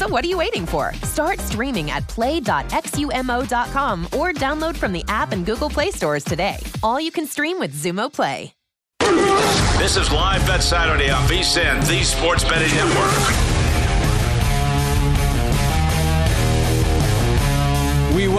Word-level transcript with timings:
So 0.00 0.08
what 0.08 0.24
are 0.24 0.28
you 0.28 0.38
waiting 0.38 0.64
for? 0.64 0.94
Start 1.02 1.40
streaming 1.40 1.90
at 1.90 2.08
play.xumo.com 2.08 4.06
or 4.06 4.32
download 4.32 4.74
from 4.74 4.94
the 4.94 5.04
app 5.08 5.32
and 5.32 5.44
Google 5.44 5.68
Play 5.68 5.90
stores 5.90 6.24
today. 6.24 6.56
All 6.82 6.98
you 6.98 7.10
can 7.10 7.26
stream 7.26 7.58
with 7.58 7.74
Xumo 7.74 8.10
Play. 8.10 8.54
This 9.76 9.98
is 9.98 10.10
Live 10.10 10.46
Bet 10.46 10.62
Saturday 10.62 11.10
on 11.10 11.22
VSIN, 11.28 11.86
the 11.86 12.02
Sports 12.02 12.44
Betting 12.44 12.74
Network. 12.74 13.49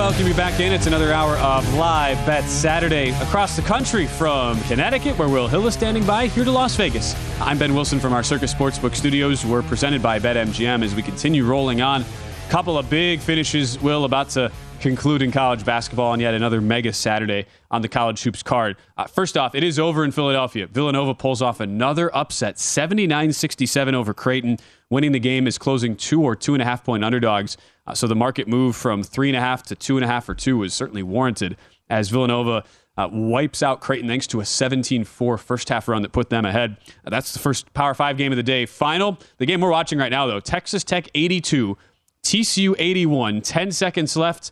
Welcome 0.02 0.26
you 0.26 0.34
back 0.34 0.60
in. 0.60 0.74
It's 0.74 0.88
another 0.88 1.14
hour 1.14 1.36
of 1.38 1.76
Live 1.76 2.18
Bet 2.26 2.44
Saturday 2.46 3.12
across 3.22 3.56
the 3.56 3.62
country 3.62 4.08
from 4.08 4.60
Connecticut, 4.62 5.16
where 5.16 5.30
Will 5.30 5.48
Hill 5.48 5.68
is 5.68 5.76
standing 5.76 6.04
by, 6.04 6.26
here 6.26 6.44
to 6.44 6.52
Las 6.52 6.76
Vegas. 6.76 7.14
I'm 7.40 7.60
Ben 7.60 7.76
Wilson 7.76 8.00
from 8.00 8.12
our 8.12 8.24
Circa 8.24 8.46
Sportsbook 8.46 8.96
studios. 8.96 9.46
We're 9.46 9.62
presented 9.62 10.02
by 10.02 10.18
BetMGM 10.18 10.84
as 10.84 10.96
we 10.96 11.04
continue 11.04 11.46
rolling 11.46 11.82
on. 11.82 12.04
Couple 12.50 12.80
of 12.80 12.90
big 12.90 13.20
finishes, 13.20 13.80
Will, 13.80 14.06
about 14.06 14.30
to 14.32 14.52
conclude 14.82 15.22
in 15.22 15.32
college 15.32 15.64
basketball 15.64 16.14
and 16.14 16.22
yet 16.22 16.34
another 16.34 16.60
mega 16.60 16.92
Saturday 16.92 17.46
on 17.70 17.84
the 17.84 17.88
college 17.88 18.24
hoops 18.24 18.42
card. 18.42 18.78
Uh, 18.98 19.06
first 19.06 19.38
off, 19.38 19.54
it 19.54 19.64
is 19.64 19.78
over 19.78 20.04
in 20.04 20.12
Philadelphia. 20.12 20.66
Villanova 20.66 21.14
pulls 21.14 21.44
off 21.44 21.60
another 21.60 22.14
upset, 22.16 22.58
79 22.58 23.32
67 23.32 23.96
over 23.96 24.16
Creighton. 24.16 24.58
Winning 24.90 25.12
the 25.12 25.20
game 25.20 25.46
is 25.46 25.60
closing 25.60 25.96
two 25.96 26.24
or 26.24 26.36
two 26.36 26.54
and 26.54 26.62
a 26.62 26.66
half 26.66 26.84
point 26.84 27.06
underdogs. 27.06 27.56
Uh, 27.92 27.94
so 27.94 28.08
the 28.08 28.16
market 28.16 28.48
move 28.48 28.76
from 28.76 29.04
three 29.04 29.30
and 29.30 29.36
a 29.36 29.42
half 29.42 29.64
to 29.64 29.76
two 29.76 29.98
and 29.98 30.06
a 30.06 30.08
half 30.08 30.30
or 30.30 30.34
two 30.34 30.58
was 30.58 30.74
certainly 30.74 31.04
warranted 31.04 31.58
as 31.90 32.10
Villanova. 32.10 32.64
Uh, 32.98 33.08
wipes 33.12 33.64
out 33.64 33.80
Creighton 33.80 34.08
thanks 34.08 34.28
to 34.28 34.42
a 34.42 34.46
17 34.46 35.04
4 35.04 35.38
first 35.38 35.70
half 35.70 35.88
run 35.88 36.02
that 36.02 36.12
put 36.12 36.30
them 36.30 36.46
ahead. 36.46 36.78
Uh, 37.06 37.10
that's 37.10 37.34
the 37.34 37.40
first 37.40 37.74
Power 37.74 37.94
5 37.94 38.18
game 38.18 38.32
of 38.32 38.36
the 38.36 38.44
day. 38.44 38.66
Final, 38.66 39.18
the 39.38 39.46
game 39.46 39.62
we're 39.62 39.72
watching 39.72 39.98
right 39.98 40.12
now, 40.12 40.26
though 40.26 40.40
Texas 40.40 40.84
Tech 40.84 41.10
82, 41.16 41.78
TCU 42.24 42.76
81, 42.78 43.42
10 43.42 43.72
seconds 43.72 44.16
left 44.16 44.52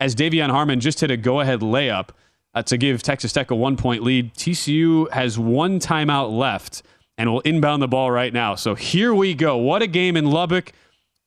as 0.00 0.14
De'Vion 0.14 0.50
Harmon 0.50 0.80
just 0.80 1.00
hit 1.00 1.10
a 1.10 1.16
go 1.16 1.40
ahead 1.40 1.60
layup 1.60 2.10
uh, 2.54 2.62
to 2.62 2.76
give 2.76 3.02
Texas 3.02 3.32
Tech 3.32 3.50
a 3.50 3.54
one 3.54 3.76
point 3.76 4.02
lead. 4.02 4.34
TCU 4.34 5.10
has 5.12 5.38
one 5.38 5.78
timeout 5.78 6.36
left 6.36 6.82
and 7.18 7.32
will 7.32 7.40
inbound 7.40 7.82
the 7.82 7.88
ball 7.88 8.10
right 8.10 8.32
now. 8.32 8.54
So 8.54 8.74
here 8.74 9.12
we 9.14 9.34
go. 9.34 9.56
What 9.56 9.82
a 9.82 9.86
game 9.86 10.16
in 10.16 10.26
Lubbock 10.30 10.72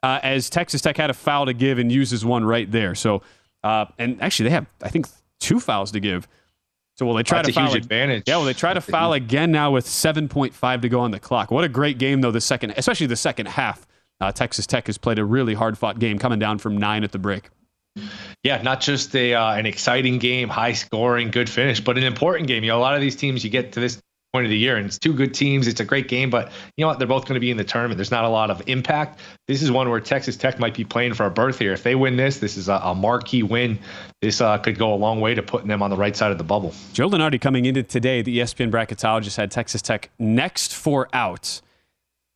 uh, 0.05 0.19
as 0.21 0.51
Texas 0.51 0.81
Tech 0.81 0.97
had 0.97 1.09
a 1.09 1.15
foul 1.15 1.47
to 1.47 1.53
give 1.53 1.79
and 1.79 1.91
uses 1.91 2.23
one 2.23 2.45
right 2.45 2.69
there. 2.71 2.93
So, 2.93 3.23
uh, 3.63 3.85
and 3.97 4.21
actually, 4.21 4.49
they 4.49 4.53
have, 4.53 4.67
I 4.83 4.89
think, 4.89 5.07
two 5.39 5.59
fouls 5.59 5.91
to 5.93 5.99
give. 5.99 6.27
So 6.95 7.07
will 7.07 7.15
they 7.15 7.23
try 7.23 7.39
That's 7.39 7.55
to 7.55 7.59
a 7.59 7.63
foul? 7.63 7.73
huge 7.73 7.81
advantage. 7.83 8.23
Yeah, 8.27 8.37
well, 8.37 8.45
they 8.45 8.53
try 8.53 8.75
to 8.75 8.81
foul 8.81 9.13
again 9.13 9.51
now 9.51 9.71
with 9.71 9.87
7.5 9.87 10.81
to 10.83 10.89
go 10.89 10.99
on 10.99 11.09
the 11.09 11.19
clock. 11.19 11.49
What 11.49 11.63
a 11.63 11.69
great 11.69 11.97
game, 11.97 12.21
though, 12.21 12.29
the 12.29 12.39
second, 12.39 12.75
especially 12.77 13.07
the 13.07 13.15
second 13.15 13.47
half. 13.47 13.87
Uh, 14.21 14.31
Texas 14.31 14.67
Tech 14.67 14.85
has 14.85 14.99
played 14.99 15.17
a 15.17 15.25
really 15.25 15.55
hard 15.55 15.75
fought 15.75 15.97
game 15.97 16.19
coming 16.19 16.37
down 16.37 16.59
from 16.59 16.77
nine 16.77 17.03
at 17.03 17.11
the 17.11 17.19
break. 17.19 17.49
Yeah, 18.43 18.61
not 18.61 18.81
just 18.81 19.15
a 19.15 19.33
uh, 19.33 19.55
an 19.55 19.65
exciting 19.65 20.19
game, 20.19 20.49
high 20.49 20.73
scoring, 20.73 21.31
good 21.31 21.49
finish, 21.49 21.79
but 21.79 21.97
an 21.97 22.03
important 22.03 22.47
game. 22.47 22.63
You 22.63 22.69
know, 22.69 22.77
a 22.77 22.79
lot 22.79 22.93
of 22.93 23.01
these 23.01 23.15
teams 23.15 23.43
you 23.43 23.49
get 23.49 23.71
to 23.71 23.79
this 23.79 23.99
point 24.35 24.45
of 24.45 24.49
the 24.49 24.57
year, 24.57 24.75
and 24.75 24.85
it's 24.85 24.99
two 24.99 25.13
good 25.13 25.33
teams. 25.33 25.65
It's 25.65 25.79
a 25.79 25.85
great 25.85 26.09
game, 26.09 26.29
but 26.29 26.51
you 26.75 26.83
know 26.83 26.87
what? 26.87 26.99
They're 26.99 27.07
both 27.07 27.23
going 27.23 27.35
to 27.35 27.39
be 27.39 27.51
in 27.51 27.55
the 27.55 27.63
tournament. 27.63 27.97
There's 27.97 28.11
not 28.11 28.25
a 28.25 28.29
lot 28.29 28.51
of 28.51 28.61
impact. 28.67 29.21
This 29.47 29.63
is 29.63 29.71
one 29.71 29.89
where 29.89 30.01
Texas 30.01 30.35
Tech 30.35 30.59
might 30.59 30.73
be 30.73 30.83
playing 30.83 31.13
for 31.13 31.25
a 31.25 31.31
berth 31.31 31.57
here. 31.57 31.71
If 31.71 31.83
they 31.83 31.95
win 31.95 32.17
this, 32.17 32.39
this 32.39 32.57
is 32.57 32.67
a, 32.67 32.73
a 32.83 32.93
marquee 32.93 33.43
win. 33.43 33.79
This 34.21 34.41
uh, 34.41 34.57
could 34.57 34.77
go 34.77 34.93
a 34.93 34.95
long 34.95 35.21
way 35.21 35.35
to 35.35 35.41
putting 35.41 35.69
them 35.69 35.81
on 35.81 35.89
the 35.89 35.95
right 35.95 36.17
side 36.17 36.33
of 36.33 36.37
the 36.37 36.43
bubble. 36.43 36.73
Joe 36.91 37.09
Lunardi 37.09 37.39
coming 37.39 37.63
into 37.63 37.81
today, 37.81 38.21
the 38.21 38.39
ESPN 38.39 38.71
bracketologist 38.71 39.37
had 39.37 39.51
Texas 39.51 39.81
Tech 39.81 40.09
next 40.19 40.75
four 40.75 41.07
out. 41.13 41.61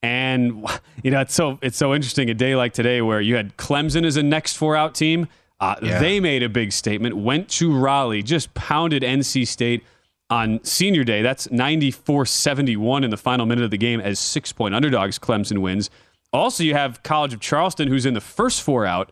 And 0.01 0.65
you 1.03 1.11
know, 1.11 1.19
it's 1.19 1.33
so 1.33 1.59
it's 1.61 1.77
so 1.77 1.93
interesting 1.93 2.29
a 2.29 2.33
day 2.33 2.55
like 2.55 2.71
today 2.71 3.01
where 3.01 3.19
you 3.19 3.35
had 3.35 3.57
Clemson 3.57 4.05
as 4.05 4.15
a 4.15 4.23
next 4.23 4.53
four 4.53 4.77
out 4.77 4.95
team. 4.95 5.27
Uh, 5.59 5.75
Yeah. 5.81 5.99
They 5.99 6.21
made 6.21 6.43
a 6.43 6.47
big 6.47 6.71
statement, 6.71 7.17
went 7.17 7.49
to 7.49 7.77
Raleigh, 7.77 8.23
just 8.23 8.53
pounded 8.53 9.03
NC 9.03 9.45
State 9.45 9.83
on 10.29 10.63
senior 10.63 11.03
day. 11.03 11.21
That's 11.21 11.49
94 11.51 12.25
71 12.25 13.03
in 13.03 13.09
the 13.09 13.17
final 13.17 13.45
minute 13.45 13.63
of 13.63 13.71
the 13.71 13.77
game 13.77 13.99
as 13.99 14.19
six 14.19 14.51
point 14.51 14.75
underdogs. 14.75 15.19
Clemson 15.19 15.59
wins. 15.59 15.89
Also, 16.31 16.63
you 16.63 16.75
have 16.75 17.01
College 17.01 17.33
of 17.33 17.39
Charleston, 17.39 17.87
who's 17.87 18.05
in 18.05 18.13
the 18.13 18.21
first 18.21 18.61
four 18.61 18.85
out, 18.85 19.11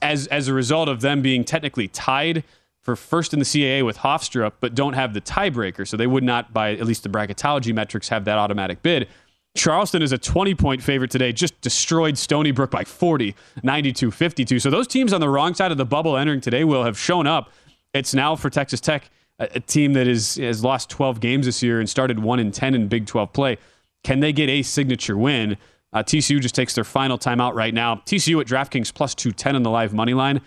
as, 0.00 0.28
as 0.28 0.46
a 0.48 0.54
result 0.54 0.88
of 0.88 1.00
them 1.00 1.20
being 1.20 1.44
technically 1.44 1.88
tied 1.88 2.44
for 2.80 2.94
first 2.94 3.32
in 3.32 3.38
the 3.38 3.44
CAA 3.44 3.84
with 3.84 3.98
Hofstra, 3.98 4.52
but 4.60 4.74
don't 4.74 4.92
have 4.92 5.14
the 5.14 5.20
tiebreaker. 5.20 5.88
So 5.88 5.96
they 5.96 6.06
would 6.06 6.22
not, 6.22 6.52
by 6.52 6.72
at 6.72 6.86
least 6.86 7.02
the 7.02 7.08
bracketology 7.08 7.74
metrics, 7.74 8.08
have 8.10 8.24
that 8.26 8.38
automatic 8.38 8.82
bid. 8.82 9.08
Charleston 9.56 10.02
is 10.02 10.12
a 10.12 10.18
20 10.18 10.54
point 10.54 10.82
favorite 10.82 11.10
today, 11.10 11.32
just 11.32 11.58
destroyed 11.60 12.18
Stony 12.18 12.50
Brook 12.50 12.70
by 12.70 12.84
40, 12.84 13.34
92 13.62 14.10
52. 14.10 14.58
So 14.58 14.70
those 14.70 14.86
teams 14.86 15.12
on 15.12 15.20
the 15.20 15.28
wrong 15.28 15.54
side 15.54 15.72
of 15.72 15.78
the 15.78 15.84
bubble 15.84 16.16
entering 16.16 16.40
today 16.40 16.64
will 16.64 16.84
have 16.84 16.98
shown 16.98 17.26
up. 17.26 17.50
It's 17.94 18.14
now 18.14 18.34
for 18.36 18.50
Texas 18.50 18.80
Tech, 18.80 19.10
a, 19.38 19.48
a 19.54 19.60
team 19.60 19.92
that 19.94 20.06
is, 20.06 20.36
has 20.36 20.62
lost 20.64 20.90
12 20.90 21.20
games 21.20 21.46
this 21.46 21.62
year 21.62 21.80
and 21.80 21.88
started 21.88 22.18
1 22.18 22.38
in 22.38 22.50
10 22.50 22.74
in 22.74 22.88
Big 22.88 23.06
12 23.06 23.32
play. 23.32 23.58
Can 24.02 24.20
they 24.20 24.32
get 24.32 24.48
a 24.48 24.62
signature 24.62 25.16
win? 25.16 25.56
Uh, 25.92 26.02
TCU 26.02 26.40
just 26.40 26.54
takes 26.54 26.74
their 26.74 26.84
final 26.84 27.18
timeout 27.18 27.54
right 27.54 27.72
now. 27.72 27.96
TCU 27.96 28.40
at 28.40 28.46
DraftKings 28.46 28.92
plus 28.92 29.14
210 29.14 29.56
on 29.56 29.62
the 29.62 29.70
live 29.70 29.94
money 29.94 30.14
line. 30.14 30.40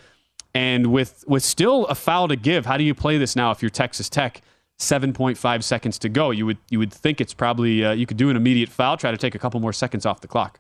And 0.54 0.88
with, 0.88 1.24
with 1.28 1.44
still 1.44 1.86
a 1.86 1.96
foul 1.96 2.28
to 2.28 2.36
give, 2.36 2.66
how 2.66 2.78
do 2.78 2.84
you 2.84 2.94
play 2.94 3.18
this 3.18 3.36
now 3.36 3.52
if 3.52 3.62
you're 3.62 3.70
Texas 3.70 4.10
Tech? 4.10 4.42
7.5 4.80 5.64
seconds 5.64 5.98
to 6.00 6.10
go. 6.10 6.32
You 6.32 6.46
would 6.46 6.58
you 6.70 6.78
would 6.80 6.94
think 6.94 7.20
it's 7.20 7.34
probably 7.34 7.84
uh, 7.84 7.94
you 7.94 8.06
could 8.06 8.18
do 8.18 8.30
an 8.30 8.36
immediate 8.36 8.70
foul, 8.70 8.96
try 8.96 9.10
to 9.10 9.18
take 9.18 9.34
a 9.34 9.40
couple 9.40 9.60
more 9.60 9.74
seconds 9.74 10.06
off 10.06 10.22
the 10.22 10.28
clock. 10.28 10.60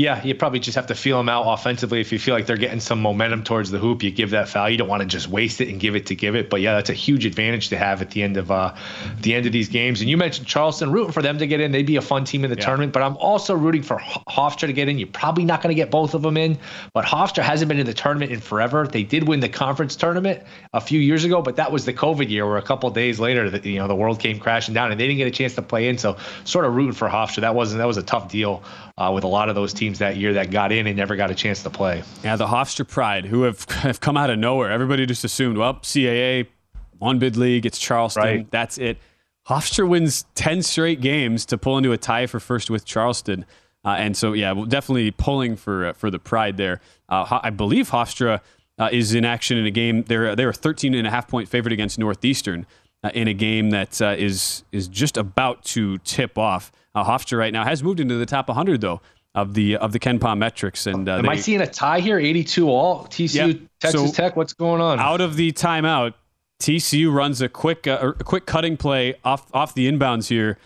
Yeah, 0.00 0.24
you 0.24 0.34
probably 0.34 0.60
just 0.60 0.76
have 0.76 0.86
to 0.86 0.94
feel 0.94 1.18
them 1.18 1.28
out 1.28 1.42
offensively. 1.42 2.00
If 2.00 2.10
you 2.10 2.18
feel 2.18 2.34
like 2.34 2.46
they're 2.46 2.56
getting 2.56 2.80
some 2.80 3.02
momentum 3.02 3.44
towards 3.44 3.70
the 3.70 3.76
hoop, 3.76 4.02
you 4.02 4.10
give 4.10 4.30
that 4.30 4.48
foul. 4.48 4.70
You 4.70 4.78
don't 4.78 4.88
want 4.88 5.02
to 5.02 5.06
just 5.06 5.28
waste 5.28 5.60
it 5.60 5.68
and 5.68 5.78
give 5.78 5.94
it 5.94 6.06
to 6.06 6.14
give 6.14 6.36
it. 6.36 6.48
But 6.48 6.62
yeah, 6.62 6.72
that's 6.72 6.88
a 6.88 6.94
huge 6.94 7.26
advantage 7.26 7.68
to 7.68 7.76
have 7.76 8.00
at 8.00 8.10
the 8.10 8.22
end 8.22 8.38
of 8.38 8.50
uh, 8.50 8.74
the 9.20 9.34
end 9.34 9.44
of 9.44 9.52
these 9.52 9.68
games. 9.68 10.00
And 10.00 10.08
you 10.08 10.16
mentioned 10.16 10.46
Charleston, 10.46 10.90
rooting 10.90 11.12
for 11.12 11.20
them 11.20 11.36
to 11.36 11.46
get 11.46 11.60
in. 11.60 11.70
They'd 11.70 11.84
be 11.84 11.96
a 11.96 12.00
fun 12.00 12.24
team 12.24 12.44
in 12.44 12.50
the 12.50 12.56
yeah. 12.56 12.64
tournament. 12.64 12.94
But 12.94 13.02
I'm 13.02 13.18
also 13.18 13.54
rooting 13.54 13.82
for 13.82 13.98
Hofstra 13.98 14.68
to 14.68 14.72
get 14.72 14.88
in. 14.88 14.98
You're 14.98 15.06
probably 15.06 15.44
not 15.44 15.60
going 15.60 15.68
to 15.68 15.78
get 15.78 15.90
both 15.90 16.14
of 16.14 16.22
them 16.22 16.38
in. 16.38 16.58
But 16.94 17.04
Hofstra 17.04 17.42
hasn't 17.42 17.68
been 17.68 17.78
in 17.78 17.84
the 17.84 17.92
tournament 17.92 18.32
in 18.32 18.40
forever. 18.40 18.86
They 18.86 19.02
did 19.02 19.28
win 19.28 19.40
the 19.40 19.50
conference 19.50 19.96
tournament 19.96 20.44
a 20.72 20.80
few 20.80 20.98
years 20.98 21.24
ago, 21.24 21.42
but 21.42 21.56
that 21.56 21.72
was 21.72 21.84
the 21.84 21.92
COVID 21.92 22.30
year 22.30 22.46
where 22.46 22.56
a 22.56 22.62
couple 22.62 22.88
days 22.88 23.20
later, 23.20 23.50
the, 23.50 23.68
you 23.68 23.78
know, 23.78 23.86
the 23.86 23.94
world 23.94 24.18
came 24.18 24.40
crashing 24.40 24.72
down 24.72 24.92
and 24.92 24.98
they 24.98 25.06
didn't 25.06 25.18
get 25.18 25.28
a 25.28 25.30
chance 25.30 25.56
to 25.56 25.62
play 25.62 25.90
in. 25.90 25.98
So 25.98 26.16
sort 26.44 26.64
of 26.64 26.74
rooting 26.74 26.94
for 26.94 27.06
Hofstra. 27.06 27.42
That 27.42 27.54
wasn't 27.54 27.80
that 27.80 27.86
was 27.86 27.98
a 27.98 28.02
tough 28.02 28.30
deal 28.30 28.62
uh, 28.96 29.12
with 29.14 29.24
a 29.24 29.28
lot 29.28 29.50
of 29.50 29.54
those 29.54 29.74
teams 29.74 29.89
that 29.98 30.16
year 30.16 30.32
that 30.34 30.50
got 30.50 30.72
in 30.72 30.86
and 30.86 30.96
never 30.96 31.16
got 31.16 31.30
a 31.30 31.34
chance 31.34 31.62
to 31.62 31.70
play. 31.70 32.02
Yeah, 32.22 32.36
the 32.36 32.46
Hofstra 32.46 32.86
Pride, 32.88 33.26
who 33.26 33.42
have, 33.42 33.64
have 33.70 34.00
come 34.00 34.16
out 34.16 34.30
of 34.30 34.38
nowhere. 34.38 34.70
Everybody 34.70 35.06
just 35.06 35.24
assumed, 35.24 35.58
well, 35.58 35.74
CAA, 35.74 36.46
one 36.98 37.18
bid 37.18 37.36
league, 37.36 37.66
it's 37.66 37.78
Charleston, 37.78 38.22
right. 38.22 38.50
that's 38.50 38.78
it. 38.78 38.98
Hofstra 39.48 39.88
wins 39.88 40.26
10 40.34 40.62
straight 40.62 41.00
games 41.00 41.44
to 41.46 41.58
pull 41.58 41.76
into 41.76 41.92
a 41.92 41.98
tie 41.98 42.26
for 42.26 42.38
first 42.38 42.70
with 42.70 42.84
Charleston. 42.84 43.44
Uh, 43.84 43.96
and 43.98 44.16
so, 44.16 44.32
yeah, 44.32 44.52
definitely 44.68 45.10
pulling 45.10 45.56
for 45.56 45.86
uh, 45.86 45.92
for 45.94 46.10
the 46.10 46.18
pride 46.18 46.58
there. 46.58 46.80
Uh, 47.08 47.40
I 47.42 47.48
believe 47.48 47.90
Hofstra 47.90 48.40
uh, 48.78 48.88
is 48.92 49.14
in 49.14 49.24
action 49.24 49.56
in 49.58 49.66
a 49.66 49.70
game. 49.70 50.02
They're 50.04 50.36
they're 50.36 50.50
a 50.50 50.54
13 50.54 50.94
and 50.94 51.06
a 51.06 51.10
half 51.10 51.28
point 51.28 51.48
favorite 51.48 51.72
against 51.72 51.98
Northeastern 51.98 52.66
uh, 53.02 53.10
in 53.14 53.28
a 53.28 53.34
game 53.34 53.70
that 53.70 54.00
uh, 54.00 54.14
is 54.18 54.64
is 54.72 54.88
just 54.88 55.16
about 55.16 55.64
to 55.64 55.98
tip 55.98 56.38
off. 56.38 56.72
Uh, 56.94 57.04
Hofstra 57.04 57.38
right 57.38 57.52
now 57.52 57.64
has 57.64 57.82
moved 57.82 58.00
into 58.00 58.16
the 58.16 58.26
top 58.26 58.48
100 58.48 58.80
though 58.80 59.00
of 59.34 59.54
the 59.54 59.76
of 59.76 59.92
the 59.92 59.98
KenPom 59.98 60.38
metrics. 60.38 60.86
And 60.86 61.08
uh, 61.08 61.18
am 61.18 61.26
they, 61.26 61.30
I 61.30 61.36
seeing 61.36 61.60
a 61.60 61.66
tie 61.66 62.00
here? 62.00 62.18
82 62.18 62.68
all 62.68 63.06
TCU 63.06 63.66
Texas 63.80 64.10
so 64.10 64.12
Tech. 64.12 64.36
What's 64.36 64.52
going 64.52 64.80
on? 64.80 64.98
Out 64.98 65.20
of 65.20 65.36
the 65.36 65.52
timeout, 65.52 66.14
TCU 66.60 67.12
runs 67.12 67.40
a 67.40 67.48
quick 67.48 67.86
uh, 67.86 68.12
a 68.18 68.24
quick 68.24 68.46
cutting 68.46 68.76
play 68.76 69.14
off 69.24 69.46
off 69.54 69.74
the 69.74 69.90
inbounds 69.90 70.28
here. 70.28 70.58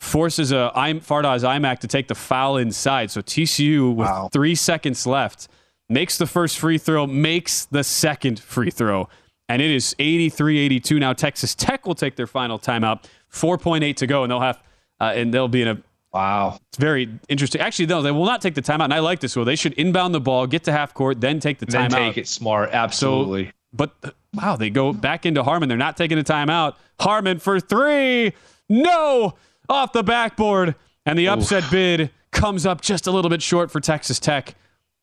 Forces 0.00 0.52
a 0.52 0.70
I'm 0.74 1.00
Fardaws 1.00 1.42
Aimaq 1.42 1.78
to 1.80 1.88
take 1.88 2.08
the 2.08 2.14
foul 2.14 2.58
inside. 2.58 3.10
So 3.10 3.22
TCU 3.22 3.94
with 3.94 4.08
wow. 4.08 4.28
three 4.32 4.54
seconds 4.54 5.06
left 5.06 5.48
makes 5.88 6.18
the 6.18 6.26
first 6.26 6.58
free 6.58 6.78
throw, 6.78 7.06
makes 7.06 7.64
the 7.64 7.82
second 7.82 8.38
free 8.38 8.70
throw 8.70 9.08
and 9.48 9.62
it 9.62 9.70
is 9.70 9.94
83-82 9.98 10.98
now. 10.98 11.12
Texas 11.12 11.54
Tech 11.54 11.86
will 11.86 11.94
take 11.94 12.16
their 12.16 12.26
final 12.26 12.58
timeout. 12.58 13.04
4.8 13.32 13.96
to 13.96 14.06
go, 14.06 14.22
and 14.22 14.30
they'll 14.30 14.40
have 14.40 14.62
uh, 15.00 15.12
and 15.14 15.32
they'll 15.32 15.48
be 15.48 15.62
in 15.62 15.68
a 15.68 15.82
wow. 16.12 16.58
It's 16.68 16.78
very 16.78 17.08
interesting. 17.28 17.60
Actually, 17.60 17.86
no, 17.86 18.02
they 18.02 18.10
will 18.10 18.24
not 18.24 18.40
take 18.40 18.54
the 18.54 18.62
timeout, 18.62 18.84
and 18.84 18.94
I 18.94 19.00
like 19.00 19.20
this 19.20 19.36
rule. 19.36 19.44
They 19.44 19.56
should 19.56 19.72
inbound 19.74 20.14
the 20.14 20.20
ball, 20.20 20.46
get 20.46 20.64
to 20.64 20.72
half 20.72 20.94
court, 20.94 21.20
then 21.20 21.40
take 21.40 21.58
the 21.58 21.66
timeout. 21.66 21.90
Then 21.90 21.90
take 21.90 22.18
it 22.18 22.28
smart, 22.28 22.70
absolutely. 22.72 23.46
So, 23.46 23.52
but 23.72 24.14
wow, 24.34 24.56
they 24.56 24.70
go 24.70 24.92
back 24.92 25.26
into 25.26 25.42
Harmon. 25.42 25.68
They're 25.68 25.78
not 25.78 25.96
taking 25.96 26.18
a 26.18 26.24
timeout. 26.24 26.76
Harmon 27.00 27.38
for 27.38 27.60
three, 27.60 28.32
no, 28.68 29.34
off 29.68 29.92
the 29.92 30.02
backboard, 30.02 30.74
and 31.04 31.18
the 31.18 31.28
upset 31.28 31.64
Oof. 31.64 31.70
bid 31.70 32.10
comes 32.32 32.66
up 32.66 32.80
just 32.80 33.06
a 33.06 33.10
little 33.10 33.30
bit 33.30 33.42
short 33.42 33.70
for 33.70 33.80
Texas 33.80 34.18
Tech. 34.18 34.54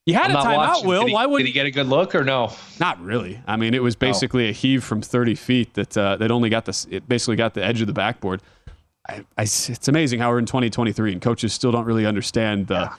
You 0.06 0.16
had 0.16 0.32
I'm 0.32 0.38
a 0.38 0.40
timeout, 0.40 0.86
Will. 0.86 1.08
He, 1.08 1.14
Why 1.14 1.26
would 1.26 1.40
did 1.40 1.48
he 1.48 1.54
get 1.54 1.66
a 1.66 1.72
good 1.72 1.88
look 1.88 2.14
or 2.14 2.26
no? 2.26 2.52
Not 2.80 3.02
really. 3.02 3.42
I 3.48 3.56
mean, 3.56 3.74
it 3.74 3.82
was 3.82 3.96
basically 3.96 4.50
a 4.50 4.52
heave 4.52 4.84
from 4.84 5.02
30 5.02 5.36
feet 5.36 5.74
that 5.76 5.98
uh, 5.98 6.18
that 6.18 6.30
only 6.30 6.50
got 6.50 6.66
the 6.66 6.88
it 6.90 7.08
basically 7.08 7.38
got 7.38 7.54
the 7.54 7.64
edge 7.64 7.80
of 7.80 7.88
the 7.88 7.94
backboard. 7.94 8.42
I, 9.08 9.26
I, 9.38 9.44
it's 9.44 9.88
amazing 9.88 10.20
how 10.20 10.30
we're 10.30 10.40
in 10.40 10.46
2023 10.46 11.12
and 11.12 11.22
coaches 11.22 11.54
still 11.54 11.72
don't 11.72 11.86
really 11.86 12.06
understand 12.06 12.68
the 12.68 12.74
yeah. 12.74 12.96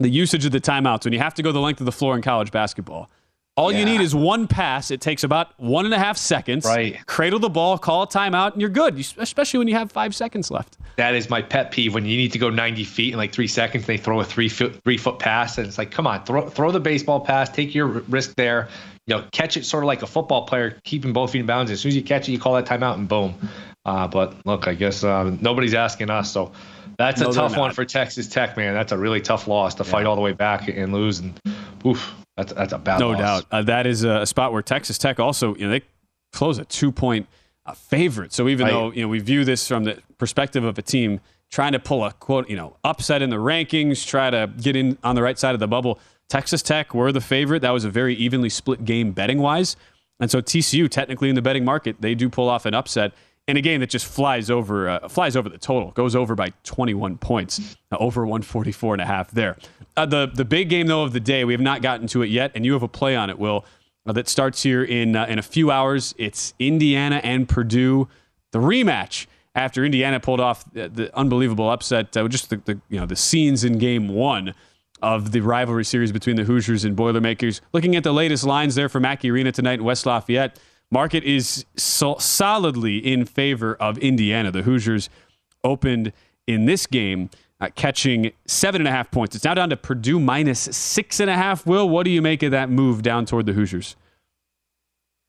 the 0.00 0.08
usage 0.08 0.44
of 0.44 0.52
the 0.52 0.60
timeouts 0.60 1.04
when 1.04 1.12
you 1.12 1.20
have 1.20 1.34
to 1.34 1.42
go 1.42 1.52
the 1.52 1.60
length 1.60 1.80
of 1.80 1.86
the 1.86 1.92
floor 1.92 2.16
in 2.16 2.22
college 2.22 2.50
basketball. 2.50 3.08
All 3.54 3.70
yeah. 3.70 3.80
you 3.80 3.84
need 3.84 4.00
is 4.00 4.14
one 4.14 4.48
pass. 4.48 4.90
It 4.90 5.02
takes 5.02 5.24
about 5.24 5.58
one 5.60 5.84
and 5.84 5.92
a 5.92 5.98
half 5.98 6.16
seconds. 6.16 6.64
Right. 6.64 7.04
Cradle 7.06 7.38
the 7.38 7.50
ball, 7.50 7.76
call 7.76 8.02
a 8.02 8.06
timeout, 8.06 8.52
and 8.52 8.62
you're 8.62 8.70
good. 8.70 8.98
especially 9.18 9.58
when 9.58 9.68
you 9.68 9.74
have 9.74 9.92
five 9.92 10.14
seconds 10.14 10.50
left. 10.50 10.78
That 10.96 11.14
is 11.14 11.28
my 11.28 11.42
pet 11.42 11.70
peeve 11.70 11.92
when 11.92 12.06
you 12.06 12.16
need 12.16 12.32
to 12.32 12.38
go 12.38 12.48
90 12.48 12.84
feet 12.84 13.12
in 13.12 13.18
like 13.18 13.30
three 13.32 13.46
seconds. 13.46 13.84
They 13.84 13.98
throw 13.98 14.20
a 14.20 14.24
three 14.24 14.48
foot 14.48 14.82
three 14.84 14.96
foot 14.96 15.18
pass, 15.18 15.58
and 15.58 15.66
it's 15.66 15.76
like, 15.76 15.90
come 15.90 16.06
on, 16.06 16.24
throw 16.24 16.48
throw 16.48 16.70
the 16.70 16.80
baseball 16.80 17.20
pass, 17.20 17.50
take 17.50 17.74
your 17.74 17.86
risk 17.86 18.34
there. 18.36 18.68
You 19.06 19.16
know, 19.16 19.26
catch 19.32 19.56
it 19.58 19.66
sort 19.66 19.84
of 19.84 19.88
like 19.88 20.02
a 20.02 20.06
football 20.06 20.46
player, 20.46 20.80
keeping 20.84 21.12
both 21.12 21.32
feet 21.32 21.40
in 21.40 21.46
bounds. 21.46 21.70
As 21.70 21.80
soon 21.80 21.90
as 21.90 21.96
you 21.96 22.02
catch 22.02 22.28
it, 22.28 22.32
you 22.32 22.38
call 22.38 22.54
that 22.54 22.64
timeout, 22.64 22.94
and 22.94 23.06
boom. 23.06 23.34
Uh, 23.84 24.06
but 24.06 24.34
look, 24.46 24.68
I 24.68 24.74
guess 24.74 25.02
uh, 25.02 25.34
nobody's 25.40 25.74
asking 25.74 26.10
us, 26.10 26.30
so 26.30 26.52
that's 26.98 27.20
no, 27.20 27.30
a 27.30 27.32
tough 27.32 27.56
one 27.56 27.72
for 27.72 27.84
Texas 27.84 28.28
Tech, 28.28 28.56
man. 28.56 28.74
That's 28.74 28.92
a 28.92 28.98
really 28.98 29.20
tough 29.20 29.48
loss 29.48 29.74
to 29.76 29.84
yeah. 29.84 29.90
fight 29.90 30.06
all 30.06 30.14
the 30.14 30.22
way 30.22 30.32
back 30.32 30.68
and 30.68 30.92
lose, 30.92 31.18
and 31.18 31.38
oof. 31.84 32.14
That's 32.36 32.52
that's 32.52 32.72
a 32.72 32.78
bad. 32.78 33.00
No 33.00 33.10
loss. 33.10 33.18
doubt. 33.18 33.46
Uh, 33.50 33.62
that 33.62 33.86
is 33.86 34.04
a 34.04 34.24
spot 34.24 34.52
where 34.52 34.62
Texas 34.62 34.96
Tech 34.96 35.20
also, 35.20 35.54
you 35.56 35.66
know, 35.66 35.70
they 35.70 35.82
close 36.32 36.58
a 36.58 36.64
two 36.64 36.90
point 36.90 37.26
uh, 37.66 37.74
favorite. 37.74 38.32
So 38.32 38.48
even 38.48 38.68
though 38.68 38.92
you 38.92 39.02
know 39.02 39.08
we 39.08 39.18
view 39.18 39.44
this 39.44 39.66
from 39.68 39.84
the 39.84 39.98
perspective 40.18 40.64
of 40.64 40.78
a 40.78 40.82
team 40.82 41.20
trying 41.50 41.72
to 41.72 41.78
pull 41.78 42.04
a 42.04 42.12
quote, 42.12 42.48
you 42.48 42.56
know, 42.56 42.76
upset 42.84 43.20
in 43.20 43.30
the 43.30 43.36
rankings, 43.36 44.06
try 44.06 44.30
to 44.30 44.50
get 44.60 44.74
in 44.74 44.96
on 45.04 45.14
the 45.14 45.22
right 45.22 45.38
side 45.38 45.54
of 45.54 45.60
the 45.60 45.68
bubble. 45.68 45.98
Texas 46.28 46.62
Tech 46.62 46.94
were 46.94 47.12
the 47.12 47.20
favorite. 47.20 47.60
That 47.60 47.70
was 47.72 47.84
a 47.84 47.90
very 47.90 48.14
evenly 48.14 48.48
split 48.48 48.86
game 48.86 49.12
betting 49.12 49.38
wise. 49.38 49.76
And 50.18 50.30
so 50.30 50.40
TCU, 50.40 50.88
technically 50.88 51.28
in 51.28 51.34
the 51.34 51.42
betting 51.42 51.64
market, 51.64 51.96
they 52.00 52.14
do 52.14 52.30
pull 52.30 52.48
off 52.48 52.64
an 52.64 52.72
upset 52.74 53.12
in 53.48 53.56
a 53.56 53.60
game 53.60 53.80
that 53.80 53.90
just 53.90 54.06
flies 54.06 54.50
over 54.50 54.88
uh, 54.88 55.08
flies 55.08 55.36
over 55.36 55.48
the 55.48 55.58
total, 55.58 55.90
goes 55.92 56.14
over 56.14 56.34
by 56.34 56.52
21 56.64 57.18
points, 57.18 57.76
uh, 57.90 57.96
over 57.98 58.22
144 58.22 58.94
and 58.94 59.02
a 59.02 59.06
half 59.06 59.30
there. 59.30 59.56
Uh, 59.96 60.06
the 60.06 60.30
the 60.32 60.44
big 60.44 60.68
game 60.68 60.86
though 60.86 61.02
of 61.02 61.12
the 61.12 61.20
day, 61.20 61.44
we 61.44 61.52
have 61.52 61.60
not 61.60 61.82
gotten 61.82 62.06
to 62.08 62.22
it 62.22 62.30
yet, 62.30 62.52
and 62.54 62.64
you 62.64 62.72
have 62.72 62.82
a 62.82 62.88
play 62.88 63.16
on 63.16 63.30
it, 63.30 63.38
Will, 63.38 63.64
uh, 64.06 64.12
that 64.12 64.28
starts 64.28 64.62
here 64.62 64.84
in 64.84 65.16
uh, 65.16 65.26
in 65.26 65.38
a 65.38 65.42
few 65.42 65.70
hours. 65.70 66.14
It's 66.18 66.54
Indiana 66.58 67.20
and 67.24 67.48
Purdue, 67.48 68.08
the 68.52 68.58
rematch 68.58 69.26
after 69.54 69.84
Indiana 69.84 70.18
pulled 70.20 70.40
off 70.40 70.64
the, 70.72 70.88
the 70.88 71.16
unbelievable 71.16 71.68
upset. 71.68 72.16
Uh, 72.16 72.26
just 72.28 72.50
the, 72.50 72.56
the 72.56 72.80
you 72.88 72.98
know 73.00 73.06
the 73.06 73.16
scenes 73.16 73.64
in 73.64 73.78
Game 73.78 74.08
One 74.08 74.54
of 75.02 75.32
the 75.32 75.40
rivalry 75.40 75.84
series 75.84 76.12
between 76.12 76.36
the 76.36 76.44
Hoosiers 76.44 76.84
and 76.84 76.94
Boilermakers. 76.94 77.60
Looking 77.72 77.96
at 77.96 78.04
the 78.04 78.12
latest 78.12 78.44
lines 78.44 78.76
there 78.76 78.88
for 78.88 79.00
Mackey 79.00 79.32
Arena 79.32 79.50
tonight 79.50 79.80
in 79.80 79.84
West 79.84 80.06
Lafayette. 80.06 80.58
Market 80.92 81.24
is 81.24 81.64
so 81.74 82.16
solidly 82.18 82.98
in 82.98 83.24
favor 83.24 83.74
of 83.76 83.96
Indiana. 83.96 84.50
The 84.50 84.60
Hoosiers 84.60 85.08
opened 85.64 86.12
in 86.46 86.66
this 86.66 86.86
game 86.86 87.30
uh, 87.62 87.70
catching 87.74 88.32
seven 88.46 88.82
and 88.82 88.88
a 88.88 88.90
half 88.90 89.10
points. 89.10 89.34
It's 89.34 89.44
now 89.46 89.54
down 89.54 89.70
to 89.70 89.76
Purdue 89.78 90.20
minus 90.20 90.60
six 90.60 91.18
and 91.18 91.30
a 91.30 91.34
half. 91.34 91.66
Will, 91.66 91.88
what 91.88 92.02
do 92.02 92.10
you 92.10 92.20
make 92.20 92.42
of 92.42 92.50
that 92.50 92.68
move 92.68 93.00
down 93.00 93.24
toward 93.24 93.46
the 93.46 93.54
Hoosiers? 93.54 93.96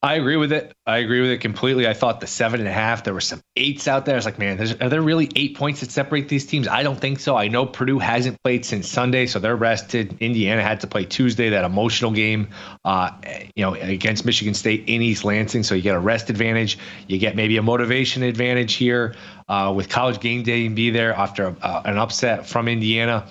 I 0.03 0.15
agree 0.15 0.35
with 0.35 0.51
it. 0.51 0.75
I 0.85 0.97
agree 0.97 1.21
with 1.21 1.29
it 1.29 1.38
completely. 1.38 1.88
I 1.88 1.94
thought 1.94 2.19
the 2.19 2.27
seven 2.27 2.59
and 2.59 2.67
a 2.67 2.73
half, 2.73 3.05
there 3.05 3.13
were 3.13 3.21
some 3.21 3.41
eights 3.55 3.88
out 3.88 4.05
there. 4.05 4.15
I 4.15 4.17
was 4.17 4.25
like, 4.25 4.37
man, 4.37 4.59
are 4.59 4.89
there 4.89 5.01
really 5.01 5.30
eight 5.37 5.56
points 5.56 5.80
that 5.80 5.92
separate 5.92 6.28
these 6.28 6.45
teams? 6.45 6.68
I 6.68 6.83
don't 6.83 6.99
think 6.99 7.21
so. 7.21 7.37
I 7.37 7.47
know 7.47 7.66
Purdue 7.66 7.99
hasn't 7.99 8.44
played 8.44 8.66
since 8.66 8.89
Sunday, 8.89 9.28
so 9.28 9.39
they're 9.39 9.56
rested. 9.56 10.18
Indiana 10.19 10.61
had 10.61 10.81
to 10.81 10.87
play 10.87 11.06
Tuesday, 11.06 11.51
that 11.51 11.63
emotional 11.63 12.11
game, 12.11 12.49
uh, 12.83 13.11
you 13.56 13.63
know, 13.63 13.75
against 13.75 14.25
Michigan 14.25 14.54
State 14.54 14.89
in 14.89 15.01
East 15.01 15.23
Lansing. 15.23 15.63
So 15.63 15.73
you 15.73 15.81
get 15.81 15.95
a 15.95 15.99
rest 16.01 16.30
advantage. 16.30 16.78
You 17.07 17.18
get 17.18 17.37
maybe 17.37 17.56
a 17.56 17.63
motivation 17.63 18.23
advantage 18.23 18.73
here 18.73 19.16
uh, 19.47 19.71
with 19.73 19.87
college 19.87 20.19
game 20.19 20.44
day 20.44 20.66
and 20.66 20.75
be 20.75 20.89
there 20.89 21.13
after 21.13 21.47
a, 21.47 21.56
uh, 21.61 21.81
an 21.85 21.97
upset 21.97 22.45
from 22.45 22.68
Indiana 22.68 23.25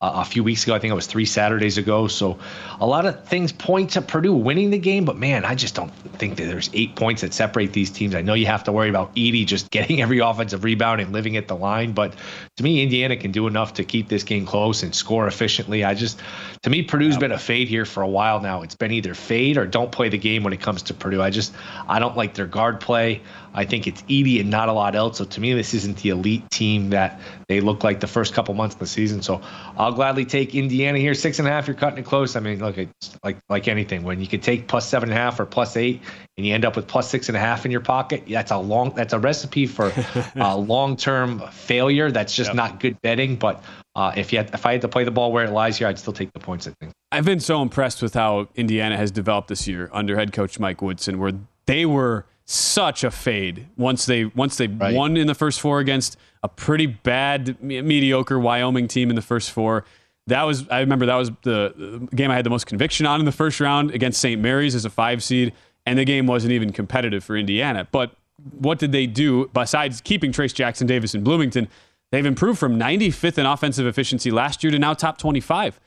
a 0.00 0.24
few 0.24 0.44
weeks 0.44 0.62
ago. 0.62 0.74
I 0.74 0.78
think 0.78 0.92
it 0.92 0.94
was 0.94 1.08
three 1.08 1.24
Saturdays 1.24 1.76
ago. 1.76 2.06
So 2.06 2.38
a 2.78 2.86
lot 2.86 3.04
of 3.04 3.24
things 3.26 3.50
point 3.50 3.90
to 3.90 4.02
Purdue 4.02 4.32
winning 4.32 4.70
the 4.70 4.78
game, 4.78 5.04
but 5.04 5.16
man, 5.16 5.44
I 5.44 5.56
just 5.56 5.74
don't 5.74 5.92
think 6.18 6.36
that 6.36 6.44
there's 6.44 6.70
eight 6.72 6.94
points 6.94 7.22
that 7.22 7.34
separate 7.34 7.72
these 7.72 7.90
teams. 7.90 8.14
I 8.14 8.22
know 8.22 8.34
you 8.34 8.46
have 8.46 8.62
to 8.64 8.72
worry 8.72 8.90
about 8.90 9.16
Edey 9.16 9.44
just 9.44 9.70
getting 9.72 10.00
every 10.00 10.20
offensive 10.20 10.62
rebound 10.62 11.00
and 11.00 11.12
living 11.12 11.36
at 11.36 11.48
the 11.48 11.56
line, 11.56 11.92
but 11.92 12.14
to 12.58 12.62
me, 12.62 12.80
Indiana 12.80 13.16
can 13.16 13.32
do 13.32 13.48
enough 13.48 13.74
to 13.74 13.84
keep 13.84 14.08
this 14.08 14.22
game 14.22 14.46
close 14.46 14.84
and 14.84 14.94
score 14.94 15.26
efficiently. 15.26 15.82
I 15.82 15.94
just, 15.94 16.20
to 16.62 16.70
me, 16.70 16.84
Purdue's 16.84 17.18
been 17.18 17.32
a 17.32 17.38
fade 17.38 17.66
here 17.66 17.84
for 17.84 18.04
a 18.04 18.08
while 18.08 18.40
now. 18.40 18.62
It's 18.62 18.76
been 18.76 18.92
either 18.92 19.14
fade 19.14 19.56
or 19.56 19.66
don't 19.66 19.90
play 19.90 20.08
the 20.08 20.18
game 20.18 20.44
when 20.44 20.52
it 20.52 20.60
comes 20.60 20.82
to 20.82 20.94
Purdue. 20.94 21.20
I 21.20 21.30
just, 21.30 21.52
I 21.88 21.98
don't 21.98 22.16
like 22.16 22.34
their 22.34 22.46
guard 22.46 22.80
play. 22.80 23.20
I 23.54 23.64
think 23.64 23.86
it's 23.86 24.02
Edey 24.02 24.40
and 24.40 24.50
not 24.50 24.68
a 24.68 24.72
lot 24.72 24.94
else. 24.94 25.18
So 25.18 25.24
to 25.24 25.40
me, 25.40 25.52
this 25.54 25.74
isn't 25.74 25.98
the 25.98 26.10
elite 26.10 26.48
team 26.50 26.90
that 26.90 27.20
they 27.48 27.60
look 27.60 27.84
like 27.84 28.00
the 28.00 28.06
first 28.06 28.34
couple 28.34 28.54
months 28.54 28.74
of 28.74 28.78
the 28.80 28.86
season. 28.86 29.22
So 29.22 29.40
I'll 29.76 29.92
gladly 29.92 30.24
take 30.24 30.54
Indiana 30.54 30.98
here. 30.98 31.14
Six 31.14 31.38
and 31.38 31.48
a 31.48 31.50
half, 31.50 31.66
you're 31.66 31.76
cutting 31.76 31.98
it 31.98 32.04
close. 32.04 32.36
I 32.36 32.40
mean, 32.40 32.58
look, 32.58 32.78
it's 32.78 33.16
like 33.24 33.38
like 33.48 33.68
anything. 33.68 34.02
When 34.02 34.20
you 34.20 34.26
could 34.26 34.42
take 34.42 34.68
plus 34.68 34.88
seven 34.88 35.08
and 35.08 35.18
a 35.18 35.20
half 35.20 35.40
or 35.40 35.46
plus 35.46 35.76
eight, 35.76 36.02
and 36.36 36.46
you 36.46 36.54
end 36.54 36.64
up 36.64 36.76
with 36.76 36.86
plus 36.86 37.10
six 37.10 37.28
and 37.28 37.36
a 37.36 37.40
half 37.40 37.64
in 37.64 37.70
your 37.70 37.80
pocket, 37.80 38.24
that's 38.28 38.50
a 38.50 38.58
long 38.58 38.92
that's 38.94 39.12
a 39.12 39.18
recipe 39.18 39.66
for 39.66 39.92
uh, 40.36 40.56
long 40.56 40.96
term 40.96 41.40
failure. 41.50 42.10
That's 42.10 42.34
just 42.34 42.50
yep. 42.50 42.56
not 42.56 42.80
good 42.80 43.00
betting. 43.02 43.36
But 43.36 43.62
uh, 43.96 44.12
if 44.16 44.32
you 44.32 44.38
had, 44.38 44.54
if 44.54 44.64
I 44.64 44.72
had 44.72 44.82
to 44.82 44.88
play 44.88 45.04
the 45.04 45.10
ball 45.10 45.32
where 45.32 45.44
it 45.44 45.50
lies 45.50 45.78
here, 45.78 45.88
I'd 45.88 45.98
still 45.98 46.12
take 46.12 46.32
the 46.32 46.40
points. 46.40 46.66
I 46.66 46.72
think. 46.80 46.92
I've 47.10 47.24
been 47.24 47.40
so 47.40 47.62
impressed 47.62 48.02
with 48.02 48.14
how 48.14 48.48
Indiana 48.54 48.96
has 48.96 49.10
developed 49.10 49.48
this 49.48 49.66
year 49.66 49.88
under 49.92 50.16
head 50.16 50.32
coach 50.32 50.60
Mike 50.60 50.82
Woodson, 50.82 51.18
where 51.18 51.32
they 51.66 51.86
were 51.86 52.26
such 52.50 53.04
a 53.04 53.10
fade 53.10 53.66
once 53.76 54.06
they 54.06 54.24
once 54.24 54.56
they 54.56 54.68
right. 54.68 54.94
won 54.94 55.18
in 55.18 55.26
the 55.26 55.34
first 55.34 55.60
four 55.60 55.80
against 55.80 56.16
a 56.42 56.48
pretty 56.48 56.86
bad 56.86 57.62
mediocre 57.62 58.38
Wyoming 58.38 58.88
team 58.88 59.10
in 59.10 59.16
the 59.16 59.22
first 59.22 59.50
four. 59.50 59.84
that 60.28 60.44
was 60.44 60.66
I 60.70 60.80
remember 60.80 61.04
that 61.04 61.16
was 61.16 61.30
the, 61.42 61.74
the 61.76 62.16
game 62.16 62.30
I 62.30 62.36
had 62.36 62.46
the 62.46 62.50
most 62.50 62.66
conviction 62.66 63.04
on 63.04 63.20
in 63.20 63.26
the 63.26 63.32
first 63.32 63.60
round 63.60 63.90
against 63.90 64.18
St. 64.18 64.40
Mary's 64.40 64.74
as 64.74 64.86
a 64.86 64.90
five 64.90 65.22
seed, 65.22 65.52
and 65.84 65.98
the 65.98 66.06
game 66.06 66.26
wasn't 66.26 66.52
even 66.52 66.72
competitive 66.72 67.22
for 67.22 67.36
Indiana. 67.36 67.86
But 67.92 68.12
what 68.58 68.78
did 68.78 68.92
they 68.92 69.06
do 69.06 69.50
besides 69.52 70.00
keeping 70.00 70.32
Trayce 70.32 70.54
Jackson 70.54 70.86
Davis 70.86 71.14
in 71.14 71.22
Bloomington? 71.22 71.68
They've 72.12 72.24
improved 72.24 72.58
from 72.58 72.80
95th 72.80 73.36
in 73.36 73.44
offensive 73.44 73.86
efficiency 73.86 74.30
last 74.30 74.64
year 74.64 74.70
to 74.70 74.78
now 74.78 74.94
top 74.94 75.18
25. 75.18 75.78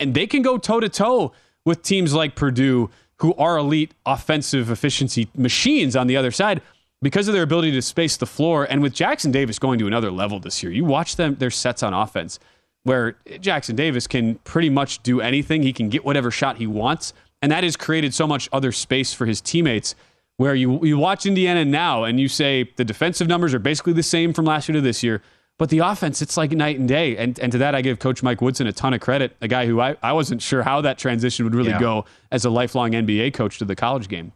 And 0.00 0.14
they 0.14 0.26
can 0.26 0.42
go 0.42 0.58
toe 0.58 0.80
to 0.80 0.88
toe 0.88 1.32
with 1.64 1.82
teams 1.82 2.12
like 2.12 2.34
Purdue, 2.34 2.90
who 3.20 3.34
are 3.34 3.56
elite 3.58 3.94
offensive 4.06 4.70
efficiency 4.70 5.28
machines 5.34 5.96
on 5.96 6.06
the 6.06 6.16
other 6.16 6.30
side 6.30 6.62
because 7.02 7.28
of 7.28 7.34
their 7.34 7.42
ability 7.42 7.72
to 7.72 7.82
space 7.82 8.16
the 8.16 8.26
floor. 8.26 8.64
And 8.64 8.82
with 8.82 8.94
Jackson 8.94 9.30
Davis 9.30 9.58
going 9.58 9.78
to 9.78 9.86
another 9.86 10.10
level 10.10 10.40
this 10.40 10.62
year, 10.62 10.72
you 10.72 10.84
watch 10.84 11.16
them 11.16 11.36
their 11.36 11.50
sets 11.50 11.82
on 11.82 11.94
offense 11.94 12.38
where 12.84 13.16
Jackson 13.40 13.76
Davis 13.76 14.06
can 14.06 14.36
pretty 14.36 14.70
much 14.70 15.02
do 15.02 15.20
anything. 15.20 15.62
He 15.62 15.72
can 15.72 15.88
get 15.88 16.04
whatever 16.04 16.30
shot 16.30 16.56
he 16.56 16.66
wants. 16.66 17.12
And 17.42 17.52
that 17.52 17.64
has 17.64 17.76
created 17.76 18.14
so 18.14 18.26
much 18.26 18.48
other 18.52 18.72
space 18.72 19.12
for 19.12 19.26
his 19.26 19.40
teammates. 19.40 19.94
Where 20.38 20.54
you, 20.54 20.84
you 20.84 20.96
watch 20.96 21.26
Indiana 21.26 21.64
now 21.64 22.04
and 22.04 22.20
you 22.20 22.28
say 22.28 22.70
the 22.76 22.84
defensive 22.84 23.26
numbers 23.26 23.52
are 23.54 23.58
basically 23.58 23.92
the 23.92 24.04
same 24.04 24.32
from 24.32 24.44
last 24.44 24.68
year 24.68 24.74
to 24.74 24.80
this 24.80 25.02
year, 25.02 25.20
but 25.58 25.70
the 25.70 25.80
offense, 25.80 26.22
it's 26.22 26.36
like 26.36 26.52
night 26.52 26.78
and 26.78 26.88
day. 26.88 27.16
And, 27.16 27.38
and 27.40 27.50
to 27.52 27.58
that, 27.58 27.74
I 27.74 27.82
give 27.82 27.98
Coach 27.98 28.22
Mike 28.22 28.40
Woodson 28.40 28.68
a 28.68 28.72
ton 28.72 28.94
of 28.94 29.00
credit, 29.00 29.36
a 29.40 29.48
guy 29.48 29.66
who 29.66 29.80
I, 29.80 29.96
I 30.02 30.12
wasn't 30.12 30.40
sure 30.40 30.62
how 30.62 30.80
that 30.82 30.98
transition 30.98 31.44
would 31.44 31.54
really 31.54 31.70
yeah. 31.70 31.80
go 31.80 32.04
as 32.30 32.44
a 32.44 32.50
lifelong 32.50 32.92
NBA 32.92 33.34
coach 33.34 33.58
to 33.58 33.64
the 33.64 33.74
college 33.74 34.08
game. 34.08 34.32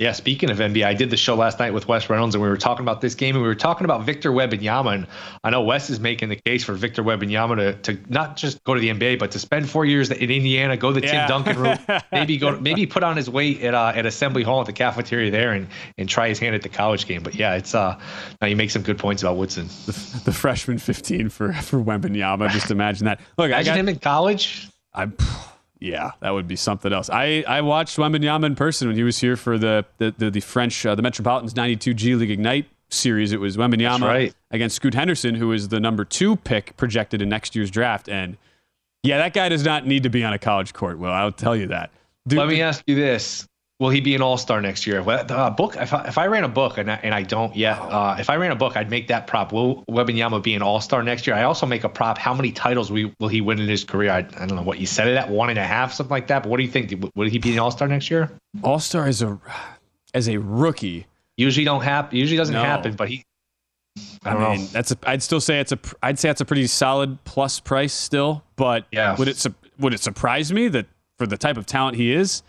Yeah, 0.00 0.10
speaking 0.10 0.50
of 0.50 0.58
NBA, 0.58 0.84
I 0.84 0.92
did 0.92 1.10
the 1.10 1.16
show 1.16 1.36
last 1.36 1.60
night 1.60 1.72
with 1.72 1.86
Wes 1.86 2.10
Reynolds, 2.10 2.34
and 2.34 2.42
we 2.42 2.48
were 2.48 2.56
talking 2.56 2.84
about 2.84 3.00
this 3.00 3.14
game, 3.14 3.36
and 3.36 3.42
we 3.42 3.48
were 3.48 3.54
talking 3.54 3.84
about 3.84 4.02
Victor 4.04 4.32
Wembanyama. 4.32 4.52
And 4.54 4.62
Yama. 4.62 4.90
And 4.90 5.06
I 5.44 5.50
know 5.50 5.62
Wes 5.62 5.88
is 5.88 6.00
making 6.00 6.30
the 6.30 6.36
case 6.36 6.64
for 6.64 6.72
Victor 6.72 7.04
Wembanyama 7.04 7.56
to, 7.82 7.94
to 7.94 8.00
not 8.10 8.36
just 8.36 8.64
go 8.64 8.74
to 8.74 8.80
the 8.80 8.88
NBA, 8.88 9.20
but 9.20 9.30
to 9.30 9.38
spend 9.38 9.70
four 9.70 9.84
years 9.84 10.10
in 10.10 10.30
Indiana, 10.30 10.76
go 10.76 10.92
to 10.92 11.00
the 11.00 11.06
yeah. 11.06 11.28
Tim 11.28 11.44
Duncan 11.44 11.62
room, 11.62 11.78
maybe 12.12 12.38
go, 12.38 12.58
maybe 12.58 12.86
put 12.86 13.04
on 13.04 13.16
his 13.16 13.30
weight 13.30 13.62
at 13.62 13.74
uh, 13.74 13.92
at 13.94 14.04
Assembly 14.04 14.42
Hall 14.42 14.60
at 14.60 14.66
the 14.66 14.72
cafeteria 14.72 15.30
there, 15.30 15.52
and 15.52 15.68
and 15.96 16.08
try 16.08 16.28
his 16.28 16.40
hand 16.40 16.56
at 16.56 16.62
the 16.62 16.68
college 16.68 17.06
game. 17.06 17.22
But 17.22 17.36
yeah, 17.36 17.54
it's 17.54 17.72
uh, 17.72 17.96
now 18.40 18.48
you 18.48 18.56
make 18.56 18.70
some 18.72 18.82
good 18.82 18.98
points 18.98 19.22
about 19.22 19.36
Woodson. 19.36 19.68
The, 19.86 20.22
the 20.24 20.32
freshman 20.32 20.78
15 20.78 21.28
for 21.28 21.52
for 21.52 21.80
Wembanyama. 21.80 22.50
Just 22.50 22.72
imagine 22.72 23.04
that. 23.04 23.20
Look, 23.38 23.50
imagine 23.50 23.70
I 23.70 23.74
got, 23.74 23.78
him 23.78 23.88
in 23.88 24.00
college. 24.00 24.68
I'm. 24.92 25.16
Yeah, 25.80 26.12
that 26.20 26.30
would 26.30 26.48
be 26.48 26.56
something 26.56 26.92
else. 26.92 27.10
I, 27.10 27.44
I 27.46 27.60
watched 27.60 27.96
Wembanyama 27.98 28.44
in 28.44 28.54
person 28.54 28.88
when 28.88 28.96
he 28.96 29.02
was 29.02 29.18
here 29.18 29.36
for 29.36 29.58
the 29.58 29.84
the 29.98 30.14
the, 30.16 30.30
the 30.30 30.40
French 30.40 30.86
uh, 30.86 30.94
the 30.94 31.02
Metropolitans 31.02 31.56
'92 31.56 31.94
G 31.94 32.14
League 32.14 32.30
Ignite 32.30 32.66
series. 32.90 33.32
It 33.32 33.40
was 33.40 33.56
Wembanyama 33.56 34.02
right. 34.02 34.34
against 34.50 34.76
Scoot 34.76 34.94
Henderson, 34.94 35.34
who 35.34 35.52
is 35.52 35.68
the 35.68 35.80
number 35.80 36.04
two 36.04 36.36
pick 36.36 36.76
projected 36.76 37.20
in 37.20 37.28
next 37.28 37.54
year's 37.54 37.70
draft. 37.70 38.08
And 38.08 38.36
yeah, 39.02 39.18
that 39.18 39.34
guy 39.34 39.48
does 39.48 39.64
not 39.64 39.86
need 39.86 40.04
to 40.04 40.10
be 40.10 40.24
on 40.24 40.32
a 40.32 40.38
college 40.38 40.72
court. 40.72 40.98
Well, 40.98 41.12
I'll 41.12 41.32
tell 41.32 41.56
you 41.56 41.66
that. 41.68 41.90
Dude, 42.26 42.38
Let 42.38 42.48
me 42.48 42.62
ask 42.62 42.82
you 42.86 42.94
this: 42.94 43.46
Will 43.80 43.90
he 43.90 44.00
be 44.00 44.14
an 44.14 44.22
all 44.22 44.36
star 44.36 44.60
next 44.60 44.86
year? 44.86 45.02
Well, 45.02 45.24
the 45.24 45.36
uh, 45.36 45.50
book. 45.50 45.74
If 45.76 45.92
I, 45.92 46.04
if 46.04 46.16
I 46.16 46.26
ran 46.28 46.44
a 46.44 46.48
book 46.48 46.78
and 46.78 46.90
I, 46.90 47.00
and 47.02 47.12
I 47.12 47.22
don't 47.22 47.54
yet, 47.56 47.76
uh, 47.80 48.16
if 48.20 48.30
I 48.30 48.36
ran 48.36 48.52
a 48.52 48.56
book, 48.56 48.76
I'd 48.76 48.88
make 48.88 49.08
that 49.08 49.26
prop. 49.26 49.52
Will 49.52 49.84
Wembanyama 49.90 50.42
be 50.42 50.54
an 50.54 50.62
all 50.62 50.80
star 50.80 51.02
next 51.02 51.26
year? 51.26 51.34
I 51.34 51.42
also 51.42 51.66
make 51.66 51.82
a 51.82 51.88
prop. 51.88 52.16
How 52.16 52.32
many 52.34 52.52
titles 52.52 52.92
will, 52.92 53.10
will 53.18 53.28
he 53.28 53.40
win 53.40 53.58
in 53.58 53.68
his 53.68 53.82
career? 53.82 54.12
I, 54.12 54.18
I 54.18 54.46
don't 54.46 54.54
know 54.54 54.62
what 54.62 54.78
you 54.78 54.86
said 54.86 55.08
it 55.08 55.16
at 55.16 55.28
one 55.28 55.50
and 55.50 55.58
a 55.58 55.64
half, 55.64 55.92
something 55.92 56.10
like 56.12 56.28
that. 56.28 56.44
But 56.44 56.50
what 56.50 56.58
do 56.58 56.62
you 56.62 56.70
think? 56.70 56.94
Will 57.16 57.28
he 57.28 57.38
be 57.38 57.52
an 57.52 57.58
all 57.58 57.72
star 57.72 57.88
next 57.88 58.12
year? 58.12 58.30
All 58.62 58.78
star 58.78 59.06
as 59.06 59.22
a 59.22 59.40
as 60.14 60.28
a 60.28 60.36
rookie 60.36 61.06
usually 61.36 61.64
don't 61.64 61.82
happen. 61.82 62.16
Usually 62.16 62.36
doesn't 62.36 62.54
no. 62.54 62.62
happen. 62.62 62.94
But 62.94 63.08
he. 63.08 63.24
I, 64.24 64.30
I 64.30 64.50
mean, 64.56 64.60
know. 64.60 64.66
that's 64.68 64.92
a. 64.92 64.96
I'd 65.04 65.22
still 65.22 65.40
say 65.40 65.60
it's 65.60 65.72
a. 65.72 65.78
I'd 66.02 66.18
say 66.18 66.28
that's 66.28 66.40
a 66.40 66.44
pretty 66.44 66.66
solid 66.66 67.22
plus 67.24 67.60
price 67.60 67.92
still. 67.92 68.44
But 68.56 68.86
yeah. 68.92 69.16
would 69.16 69.28
it 69.28 69.44
would 69.78 69.94
it 69.94 70.00
surprise 70.00 70.52
me 70.52 70.68
that 70.68 70.86
for 71.18 71.26
the 71.26 71.36
type 71.36 71.56
of 71.56 71.66
talent 71.66 71.96
he 71.96 72.12
is? 72.12 72.42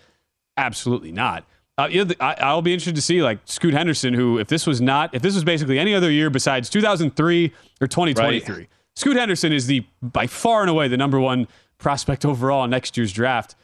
Absolutely 0.57 1.12
not. 1.12 1.45
Uh, 1.77 1.89
yeah, 1.91 2.05
I, 2.21 2.53
will 2.53 2.62
be 2.62 2.71
interested 2.71 2.95
to 2.95 3.01
see 3.01 3.21
like 3.21 3.39
Scoot 3.45 3.74
Henderson, 3.74 4.13
who 4.13 4.39
if 4.39 4.47
this 4.47 4.65
was 4.65 4.79
not, 4.79 5.13
if 5.13 5.21
this 5.21 5.35
was 5.35 5.43
basically 5.43 5.77
any 5.77 5.93
other 5.93 6.09
year 6.09 6.29
besides 6.29 6.69
2003 6.69 7.51
or 7.81 7.88
2023, 7.88 8.55
right. 8.55 8.67
Scoot 8.95 9.17
Henderson 9.17 9.51
is 9.51 9.67
the 9.67 9.85
by 10.01 10.25
far 10.25 10.62
and 10.62 10.69
away 10.69 10.88
the 10.88 10.95
number 10.95 11.19
one 11.19 11.47
prospect 11.77 12.24
overall 12.24 12.63
in 12.63 12.69
next 12.69 12.95
year's 12.95 13.12
draft. 13.12 13.55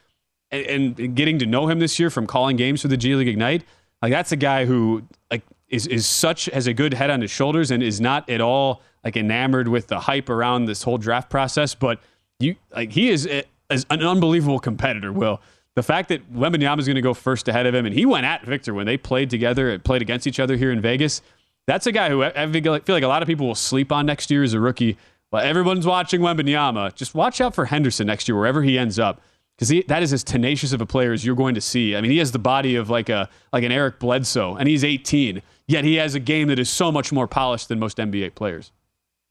And, 0.52 1.00
and 1.00 1.16
getting 1.16 1.40
to 1.40 1.46
know 1.46 1.70
him 1.70 1.80
this 1.80 1.98
year 1.98 2.10
from 2.10 2.28
calling 2.28 2.58
games 2.58 2.82
for 2.82 2.90
the 2.90 2.98
G 2.98 3.16
League 3.16 3.30
Ignite, 3.30 3.64
like 4.02 4.12
that's 4.12 4.34
a 4.34 4.36
guy 4.36 4.66
who 4.66 5.04
like 5.30 5.44
is 5.70 5.88
is 5.88 6.06
such 6.06 6.46
has 6.46 6.68
a 6.68 6.74
good 6.74 6.94
head 6.94 7.10
on 7.10 7.22
his 7.22 7.32
shoulders 7.32 7.72
and 7.72 7.82
is 7.82 8.02
not 8.02 8.30
at 8.30 8.42
all 8.42 8.82
like 9.06 9.16
enamored 9.16 9.70
with 9.70 9.88
the 9.88 10.02
hype 10.02 10.30
around 10.30 10.66
this 10.66 10.84
whole 10.84 10.98
draft 10.98 11.30
process. 11.30 11.74
But 11.74 12.02
you 12.40 12.58
like 12.76 12.92
he 12.92 13.10
is, 13.10 13.26
a, 13.28 13.44
is 13.70 13.86
an 13.90 14.04
unbelievable 14.04 14.60
competitor. 14.60 15.14
Will 15.14 15.40
the 15.76 15.84
fact 15.84 16.10
that 16.10 16.34
Wembanyama 16.34 16.80
is 16.80 16.86
going 16.86 16.96
to 16.96 17.02
go 17.02 17.14
first 17.14 17.48
ahead 17.48 17.66
of 17.66 17.74
him, 17.74 17.86
and 17.86 17.96
he 17.96 18.06
went 18.06 18.26
at 18.26 18.46
Victor 18.46 18.74
when 18.74 18.86
they 18.86 18.98
played 18.98 19.30
together 19.30 19.70
and 19.70 19.84
played 19.84 20.02
against 20.02 20.28
each 20.28 20.40
other 20.40 20.58
here 20.58 20.72
in 20.72 20.82
Vegas. 20.82 21.22
That's 21.68 21.88
a 21.88 21.92
guy 21.92 22.10
who 22.10 22.24
I 22.24 22.52
feel 22.52 22.74
like 22.74 23.04
a 23.04 23.08
lot 23.08 23.22
of 23.22 23.28
people 23.28 23.48
will 23.48 23.56
sleep 23.56 23.92
on 23.92 24.06
next 24.06 24.30
year 24.32 24.44
as 24.44 24.54
a 24.54 24.60
rookie. 24.60 24.98
Well, 25.32 25.44
everyone's 25.44 25.86
watching 25.86 26.20
Wembanyama. 26.20 26.94
Just 26.96 27.16
watch 27.16 27.40
out 27.40 27.56
for 27.56 27.66
Henderson 27.66 28.08
next 28.08 28.28
year, 28.28 28.36
wherever 28.36 28.64
he 28.64 28.78
ends 28.78 29.00
up, 29.00 29.22
because 29.56 29.86
that 29.88 30.04
is 30.04 30.12
as 30.12 30.24
tenacious 30.24 30.74
of 30.74 30.82
a 30.82 30.86
player 30.86 31.14
as 31.14 31.26
you're 31.26 31.36
going 31.36 31.56
to 31.56 31.62
see. 31.62 31.96
I 31.96 32.02
mean, 32.02 32.12
he 32.12 32.18
has 32.18 32.34
the 32.34 32.40
body 32.40 32.76
of 32.76 32.90
like 32.90 33.08
a 33.08 33.30
like 33.54 33.64
an 33.64 33.72
Eric 33.72 34.00
Bledsoe, 34.00 34.56
and 34.56 34.68
he's 34.68 34.84
18. 34.84 35.42
Yet 35.68 35.86
he 35.86 35.96
has 35.96 36.16
a 36.16 36.20
game 36.20 36.50
that 36.50 36.60
is 36.60 36.70
so 36.70 36.92
much 36.92 37.14
more 37.14 37.28
polished 37.28 37.70
than 37.70 37.80
most 37.80 37.98
NBA 37.98 38.36
players. 38.36 38.74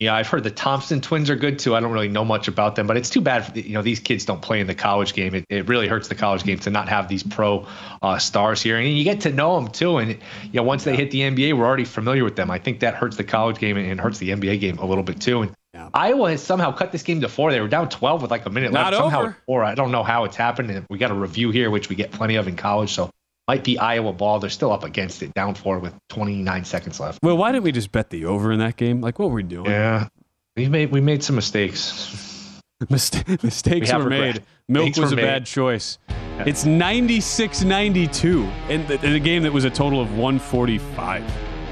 Yeah, 0.00 0.14
I've 0.14 0.28
heard 0.28 0.45
the 0.45 0.50
Thompson 0.50 1.02
twins 1.02 1.28
are 1.28 1.37
good 1.37 1.59
too. 1.59 1.76
I 1.76 1.80
don't 1.80 1.92
really 1.92 2.09
know 2.09 2.25
much 2.25 2.49
about 2.49 2.75
them, 2.75 2.87
but 2.87 2.97
it's 2.97 3.11
too 3.11 3.21
bad. 3.21 3.45
For, 3.45 3.59
you 3.59 3.75
know, 3.75 3.83
these 3.83 4.00
kids 4.00 4.25
don't 4.25 4.40
play 4.40 4.59
in 4.59 4.66
the 4.66 4.75
college 4.75 5.12
game. 5.12 5.35
It, 5.35 5.45
it 5.50 5.69
really 5.69 5.88
hurts 5.88 6.09
the 6.09 6.14
college 6.14 6.42
game 6.42 6.59
to 6.61 6.71
not 6.71 6.88
have 6.88 7.07
these 7.07 7.23
pro 7.23 7.66
uh, 8.00 8.19
stars 8.19 8.62
here, 8.62 8.78
and 8.78 8.88
you 8.88 9.04
get 9.04 9.21
to 9.21 9.30
know 9.30 9.61
them 9.61 9.69
too. 9.69 9.99
And 9.99 10.12
you 10.12 10.19
know, 10.54 10.62
once 10.62 10.85
they 10.85 10.97
hit 10.97 11.11
the 11.11 11.21
NBA, 11.21 11.52
we're 11.52 11.66
already 11.66 11.85
familiar 11.85 12.25
with 12.25 12.35
them. 12.35 12.50
I 12.50 12.59
think 12.59 12.80
that 12.80 12.95
hurts 12.95 13.19
the 13.19 13.25
college 13.25 13.59
game 13.59 13.76
and, 13.76 14.00
hurts 14.00 14.16
the 14.16 14.30
NBA 14.30 14.61
game 14.61 14.78
a 14.78 14.87
little 14.87 15.04
bit 15.04 15.21
too. 15.21 15.42
And 15.42 15.54
yeah. 15.75 15.90
Iowa 15.92 16.30
has 16.30 16.42
somehow 16.42 16.73
cut 16.73 16.92
this 16.92 17.02
game 17.02 17.21
to 17.21 17.28
four. 17.28 17.52
They 17.52 17.61
were 17.61 17.69
down 17.69 17.90
12 17.90 18.23
with 18.23 18.30
like 18.30 18.47
a 18.47 18.50
minute 18.50 18.73
not 18.73 18.95
left. 18.95 19.02
Over. 19.02 19.12
Somehow 19.12 19.35
four. 19.45 19.64
I 19.64 19.75
don't 19.75 19.92
know 19.92 20.02
how 20.02 20.25
it's 20.25 20.37
happened. 20.37 20.71
And 20.71 20.87
we 20.88 20.97
got 20.97 21.11
a 21.11 21.14
review 21.14 21.50
here, 21.50 21.71
which 21.71 21.90
we 21.90 21.97
get 21.97 22.11
plenty 22.11 22.37
of 22.37 22.49
in 22.49 22.57
college. 22.57 22.95
So 22.95 23.11
might 23.49 23.64
be 23.64 23.78
Iowa 23.78 24.12
ball. 24.12 24.38
They're 24.38 24.50
still 24.50 24.73
up 24.73 24.85
against 24.85 25.23
it, 25.23 25.35
down 25.35 25.54
four 25.54 25.78
with 25.78 25.94
29 26.09 26.64
seconds 26.64 27.00
left. 27.00 27.18
Well, 27.23 27.37
why 27.37 27.52
didn't 27.52 27.64
we 27.64 27.73
just 27.73 27.92
bet 27.92 28.11
the 28.11 28.25
over 28.25 28.52
in 28.52 28.59
that 28.61 28.76
game? 28.76 29.00
Like, 29.00 29.18
what 29.18 29.28
were 29.30 29.37
we 29.37 29.42
doing? 29.42 29.70
Yeah, 29.70 30.09
we 30.56 30.68
made 30.68 30.90
we 30.92 31.00
made 31.00 31.23
some 31.23 31.37
mistakes. 31.37 32.61
Mist- 32.88 33.26
mistakes 33.42 33.92
we 33.92 33.99
were 33.99 34.04
regret. 34.04 34.35
made. 34.37 34.44
Milk 34.68 34.97
was 34.97 35.12
a 35.12 35.16
made. 35.16 35.23
bad 35.23 35.47
choice. 35.47 35.99
Yeah. 36.09 36.44
It's 36.47 36.64
96 36.64 37.62
92 37.64 38.50
in, 38.70 38.80
in 38.90 39.12
a 39.12 39.18
game 39.20 39.42
that 39.42 39.52
was 39.52 39.64
a 39.64 39.70
total 39.70 40.00
of 40.00 40.11
145. 40.16 41.23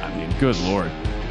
I 0.03 0.17
mean, 0.17 0.39
good 0.39 0.57
lord. 0.61 0.91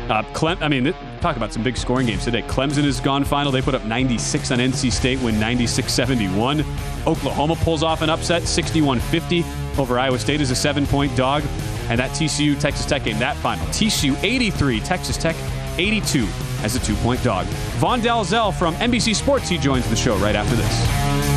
Uh, 0.09 0.23
Clem, 0.33 0.57
I 0.63 0.69
mean, 0.69 0.93
talk 1.27 1.35
about 1.35 1.51
some 1.51 1.61
big 1.61 1.75
scoring 1.75 2.07
games 2.07 2.23
today. 2.23 2.41
Clemson 2.43 2.85
has 2.85 3.01
gone 3.01 3.25
final. 3.25 3.51
They 3.51 3.61
put 3.61 3.75
up 3.75 3.83
96 3.83 4.51
on 4.51 4.59
NC 4.59 4.91
State, 4.93 5.19
win 5.19 5.37
96 5.37 5.91
71. 5.91 6.61
Oklahoma 7.05 7.55
pulls 7.57 7.83
off 7.83 8.01
an 8.01 8.09
upset, 8.09 8.43
61 8.43 9.01
50 9.01 9.43
over 9.77 9.99
Iowa 9.99 10.19
State 10.19 10.39
as 10.39 10.51
a 10.51 10.55
seven 10.55 10.85
point 10.87 11.13
dog. 11.17 11.43
And 11.89 11.99
that 11.99 12.11
TCU 12.11 12.57
Texas 12.57 12.85
Tech 12.85 13.03
game, 13.03 13.19
that 13.19 13.35
final. 13.37 13.65
TCU 13.67 14.17
83, 14.23 14.79
Texas 14.79 15.17
Tech 15.17 15.35
82 15.77 16.25
as 16.63 16.75
a 16.75 16.79
two 16.79 16.95
point 16.95 17.21
dog. 17.23 17.45
Vaughn 17.77 17.99
Dalzell 17.99 18.57
from 18.57 18.73
NBC 18.75 19.13
Sports, 19.13 19.49
he 19.49 19.57
joins 19.57 19.87
the 19.89 19.95
show 19.97 20.15
right 20.17 20.35
after 20.35 20.55
this. 20.55 21.36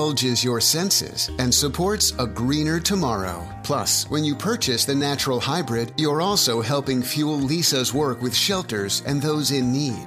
indulges 0.00 0.42
your 0.42 0.62
senses 0.62 1.30
and 1.38 1.52
supports 1.52 2.14
a 2.18 2.26
greener 2.26 2.80
tomorrow. 2.80 3.46
Plus, 3.62 4.08
when 4.08 4.24
you 4.24 4.34
purchase 4.34 4.86
the 4.86 4.94
natural 4.94 5.38
hybrid, 5.38 5.92
you're 5.98 6.22
also 6.22 6.62
helping 6.62 7.02
fuel 7.02 7.38
Leesa's 7.38 7.92
work 7.92 8.22
with 8.22 8.34
shelters 8.34 9.02
and 9.06 9.20
those 9.20 9.50
in 9.50 9.70
need. 9.70 10.06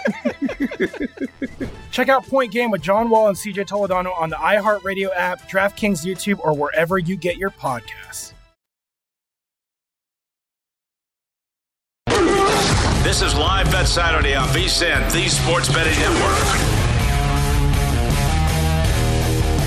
Check 1.91 2.09
out 2.09 2.25
Point 2.25 2.51
Game 2.51 2.71
with 2.71 2.81
John 2.81 3.09
Wall 3.09 3.27
and 3.27 3.37
CJ 3.37 3.67
Toledano 3.67 4.17
on 4.19 4.29
the 4.29 4.35
iHeartRadio 4.35 5.09
app, 5.15 5.49
DraftKings 5.49 6.05
YouTube, 6.05 6.39
or 6.39 6.53
wherever 6.53 6.97
you 6.97 7.15
get 7.15 7.37
your 7.37 7.49
podcasts. 7.49 8.33
This 13.03 13.21
is 13.21 13.35
Live 13.35 13.69
Bet 13.71 13.87
Saturday 13.87 14.35
on 14.35 14.47
VSIN, 14.49 15.11
the 15.11 15.27
Sports 15.27 15.67
Betting 15.73 15.97
Network. 15.99 16.81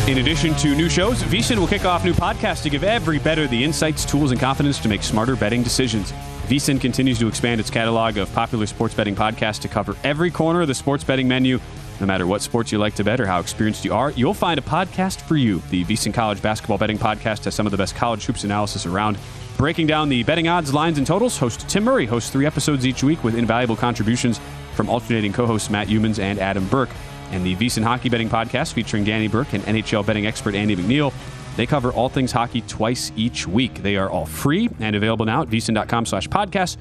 In 0.09 0.19
addition 0.19 0.55
to 0.57 0.75
new 0.75 0.89
shows, 0.89 1.23
VSIN 1.25 1.59
will 1.59 1.67
kick 1.67 1.85
off 1.85 2.05
new 2.05 2.13
podcasts 2.13 2.63
to 2.63 2.71
give 2.71 2.85
every 2.85 3.19
bettor 3.19 3.47
the 3.47 3.63
insights, 3.63 4.05
tools, 4.05 4.31
and 4.31 4.41
confidence 4.41 4.79
to 4.81 4.89
make 4.89 5.03
smarter 5.03 5.35
betting 5.35 5.63
decisions. 5.63 6.13
VSIN 6.49 6.81
continues 6.81 7.19
to 7.19 7.27
expand 7.27 7.61
its 7.61 7.71
catalog 7.71 8.19
of 8.19 8.33
popular 8.35 8.67
sports 8.67 8.95
betting 8.95 9.17
podcasts 9.17 9.61
to 9.61 9.69
cover 9.69 9.97
every 10.05 10.31
corner 10.31 10.61
of 10.63 10.69
the 10.69 10.75
sports 10.75 11.03
betting 11.03 11.27
menu 11.27 11.59
no 12.01 12.07
matter 12.07 12.27
what 12.27 12.43
sports 12.43 12.73
you 12.73 12.79
like 12.79 12.95
to 12.97 13.05
bet 13.05 13.21
or 13.21 13.27
how 13.27 13.41
experienced 13.41 13.85
you 13.85 13.95
are, 13.95 14.11
you'll 14.13 14.35
find 14.35 14.59
a 14.59 14.63
podcast 14.63 15.21
for 15.23 15.37
you. 15.37 15.63
The 15.71 15.85
VSIN 15.85 16.13
College 16.13 16.43
Basketball 16.43 16.79
Betting 16.79 16.99
Podcast 16.99 17.45
has 17.45 17.55
some 17.55 17.67
of 17.67 17.71
the 17.71 17.79
best 17.79 17.95
college 17.95 18.25
hoops 18.25 18.45
analysis 18.45 18.85
around. 18.87 19.17
Breaking 19.57 19.87
down 19.87 20.09
the 20.09 20.25
betting 20.25 20.49
odds, 20.49 20.75
lines, 20.75 20.99
and 20.99 21.07
totals, 21.07 21.39
host 21.39 21.69
Tim 21.69 21.85
Murray 21.85 22.07
hosts 22.07 22.31
three 22.31 22.47
episodes 22.47 22.85
each 22.85 23.05
week 23.05 23.23
with 23.23 23.37
invaluable 23.37 23.77
contributions 23.77 24.41
from 24.75 24.89
alternating 24.89 25.33
co-hosts 25.33 25.71
Matt 25.71 25.87
Youmans 25.87 26.19
and 26.19 26.41
Adam 26.41 26.67
Burke. 26.67 26.91
And 27.31 27.47
the 27.47 27.55
VSIN 27.57 27.85
Hockey 27.85 28.09
Betting 28.09 28.29
Podcast 28.29 28.73
featuring 28.73 29.05
Danny 29.05 29.29
Burke 29.29 29.53
and 29.53 29.63
NHL 29.63 30.05
betting 30.05 30.27
expert 30.27 30.57
Andy 30.57 30.75
McNeil. 30.75 31.13
They 31.57 31.67
cover 31.67 31.93
all 31.93 32.09
things 32.09 32.33
hockey 32.33 32.63
twice 32.63 33.13
each 33.17 33.47
week. 33.47 33.83
They 33.83 33.97
are 33.97 34.11
all 34.11 34.27
free 34.27 34.69
and 34.81 34.97
available 34.97 35.27
now 35.27 35.43
at 35.43 35.49
vsin.com 35.49 36.07
slash 36.07 36.29
podcast 36.29 36.77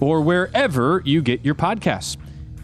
or 0.00 0.20
wherever 0.20 1.02
you 1.04 1.22
get 1.22 1.44
your 1.44 1.54
podcasts. 1.54 2.16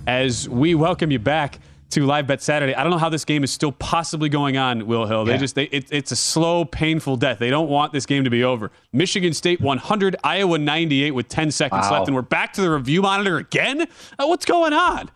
As 0.07 0.49
we 0.49 0.75
welcome 0.75 1.11
you 1.11 1.19
back 1.19 1.59
to 1.91 2.05
Live 2.05 2.27
Bet 2.27 2.43
Saturday. 2.43 2.75
I 2.75 2.83
don't 2.83 2.91
know 2.91 2.99
how 2.99 3.09
this 3.09 3.25
game 3.25 3.45
is 3.45 3.53
still 3.53 3.73
possibly 3.73 4.29
going 4.29 4.57
on, 4.57 4.87
Will 4.87 5.07
Hill. 5.07 5.25
They 5.25 5.33
yeah. 5.33 5.39
just 5.39 5.55
they, 5.55 5.65
it, 5.65 5.87
it's 5.91 6.13
a 6.13 6.17
slow, 6.17 6.65
painful 6.65 7.17
death. 7.17 7.39
They 7.39 7.51
don't 7.51 7.69
want 7.69 7.93
this 7.93 8.07
game 8.07 8.25
to 8.25 8.31
be 8.31 8.43
over. 8.45 8.71
Michigan 8.93 9.33
State 9.33 9.61
100, 9.61 10.17
Iowa 10.25 10.59
98 10.59 11.13
with 11.13 11.29
10 11.29 11.51
seconds 11.51 11.87
wow. 11.87 11.99
left, 11.99 12.09
and 12.09 12.17
we're 12.17 12.23
back 12.23 12.53
to 12.55 12.61
the 12.61 12.71
review 12.71 13.03
monitor 13.03 13.37
again. 13.37 13.83
Uh, 13.83 14.27
what's 14.27 14.45
going 14.45 14.73
on? 14.73 15.11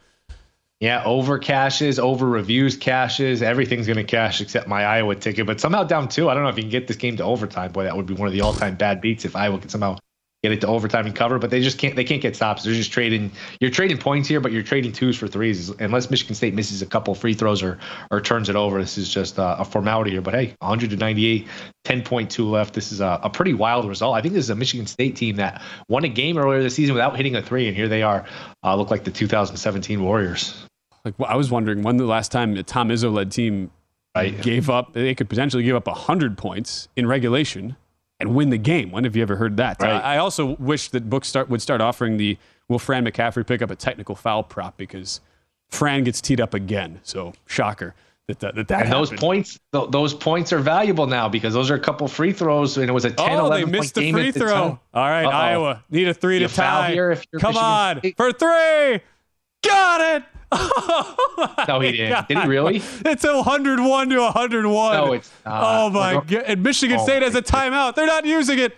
Yeah, 0.80 1.04
over 1.04 1.38
cashes, 1.38 1.98
over 1.98 2.26
reviews 2.26 2.74
cashes. 2.78 3.42
Everything's 3.42 3.86
going 3.86 3.98
to 3.98 4.04
cash 4.04 4.40
except 4.40 4.66
my 4.66 4.82
Iowa 4.84 5.14
ticket. 5.14 5.46
But 5.46 5.60
somehow 5.60 5.84
down 5.84 6.08
two. 6.08 6.30
I 6.30 6.34
don't 6.34 6.42
know 6.42 6.48
if 6.48 6.56
you 6.56 6.62
can 6.62 6.70
get 6.70 6.88
this 6.88 6.96
game 6.96 7.18
to 7.18 7.24
overtime. 7.24 7.70
Boy, 7.70 7.84
that 7.84 7.94
would 7.94 8.06
be 8.06 8.14
one 8.14 8.26
of 8.26 8.32
the 8.32 8.40
all-time 8.40 8.76
bad 8.76 9.02
beats 9.02 9.26
if 9.26 9.36
Iowa 9.36 9.58
could 9.58 9.70
somehow 9.70 9.98
get 10.42 10.52
it 10.52 10.60
to 10.62 10.66
overtime 10.66 11.04
and 11.04 11.14
cover, 11.14 11.38
but 11.38 11.50
they 11.50 11.60
just 11.60 11.78
can't. 11.78 11.96
They 11.96 12.04
can't 12.04 12.22
get 12.22 12.34
stops. 12.34 12.64
They're 12.64 12.72
just 12.72 12.92
trading. 12.92 13.30
You're 13.60 13.70
trading 13.70 13.98
points 13.98 14.28
here, 14.28 14.40
but 14.40 14.52
you're 14.52 14.62
trading 14.62 14.92
twos 14.92 15.16
for 15.16 15.28
threes. 15.28 15.68
Unless 15.68 16.10
Michigan 16.10 16.34
State 16.34 16.54
misses 16.54 16.80
a 16.80 16.86
couple 16.86 17.14
free 17.14 17.34
throws 17.34 17.62
or 17.62 17.78
or 18.10 18.20
turns 18.20 18.48
it 18.48 18.56
over, 18.56 18.80
this 18.80 18.96
is 18.96 19.12
just 19.12 19.38
a, 19.38 19.60
a 19.60 19.64
formality 19.64 20.12
here. 20.12 20.22
But 20.22 20.34
hey, 20.34 20.54
198, 20.60 21.46
10.2 21.84 22.50
left. 22.50 22.74
This 22.74 22.90
is 22.90 23.00
a, 23.00 23.20
a, 23.22 23.28
pretty 23.28 23.52
wild 23.52 23.86
result. 23.86 24.16
I 24.16 24.22
think 24.22 24.34
this 24.34 24.44
is 24.44 24.50
a 24.50 24.56
Michigan 24.56 24.86
State 24.86 25.16
team 25.16 25.36
that 25.36 25.62
won 25.88 26.04
a 26.04 26.08
game 26.08 26.38
earlier 26.38 26.62
this 26.62 26.74
season 26.74 26.94
without 26.94 27.16
hitting 27.16 27.36
a 27.36 27.42
three, 27.42 27.68
and 27.68 27.76
here 27.76 27.88
they 27.88 28.02
are. 28.02 28.24
Uh, 28.64 28.74
look 28.76 28.90
like 28.90 29.04
the 29.04 29.10
2017 29.10 30.02
Warriors. 30.02 30.66
Like 31.04 31.18
well, 31.18 31.30
I 31.30 31.36
was 31.36 31.50
wondering 31.50 31.82
when 31.82 31.98
the 31.98 32.06
last 32.06 32.32
time 32.32 32.56
a 32.56 32.62
Tom 32.62 32.88
Izzo 32.88 33.12
led 33.12 33.30
team 33.30 33.70
right. 34.14 34.40
gave 34.40 34.70
up, 34.70 34.94
they 34.94 35.14
could 35.14 35.28
potentially 35.28 35.62
give 35.62 35.76
up 35.76 35.86
100 35.86 36.38
points 36.38 36.88
in 36.96 37.06
regulation 37.06 37.76
and 38.20 38.34
win 38.34 38.50
the 38.50 38.58
game. 38.58 38.90
When 38.90 39.04
have 39.04 39.16
you 39.16 39.22
ever 39.22 39.36
heard 39.36 39.56
that? 39.56 39.80
Right. 39.80 39.90
I, 39.90 40.14
I 40.14 40.18
also 40.18 40.56
wish 40.56 40.88
that 40.90 41.08
books 41.08 41.28
start 41.28 41.48
would 41.48 41.62
start 41.62 41.80
offering 41.80 42.16
the 42.16 42.38
will 42.68 42.78
Fran 42.78 43.04
McCaffery 43.04 43.46
pick 43.46 43.62
up 43.62 43.70
a 43.70 43.76
technical 43.76 44.14
foul 44.14 44.42
prop 44.42 44.76
because 44.76 45.20
Fran 45.68 46.04
gets 46.04 46.20
teed 46.20 46.40
up 46.40 46.54
again. 46.54 47.00
So 47.02 47.32
shocker 47.46 47.94
that 48.30 48.40
that, 48.40 48.54
that, 48.54 48.68
that 48.68 48.82
and 48.82 48.92
those 48.92 49.10
points 49.10 49.58
th- 49.72 49.90
those 49.90 50.14
points 50.14 50.52
are 50.52 50.58
valuable 50.58 51.06
now 51.06 51.28
because 51.28 51.54
those 51.54 51.70
are 51.70 51.74
a 51.74 51.80
couple 51.80 52.06
free 52.08 52.32
throws 52.32 52.76
and 52.76 52.88
it 52.88 52.92
was 52.92 53.04
a 53.04 53.10
10 53.10 53.30
oh, 53.30 53.46
11 53.46 53.70
they 53.70 53.78
missed 53.78 53.94
the 53.94 54.12
free 54.12 54.32
throw. 54.32 54.78
All 54.94 55.08
right, 55.08 55.24
Uh-oh. 55.24 55.30
Iowa 55.30 55.84
need 55.90 56.08
a 56.08 56.14
three 56.14 56.38
you 56.38 56.48
to 56.48 56.54
tie. 56.54 56.92
Here 56.92 57.14
Come 57.16 57.54
Michigan 57.54 57.56
on 57.56 57.98
State. 57.98 58.16
for 58.16 58.32
three. 58.32 59.00
Got 59.62 60.00
it. 60.00 60.24
Oh 61.42 61.64
no, 61.66 61.80
he 61.80 61.92
didn't. 61.92 62.10
God. 62.10 62.28
Did 62.28 62.38
he 62.38 62.46
really? 62.46 62.76
It's 63.04 63.24
101 63.24 64.10
to 64.10 64.20
101. 64.20 64.92
No, 64.94 65.12
it's 65.14 65.30
not. 65.44 65.62
Oh 65.64 65.90
my 65.90 66.14
god! 66.14 66.44
And 66.46 66.62
Michigan 66.62 66.98
oh 67.00 67.02
State 67.02 67.22
has 67.22 67.34
a 67.34 67.40
timeout. 67.40 67.94
They're 67.94 68.06
not 68.06 68.26
using 68.26 68.58
it. 68.58 68.76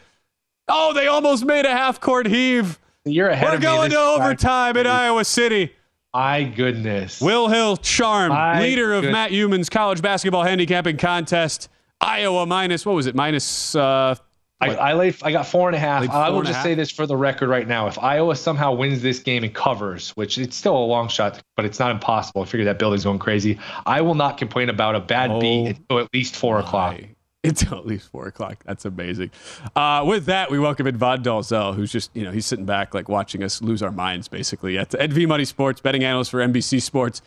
Oh, 0.68 0.92
they 0.92 1.08
almost 1.08 1.44
made 1.44 1.64
a 1.64 1.70
half 1.70 2.00
court 2.00 2.26
heave. 2.26 2.78
You're 3.04 3.30
ahead 3.30 3.50
We're 3.50 3.58
going 3.58 3.90
to 3.90 3.98
overtime 3.98 4.76
in 4.76 4.86
Iowa 4.86 5.24
City. 5.24 5.72
My 6.14 6.44
goodness. 6.44 7.20
Will 7.20 7.48
Hill, 7.48 7.78
charm, 7.78 8.28
My 8.28 8.60
leader 8.60 8.92
of 8.92 9.04
Matt 9.04 9.30
Youmans 9.30 9.70
college 9.70 10.02
basketball 10.02 10.42
handicapping 10.42 10.98
contest. 10.98 11.68
Iowa 12.00 12.46
minus 12.46 12.84
what 12.84 12.94
was 12.94 13.06
it? 13.06 13.14
Minus 13.14 13.74
uh, 13.74 14.14
I, 14.62 14.74
I, 14.74 14.92
lay, 14.94 15.12
I 15.22 15.32
got 15.32 15.46
four 15.46 15.68
and 15.68 15.76
a 15.76 15.78
half. 15.78 16.08
I 16.08 16.30
will 16.30 16.42
just 16.42 16.62
say 16.62 16.74
this 16.74 16.90
for 16.90 17.06
the 17.06 17.16
record 17.16 17.48
right 17.48 17.66
now. 17.66 17.88
If 17.88 17.98
Iowa 17.98 18.36
somehow 18.36 18.72
wins 18.72 19.02
this 19.02 19.18
game 19.18 19.42
and 19.44 19.52
covers, 19.54 20.10
which 20.10 20.38
it's 20.38 20.56
still 20.56 20.76
a 20.76 20.86
long 20.86 21.08
shot, 21.08 21.42
but 21.56 21.64
it's 21.64 21.78
not 21.78 21.90
impossible. 21.90 22.42
I 22.42 22.44
figure 22.44 22.64
that 22.66 22.78
building's 22.78 23.04
going 23.04 23.18
crazy. 23.18 23.58
I 23.86 24.00
will 24.00 24.14
not 24.14 24.38
complain 24.38 24.68
about 24.68 24.94
a 24.94 25.00
bad 25.00 25.30
oh, 25.30 25.40
beat 25.40 25.66
until 25.68 25.98
at 25.98 26.08
least 26.14 26.36
four 26.36 26.58
o'clock. 26.60 27.00
Until 27.44 27.76
at 27.76 27.86
least 27.86 28.08
four 28.08 28.28
o'clock. 28.28 28.62
That's 28.64 28.84
amazing. 28.84 29.32
Uh, 29.74 30.04
with 30.06 30.26
that, 30.26 30.48
we 30.48 30.60
welcome 30.60 30.86
in 30.86 30.96
Vaughn 30.96 31.24
Dalzell, 31.24 31.74
who's 31.74 31.90
just, 31.90 32.14
you 32.14 32.22
know, 32.22 32.30
he's 32.30 32.46
sitting 32.46 32.66
back, 32.66 32.94
like 32.94 33.08
watching 33.08 33.42
us 33.42 33.60
lose 33.60 33.82
our 33.82 33.90
minds, 33.90 34.28
basically, 34.28 34.78
at, 34.78 34.94
at 34.94 35.10
V 35.10 35.26
Money 35.26 35.44
Sports, 35.44 35.80
betting 35.80 36.04
analyst 36.04 36.30
for 36.30 36.38
NBC 36.38 36.80
Sports. 36.80 37.20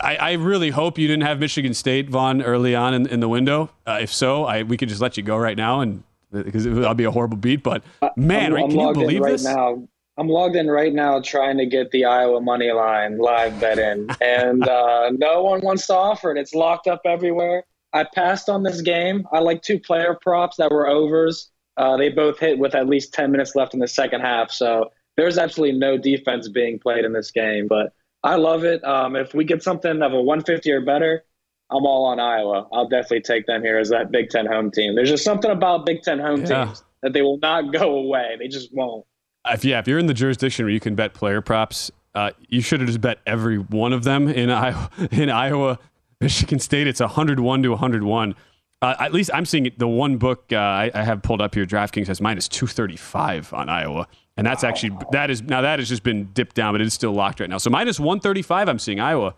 I, 0.00 0.16
I, 0.16 0.32
really 0.32 0.70
hope 0.70 0.98
you 0.98 1.06
didn't 1.06 1.24
have 1.24 1.38
Michigan 1.38 1.74
State, 1.74 2.08
Vaughn, 2.08 2.40
early 2.40 2.74
on 2.74 2.94
in, 2.94 3.06
in 3.06 3.20
the 3.20 3.28
window. 3.28 3.70
Uh, 3.86 3.98
if 4.00 4.12
so, 4.12 4.44
I, 4.44 4.62
we 4.62 4.76
could 4.76 4.88
just 4.88 5.00
let 5.00 5.16
you 5.18 5.22
go 5.22 5.36
right 5.36 5.56
now, 5.56 5.80
and 5.80 6.02
because 6.44 6.64
that'd 6.64 6.96
be 6.96 7.04
a 7.04 7.10
horrible 7.10 7.36
beat. 7.36 7.62
But 7.62 7.82
man, 8.16 8.54
I'm, 8.54 8.64
I'm 8.64 8.70
can 8.70 8.80
you 8.80 8.92
believe 8.92 9.20
right 9.20 9.32
this? 9.32 9.44
Now. 9.44 9.88
I'm 10.18 10.28
logged 10.28 10.56
in 10.56 10.70
right 10.70 10.94
now 10.94 11.20
trying 11.20 11.58
to 11.58 11.66
get 11.66 11.90
the 11.90 12.06
Iowa 12.06 12.40
money 12.40 12.72
line 12.72 13.18
live 13.18 13.60
bet 13.60 13.78
in, 13.78 14.08
and 14.22 14.66
uh, 14.68 15.10
no 15.10 15.42
one 15.42 15.60
wants 15.60 15.86
to 15.88 15.94
offer 15.94 16.30
it. 16.30 16.38
It's 16.38 16.54
locked 16.54 16.86
up 16.86 17.02
everywhere. 17.04 17.64
I 17.92 18.04
passed 18.04 18.48
on 18.48 18.62
this 18.62 18.80
game. 18.80 19.26
I 19.32 19.40
like 19.40 19.62
two 19.62 19.78
player 19.78 20.18
props 20.20 20.56
that 20.56 20.70
were 20.70 20.88
overs. 20.88 21.50
Uh, 21.76 21.96
they 21.96 22.08
both 22.08 22.38
hit 22.38 22.58
with 22.58 22.74
at 22.74 22.88
least 22.88 23.12
10 23.12 23.30
minutes 23.30 23.54
left 23.54 23.74
in 23.74 23.80
the 23.80 23.88
second 23.88 24.22
half. 24.22 24.50
So 24.50 24.90
there's 25.16 25.38
absolutely 25.38 25.78
no 25.78 25.98
defense 25.98 26.48
being 26.48 26.78
played 26.78 27.04
in 27.04 27.12
this 27.12 27.30
game. 27.30 27.66
But 27.68 27.92
I 28.22 28.36
love 28.36 28.64
it. 28.64 28.82
Um, 28.84 29.16
if 29.16 29.34
we 29.34 29.44
get 29.44 29.62
something 29.62 30.02
of 30.02 30.12
a 30.12 30.20
150 30.20 30.70
or 30.72 30.80
better, 30.80 31.24
I'm 31.70 31.84
all 31.84 32.06
on 32.06 32.20
Iowa. 32.20 32.68
I'll 32.72 32.88
definitely 32.88 33.22
take 33.22 33.46
them 33.46 33.62
here 33.62 33.78
as 33.78 33.90
that 33.90 34.10
Big 34.12 34.30
Ten 34.30 34.46
home 34.46 34.70
team. 34.70 34.94
There's 34.94 35.10
just 35.10 35.24
something 35.24 35.50
about 35.50 35.84
Big 35.84 36.02
Ten 36.02 36.18
home 36.18 36.44
yeah. 36.44 36.66
teams 36.66 36.84
that 37.02 37.12
they 37.12 37.22
will 37.22 37.38
not 37.38 37.72
go 37.72 37.96
away. 37.96 38.36
They 38.38 38.48
just 38.48 38.72
won't. 38.72 39.04
If 39.48 39.64
yeah, 39.64 39.78
if 39.78 39.88
you're 39.88 39.98
in 39.98 40.06
the 40.06 40.14
jurisdiction 40.14 40.64
where 40.64 40.72
you 40.72 40.80
can 40.80 40.94
bet 40.94 41.14
player 41.14 41.40
props, 41.40 41.90
uh, 42.14 42.30
you 42.48 42.60
should 42.60 42.80
have 42.80 42.88
just 42.88 43.00
bet 43.00 43.18
every 43.26 43.58
one 43.58 43.92
of 43.92 44.04
them 44.04 44.28
in 44.28 44.50
Iowa. 44.50 44.90
In 45.12 45.28
Iowa, 45.28 45.78
Michigan 46.20 46.58
State, 46.58 46.86
it's 46.86 47.00
101 47.00 47.62
to 47.62 47.68
101. 47.68 48.34
Uh, 48.82 48.94
at 49.00 49.12
least 49.12 49.30
I'm 49.32 49.44
seeing 49.44 49.70
the 49.76 49.88
one 49.88 50.16
book 50.18 50.44
uh, 50.52 50.56
I, 50.56 50.90
I, 50.94 51.02
have 51.02 51.22
pulled 51.22 51.40
up 51.40 51.54
here. 51.54 51.64
DraftKings 51.64 52.08
has 52.08 52.20
minus 52.20 52.46
235 52.46 53.54
on 53.54 53.68
Iowa, 53.68 54.06
and 54.36 54.46
that's 54.46 54.64
actually 54.64 54.96
that 55.12 55.30
is 55.30 55.42
now 55.42 55.62
that 55.62 55.78
has 55.78 55.88
just 55.88 56.02
been 56.02 56.30
dipped 56.32 56.54
down, 56.54 56.74
but 56.74 56.80
it 56.80 56.86
is 56.86 56.94
still 56.94 57.12
locked 57.12 57.40
right 57.40 57.48
now. 57.48 57.58
So 57.58 57.70
minus 57.70 57.98
135, 57.98 58.68
I'm 58.68 58.78
seeing 58.78 59.00
Iowa 59.00 59.34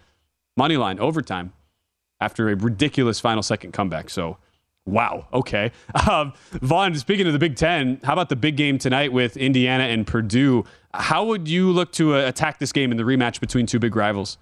money 0.56 0.76
line 0.76 0.98
overtime 0.98 1.52
after 2.20 2.48
a 2.48 2.56
ridiculous 2.56 3.20
final 3.20 3.42
second 3.42 3.72
comeback. 3.72 4.10
So 4.10 4.38
wow, 4.86 5.26
okay. 5.32 5.72
Um, 6.08 6.32
Vaughn, 6.62 6.94
speaking 6.94 7.26
of 7.26 7.32
the 7.32 7.38
Big 7.38 7.56
Ten, 7.56 8.00
how 8.02 8.14
about 8.14 8.28
the 8.30 8.36
big 8.36 8.56
game 8.56 8.78
tonight 8.78 9.12
with 9.12 9.36
Indiana 9.36 9.84
and 9.84 10.06
Purdue? 10.06 10.64
How 10.94 11.24
would 11.24 11.48
you 11.48 11.70
look 11.70 11.92
to 11.92 12.14
uh, 12.14 12.26
attack 12.26 12.58
this 12.58 12.72
game 12.72 12.90
in 12.90 12.96
the 12.96 13.02
rematch 13.02 13.40
between 13.40 13.66
two 13.66 13.78
big 13.78 13.94
rivals? 13.94 14.38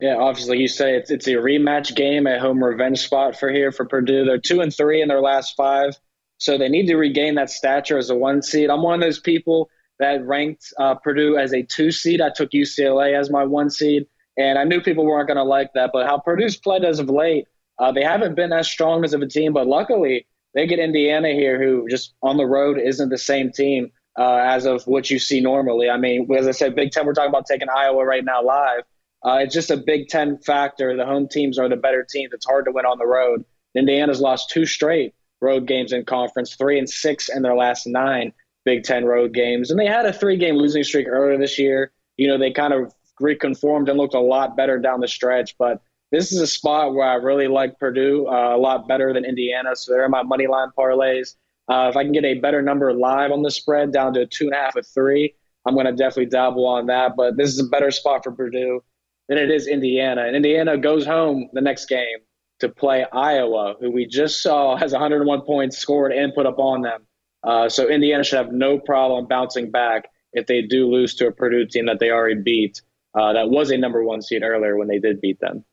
Yeah, 0.00 0.16
obviously, 0.16 0.58
you 0.58 0.68
say 0.68 0.96
it's 0.96 1.10
it's 1.10 1.26
a 1.26 1.32
rematch 1.32 1.94
game, 1.94 2.26
a 2.26 2.38
home 2.38 2.64
revenge 2.64 3.00
spot 3.00 3.38
for 3.38 3.50
here 3.50 3.70
for 3.70 3.84
Purdue. 3.84 4.24
They're 4.24 4.38
two 4.38 4.60
and 4.60 4.74
three 4.74 5.02
in 5.02 5.08
their 5.08 5.20
last 5.20 5.56
five, 5.56 5.98
so 6.38 6.56
they 6.56 6.70
need 6.70 6.86
to 6.86 6.96
regain 6.96 7.34
that 7.34 7.50
stature 7.50 7.98
as 7.98 8.08
a 8.08 8.14
one 8.14 8.42
seed. 8.42 8.70
I'm 8.70 8.82
one 8.82 8.94
of 8.94 9.00
those 9.00 9.20
people 9.20 9.70
that 9.98 10.26
ranked 10.26 10.72
uh, 10.78 10.94
Purdue 10.94 11.36
as 11.36 11.52
a 11.52 11.62
two 11.62 11.90
seed. 11.92 12.22
I 12.22 12.30
took 12.30 12.50
UCLA 12.50 13.18
as 13.18 13.30
my 13.30 13.44
one 13.44 13.68
seed, 13.68 14.06
and 14.36 14.58
I 14.58 14.64
knew 14.64 14.80
people 14.80 15.04
weren't 15.04 15.28
going 15.28 15.36
to 15.36 15.44
like 15.44 15.72
that. 15.74 15.90
But 15.92 16.06
how 16.06 16.18
Purdue's 16.18 16.56
played 16.56 16.84
as 16.84 16.98
of 16.98 17.08
late, 17.08 17.46
uh, 17.78 17.92
they 17.92 18.02
haven't 18.02 18.34
been 18.34 18.52
as 18.52 18.68
strong 18.68 19.04
as 19.04 19.14
of 19.14 19.22
a 19.22 19.26
team. 19.26 19.52
But 19.52 19.66
luckily, 19.66 20.26
they 20.54 20.66
get 20.66 20.78
Indiana 20.78 21.28
here, 21.32 21.62
who 21.62 21.88
just 21.88 22.14
on 22.22 22.36
the 22.36 22.46
road 22.46 22.78
isn't 22.78 23.08
the 23.08 23.18
same 23.18 23.52
team 23.52 23.92
uh, 24.18 24.36
as 24.36 24.66
of 24.66 24.82
what 24.86 25.10
you 25.10 25.18
see 25.18 25.40
normally. 25.40 25.88
I 25.88 25.96
mean, 25.96 26.28
as 26.36 26.46
I 26.46 26.52
said, 26.52 26.74
Big 26.74 26.90
Ten, 26.90 27.06
we're 27.06 27.14
talking 27.14 27.30
about 27.30 27.46
taking 27.46 27.68
Iowa 27.68 28.04
right 28.04 28.24
now 28.24 28.42
live. 28.42 28.82
Uh, 29.24 29.38
it's 29.42 29.54
just 29.54 29.70
a 29.70 29.76
Big 29.76 30.08
Ten 30.08 30.38
factor. 30.38 30.96
The 30.96 31.06
home 31.06 31.28
teams 31.28 31.58
are 31.58 31.68
the 31.68 31.76
better 31.76 32.06
teams. 32.08 32.32
It's 32.32 32.46
hard 32.46 32.64
to 32.64 32.72
win 32.72 32.86
on 32.86 32.98
the 32.98 33.06
road. 33.06 33.44
Indiana's 33.74 34.20
lost 34.20 34.50
two 34.50 34.66
straight 34.66 35.14
road 35.40 35.66
games 35.66 35.92
in 35.92 36.04
conference, 36.04 36.54
three 36.54 36.78
and 36.78 36.88
six 36.88 37.28
in 37.28 37.42
their 37.42 37.54
last 37.54 37.86
nine 37.86 38.32
Big 38.64 38.84
Ten 38.84 39.04
road 39.04 39.32
games. 39.32 39.70
And 39.70 39.78
they 39.78 39.86
had 39.86 40.06
a 40.06 40.12
three 40.12 40.36
game 40.36 40.56
losing 40.56 40.84
streak 40.84 41.06
earlier 41.08 41.38
this 41.38 41.58
year. 41.58 41.92
You 42.16 42.28
know, 42.28 42.38
they 42.38 42.50
kind 42.50 42.74
of 42.74 42.92
reconformed 43.20 43.88
and 43.88 43.98
looked 43.98 44.14
a 44.14 44.20
lot 44.20 44.56
better 44.56 44.78
down 44.78 45.00
the 45.00 45.08
stretch. 45.08 45.56
But 45.58 45.82
this 46.10 46.32
is 46.32 46.40
a 46.40 46.46
spot 46.46 46.94
where 46.94 47.06
I 47.06 47.14
really 47.14 47.48
like 47.48 47.78
Purdue 47.78 48.26
uh, 48.26 48.56
a 48.56 48.58
lot 48.58 48.88
better 48.88 49.12
than 49.12 49.24
Indiana. 49.24 49.76
So 49.76 49.92
they're 49.92 50.04
in 50.04 50.10
my 50.10 50.22
money 50.22 50.46
line 50.46 50.68
parlays. 50.76 51.36
Uh, 51.68 51.88
if 51.88 51.96
I 51.96 52.02
can 52.02 52.12
get 52.12 52.24
a 52.24 52.34
better 52.34 52.62
number 52.62 52.92
live 52.92 53.30
on 53.30 53.42
the 53.42 53.50
spread 53.50 53.92
down 53.92 54.14
to 54.14 54.26
two 54.26 54.46
and 54.46 54.54
a 54.54 54.56
half 54.56 54.76
or 54.76 54.82
three, 54.82 55.34
I'm 55.64 55.74
going 55.74 55.86
to 55.86 55.92
definitely 55.92 56.26
dabble 56.26 56.66
on 56.66 56.86
that. 56.86 57.14
But 57.16 57.36
this 57.36 57.50
is 57.50 57.60
a 57.60 57.68
better 57.68 57.90
spot 57.90 58.24
for 58.24 58.32
Purdue 58.32 58.82
than 59.28 59.38
it 59.38 59.50
is 59.50 59.68
Indiana. 59.68 60.22
And 60.22 60.34
Indiana 60.34 60.76
goes 60.76 61.06
home 61.06 61.48
the 61.52 61.60
next 61.60 61.86
game 61.86 62.18
to 62.58 62.68
play 62.68 63.06
Iowa, 63.12 63.76
who 63.80 63.90
we 63.90 64.06
just 64.06 64.42
saw 64.42 64.76
has 64.76 64.92
101 64.92 65.42
points 65.42 65.78
scored 65.78 66.12
and 66.12 66.34
put 66.34 66.46
up 66.46 66.58
on 66.58 66.82
them. 66.82 67.06
Uh, 67.42 67.68
so 67.68 67.88
Indiana 67.88 68.22
should 68.22 68.36
have 68.36 68.52
no 68.52 68.78
problem 68.78 69.26
bouncing 69.26 69.70
back 69.70 70.10
if 70.32 70.46
they 70.46 70.62
do 70.62 70.88
lose 70.88 71.14
to 71.16 71.26
a 71.26 71.32
Purdue 71.32 71.66
team 71.66 71.86
that 71.86 71.98
they 72.00 72.10
already 72.10 72.40
beat. 72.40 72.82
Uh, 73.14 73.32
that 73.32 73.50
was 73.50 73.70
a 73.70 73.76
number 73.76 74.02
one 74.04 74.22
seed 74.22 74.42
earlier 74.42 74.76
when 74.76 74.88
they 74.88 74.98
did 74.98 75.20
beat 75.20 75.40
them. 75.40 75.64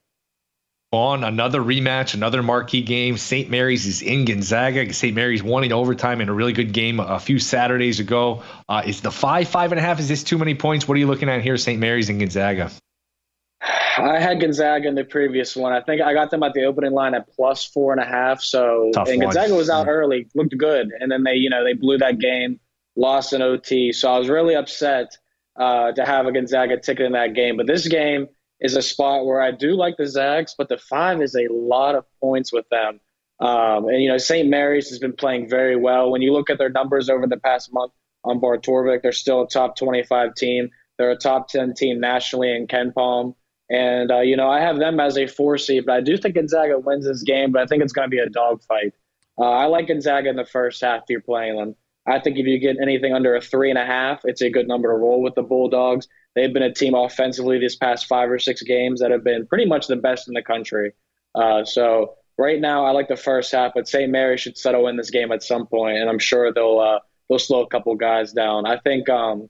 On 0.91 1.25
another 1.25 1.59
rematch, 1.59 2.13
another 2.13 2.41
marquee 2.41 2.81
game. 2.81 3.17
St. 3.17 3.49
Mary's 3.49 3.85
is 3.85 4.01
in 4.01 4.23
Gonzaga. 4.23 4.93
St. 4.93 5.13
Mary's 5.13 5.43
won 5.43 5.65
in 5.65 5.73
overtime 5.73 6.21
in 6.21 6.29
a 6.29 6.33
really 6.33 6.53
good 6.53 6.71
game 6.71 7.01
a 7.01 7.19
few 7.19 7.39
Saturdays 7.39 7.99
ago. 7.99 8.41
Uh, 8.69 8.83
is 8.85 9.01
the 9.01 9.11
five, 9.11 9.49
five 9.49 9.73
and 9.73 9.79
a 9.79 9.81
half, 9.81 9.99
is 9.99 10.07
this 10.07 10.23
too 10.23 10.37
many 10.37 10.55
points? 10.55 10.87
What 10.87 10.95
are 10.95 10.99
you 10.99 11.07
looking 11.07 11.27
at 11.27 11.41
here, 11.41 11.57
St. 11.57 11.77
Mary's 11.79 12.07
and 12.09 12.19
Gonzaga? 12.19 12.71
I 13.97 14.19
had 14.19 14.39
Gonzaga 14.39 14.87
in 14.87 14.95
the 14.95 15.03
previous 15.03 15.55
one. 15.55 15.73
I 15.73 15.81
think 15.81 16.01
I 16.01 16.13
got 16.13 16.31
them 16.31 16.43
at 16.43 16.53
the 16.53 16.63
opening 16.63 16.91
line 16.93 17.15
at 17.15 17.27
plus 17.35 17.65
four 17.65 17.91
and 17.91 18.01
a 18.01 18.05
half. 18.05 18.41
So 18.41 18.91
Tough 18.93 19.09
and 19.09 19.21
Gonzaga 19.21 19.49
one. 19.49 19.57
was 19.57 19.69
out 19.69 19.87
early, 19.87 20.27
looked 20.35 20.57
good, 20.57 20.91
and 20.97 21.11
then 21.11 21.23
they, 21.23 21.33
you 21.33 21.49
know, 21.49 21.63
they 21.63 21.73
blew 21.73 21.97
that 21.97 22.19
game, 22.19 22.59
lost 22.95 23.33
in 23.33 23.41
OT. 23.41 23.91
So 23.91 24.09
I 24.09 24.19
was 24.19 24.29
really 24.29 24.55
upset 24.55 25.17
uh, 25.57 25.91
to 25.91 26.05
have 26.05 26.27
a 26.27 26.31
Gonzaga 26.31 26.77
ticket 26.79 27.05
in 27.05 27.13
that 27.13 27.33
game. 27.33 27.57
But 27.57 27.67
this 27.67 27.87
game 27.87 28.27
is 28.59 28.75
a 28.75 28.81
spot 28.81 29.25
where 29.25 29.41
I 29.41 29.51
do 29.51 29.75
like 29.75 29.97
the 29.97 30.07
Zags, 30.07 30.55
but 30.57 30.69
the 30.69 30.77
five 30.77 31.21
is 31.21 31.35
a 31.35 31.47
lot 31.51 31.95
of 31.95 32.05
points 32.19 32.51
with 32.51 32.67
them. 32.69 32.99
Um, 33.39 33.87
and 33.87 34.01
you 34.01 34.09
know, 34.09 34.17
St. 34.17 34.49
Mary's 34.49 34.89
has 34.89 34.99
been 34.99 35.13
playing 35.13 35.49
very 35.49 35.75
well. 35.75 36.11
When 36.11 36.21
you 36.21 36.33
look 36.33 36.49
at 36.49 36.57
their 36.57 36.69
numbers 36.69 37.09
over 37.09 37.27
the 37.27 37.37
past 37.37 37.71
month 37.71 37.91
on 38.23 38.39
Bart 38.39 38.63
Torvik, 38.63 39.03
they're 39.03 39.11
still 39.11 39.43
a 39.43 39.47
top 39.47 39.77
25 39.77 40.33
team. 40.35 40.69
They're 40.97 41.11
a 41.11 41.17
top 41.17 41.49
10 41.49 41.75
team 41.75 41.99
nationally 41.99 42.55
in 42.55 42.67
KenPom. 42.67 43.35
And, 43.69 44.11
uh, 44.11 44.21
you 44.21 44.37
know, 44.37 44.49
I 44.49 44.61
have 44.61 44.79
them 44.79 44.99
as 44.99 45.17
a 45.17 45.27
four 45.27 45.57
seed, 45.57 45.85
but 45.85 45.95
I 45.95 46.01
do 46.01 46.17
think 46.17 46.35
Gonzaga 46.35 46.79
wins 46.79 47.05
this 47.05 47.21
game, 47.23 47.51
but 47.51 47.61
I 47.61 47.65
think 47.65 47.83
it's 47.83 47.93
going 47.93 48.09
to 48.09 48.09
be 48.09 48.19
a 48.19 48.29
dogfight. 48.29 48.93
Uh, 49.37 49.43
I 49.43 49.65
like 49.65 49.87
Gonzaga 49.87 50.29
in 50.29 50.35
the 50.35 50.45
first 50.45 50.81
half 50.81 51.03
you're 51.09 51.21
playing 51.21 51.57
them. 51.57 51.75
I 52.07 52.19
think 52.19 52.37
if 52.37 52.45
you 52.45 52.57
get 52.59 52.77
anything 52.81 53.13
under 53.13 53.35
a 53.35 53.41
three 53.41 53.69
and 53.69 53.77
a 53.77 53.85
half, 53.85 54.21
it's 54.23 54.41
a 54.41 54.49
good 54.49 54.67
number 54.67 54.89
to 54.89 54.95
roll 54.95 55.21
with 55.21 55.35
the 55.35 55.43
Bulldogs. 55.43 56.07
They've 56.35 56.53
been 56.53 56.63
a 56.63 56.73
team 56.73 56.93
offensively 56.93 57.59
these 57.59 57.75
past 57.75 58.07
five 58.07 58.31
or 58.31 58.39
six 58.39 58.61
games 58.61 59.01
that 59.01 59.11
have 59.11 59.23
been 59.23 59.45
pretty 59.47 59.65
much 59.65 59.87
the 59.87 59.95
best 59.97 60.27
in 60.27 60.33
the 60.33 60.41
country. 60.41 60.93
Uh, 61.35 61.65
so 61.65 62.15
right 62.37 62.61
now, 62.61 62.85
I 62.85 62.91
like 62.91 63.07
the 63.07 63.17
first 63.17 63.51
half, 63.51 63.73
but 63.75 63.87
St. 63.87 64.09
Mary 64.09 64.37
should 64.37 64.57
settle 64.57 64.87
in 64.87 64.95
this 64.95 65.09
game 65.09 65.31
at 65.31 65.43
some 65.43 65.67
point, 65.67 65.97
and 65.97 66.09
I'm 66.09 66.19
sure 66.19 66.53
they'll 66.53 66.79
uh, 66.79 66.99
they'll 67.27 67.39
slow 67.39 67.61
a 67.63 67.67
couple 67.67 67.93
guys 67.95 68.31
down. 68.31 68.65
I 68.65 68.77
think 68.77 69.09
um, 69.09 69.49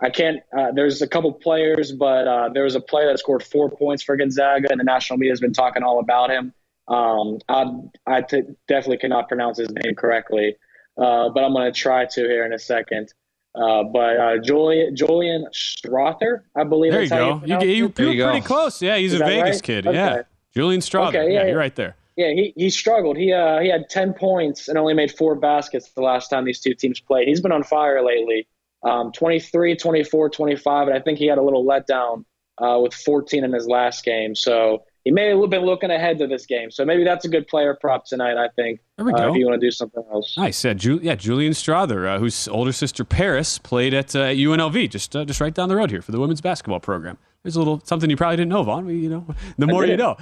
I 0.00 0.10
can't. 0.10 0.40
Uh, 0.56 0.72
there's 0.72 1.02
a 1.02 1.08
couple 1.08 1.32
players, 1.32 1.92
but 1.92 2.26
uh, 2.26 2.48
there 2.54 2.64
was 2.64 2.74
a 2.74 2.80
player 2.80 3.08
that 3.08 3.18
scored 3.18 3.42
four 3.42 3.70
points 3.70 4.02
for 4.02 4.16
Gonzaga, 4.16 4.68
and 4.70 4.80
the 4.80 4.84
national 4.84 5.18
media 5.18 5.32
has 5.32 5.40
been 5.40 5.52
talking 5.52 5.82
all 5.82 6.00
about 6.00 6.30
him. 6.30 6.54
Um, 6.86 7.38
I, 7.48 7.66
I 8.06 8.22
t- 8.22 8.42
definitely 8.66 8.98
cannot 8.98 9.28
pronounce 9.28 9.58
his 9.58 9.70
name 9.70 9.94
correctly, 9.94 10.56
uh, 10.98 11.28
but 11.30 11.44
I'm 11.44 11.52
going 11.52 11.72
to 11.72 11.78
try 11.78 12.06
to 12.06 12.20
here 12.20 12.44
in 12.44 12.52
a 12.52 12.58
second. 12.58 13.12
Uh, 13.54 13.82
but 13.84 14.16
uh, 14.18 14.38
Julian 14.38 14.94
Julian 14.94 15.46
Strawther, 15.52 16.42
I 16.56 16.64
believe. 16.64 16.92
There 16.92 17.02
you 17.02 17.08
go. 17.08 17.42
You, 17.44 17.60
you, 17.60 17.68
you, 17.68 17.88
pretty 17.88 18.16
go. 18.16 18.40
close. 18.42 18.80
Yeah, 18.82 18.96
he's 18.96 19.14
Is 19.14 19.20
a 19.20 19.24
Vegas 19.24 19.56
right? 19.56 19.62
kid. 19.62 19.86
Okay. 19.86 19.96
Yeah, 19.96 20.22
Julian 20.54 20.80
Strawther. 20.80 21.08
Okay, 21.08 21.32
yeah, 21.32 21.40
yeah, 21.40 21.46
you're 21.48 21.58
right 21.58 21.74
there. 21.74 21.96
Yeah, 22.16 22.32
he, 22.32 22.52
he 22.56 22.68
struggled. 22.70 23.16
He 23.16 23.32
uh, 23.32 23.60
he 23.60 23.68
had 23.68 23.88
ten 23.88 24.12
points 24.12 24.68
and 24.68 24.76
only 24.76 24.94
made 24.94 25.10
four 25.10 25.34
baskets 25.34 25.90
the 25.92 26.02
last 26.02 26.28
time 26.28 26.44
these 26.44 26.60
two 26.60 26.74
teams 26.74 27.00
played. 27.00 27.26
He's 27.26 27.40
been 27.40 27.52
on 27.52 27.64
fire 27.64 28.04
lately 28.04 28.46
um, 28.82 29.12
23, 29.12 29.76
24, 29.76 30.30
25, 30.30 30.88
and 30.88 30.96
I 30.96 31.00
think 31.00 31.18
he 31.18 31.26
had 31.26 31.38
a 31.38 31.42
little 31.42 31.64
letdown 31.64 32.24
uh, 32.58 32.78
with 32.80 32.94
14 32.94 33.44
in 33.44 33.52
his 33.52 33.66
last 33.66 34.04
game. 34.04 34.34
So 34.34 34.84
he 35.08 35.12
may 35.12 35.28
have 35.28 35.48
been 35.48 35.64
looking 35.64 35.90
ahead 35.90 36.18
to 36.18 36.26
this 36.26 36.44
game. 36.44 36.70
So 36.70 36.84
maybe 36.84 37.02
that's 37.02 37.24
a 37.24 37.30
good 37.30 37.48
player 37.48 37.72
prop 37.72 38.04
tonight, 38.04 38.36
I 38.36 38.48
think. 38.48 38.80
There 38.98 39.06
we 39.06 39.14
uh, 39.14 39.16
go. 39.16 39.30
If 39.30 39.38
you 39.38 39.46
want 39.46 39.58
to 39.58 39.66
do 39.66 39.70
something 39.70 40.04
else. 40.12 40.36
Nice. 40.36 40.62
Yeah, 40.62 40.74
Ju- 40.74 41.00
yeah 41.02 41.14
Julian 41.14 41.54
Strawther, 41.54 42.06
uh, 42.06 42.18
whose 42.18 42.46
older 42.46 42.72
sister 42.72 43.06
Paris 43.06 43.56
played 43.56 43.94
at 43.94 44.14
uh, 44.14 44.26
UNLV, 44.26 44.90
just 44.90 45.16
uh, 45.16 45.24
just 45.24 45.40
right 45.40 45.54
down 45.54 45.70
the 45.70 45.76
road 45.76 45.90
here 45.90 46.02
for 46.02 46.12
the 46.12 46.20
women's 46.20 46.42
basketball 46.42 46.78
program. 46.78 47.16
There's 47.42 47.56
a 47.56 47.58
little 47.58 47.80
something 47.84 48.10
you 48.10 48.18
probably 48.18 48.36
didn't 48.36 48.50
know, 48.50 48.62
Vaughn. 48.62 48.86
You 48.86 49.08
know, 49.08 49.26
the 49.56 49.66
more 49.66 49.86
you 49.86 49.96
know. 49.96 50.18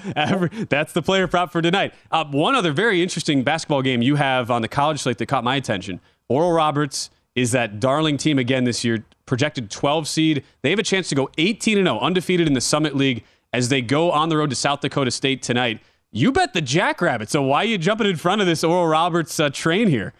that's 0.68 0.92
the 0.92 1.02
player 1.02 1.26
prop 1.26 1.50
for 1.50 1.60
tonight. 1.60 1.92
Uh, 2.12 2.24
one 2.26 2.54
other 2.54 2.70
very 2.70 3.02
interesting 3.02 3.42
basketball 3.42 3.82
game 3.82 4.02
you 4.02 4.14
have 4.14 4.52
on 4.52 4.62
the 4.62 4.68
college 4.68 5.00
slate 5.00 5.18
that 5.18 5.26
caught 5.26 5.42
my 5.42 5.56
attention: 5.56 6.00
Oral 6.28 6.52
Roberts 6.52 7.10
is 7.34 7.50
that 7.50 7.80
darling 7.80 8.18
team 8.18 8.38
again 8.38 8.62
this 8.62 8.84
year, 8.84 9.04
projected 9.26 9.68
12 9.68 10.06
seed. 10.06 10.44
They 10.62 10.70
have 10.70 10.78
a 10.78 10.84
chance 10.84 11.08
to 11.08 11.16
go 11.16 11.28
18 11.38 11.76
and 11.76 11.88
0, 11.88 11.98
undefeated 11.98 12.46
in 12.46 12.52
the 12.52 12.60
Summit 12.60 12.94
League 12.94 13.24
as 13.52 13.68
they 13.68 13.80
go 13.82 14.10
on 14.12 14.28
the 14.28 14.36
road 14.36 14.50
to 14.50 14.56
South 14.56 14.80
Dakota 14.80 15.10
State 15.10 15.42
tonight. 15.42 15.80
You 16.12 16.32
bet 16.32 16.52
the 16.54 16.60
Jackrabbits. 16.60 17.32
So 17.32 17.42
why 17.42 17.58
are 17.62 17.64
you 17.66 17.78
jumping 17.78 18.06
in 18.06 18.16
front 18.16 18.40
of 18.40 18.46
this 18.46 18.62
Oral 18.64 18.86
Roberts 18.86 19.38
uh, 19.40 19.50
train 19.50 19.88
here? 19.88 20.14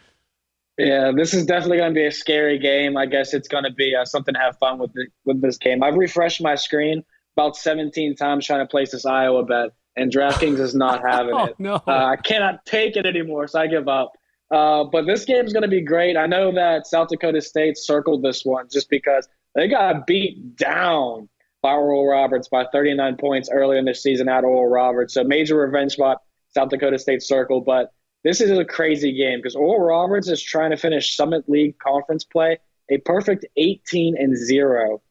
Yeah, 0.78 1.10
this 1.16 1.32
is 1.32 1.46
definitely 1.46 1.78
going 1.78 1.92
to 1.92 1.94
be 1.94 2.04
a 2.06 2.12
scary 2.12 2.58
game. 2.58 2.96
I 2.98 3.06
guess 3.06 3.32
it's 3.32 3.48
going 3.48 3.64
to 3.64 3.72
be 3.72 3.94
uh, 3.94 4.04
something 4.04 4.34
to 4.34 4.40
have 4.40 4.58
fun 4.58 4.78
with 4.78 4.92
the, 4.92 5.06
with 5.24 5.40
this 5.40 5.56
game. 5.56 5.82
I've 5.82 5.94
refreshed 5.96 6.42
my 6.42 6.54
screen 6.54 7.02
about 7.36 7.56
17 7.56 8.14
times 8.16 8.46
trying 8.46 8.60
to 8.60 8.66
place 8.70 8.92
this 8.92 9.06
Iowa 9.06 9.42
bet, 9.44 9.70
and 9.96 10.12
DraftKings 10.12 10.58
is 10.60 10.74
not 10.74 11.00
having 11.08 11.34
Oh, 11.34 11.44
it. 11.44 11.54
no. 11.58 11.76
Uh, 11.76 11.80
I 11.86 12.16
cannot 12.16 12.64
take 12.66 12.96
it 12.96 13.06
anymore, 13.06 13.46
so 13.48 13.60
I 13.60 13.66
give 13.68 13.88
up. 13.88 14.12
Uh, 14.50 14.84
but 14.84 15.06
this 15.06 15.24
game's 15.24 15.52
going 15.54 15.62
to 15.62 15.68
be 15.68 15.80
great. 15.80 16.16
I 16.16 16.26
know 16.26 16.52
that 16.54 16.86
South 16.86 17.08
Dakota 17.08 17.40
State 17.40 17.78
circled 17.78 18.22
this 18.22 18.44
one 18.44 18.68
just 18.70 18.90
because 18.90 19.26
they 19.54 19.68
got 19.68 20.06
beat 20.06 20.56
down 20.56 21.28
by 21.66 21.72
Oral 21.72 22.06
Roberts 22.06 22.46
by 22.46 22.64
39 22.70 23.16
points 23.16 23.48
earlier 23.52 23.80
in 23.80 23.86
the 23.86 23.94
season 23.94 24.28
at 24.28 24.44
Oral 24.44 24.70
Roberts. 24.70 25.14
So 25.14 25.24
major 25.24 25.56
revenge 25.56 25.94
spot, 25.94 26.22
South 26.54 26.68
Dakota 26.68 26.96
State 26.96 27.24
circle. 27.24 27.60
But 27.60 27.92
this 28.22 28.40
is 28.40 28.56
a 28.56 28.64
crazy 28.64 29.12
game 29.12 29.40
because 29.40 29.56
Oral 29.56 29.84
Roberts 29.84 30.28
is 30.28 30.40
trying 30.40 30.70
to 30.70 30.76
finish 30.76 31.16
Summit 31.16 31.48
League 31.48 31.76
conference 31.80 32.22
play 32.22 32.58
a 32.88 32.98
perfect 32.98 33.46
18 33.56 34.16
and 34.16 34.36
0. 34.36 35.02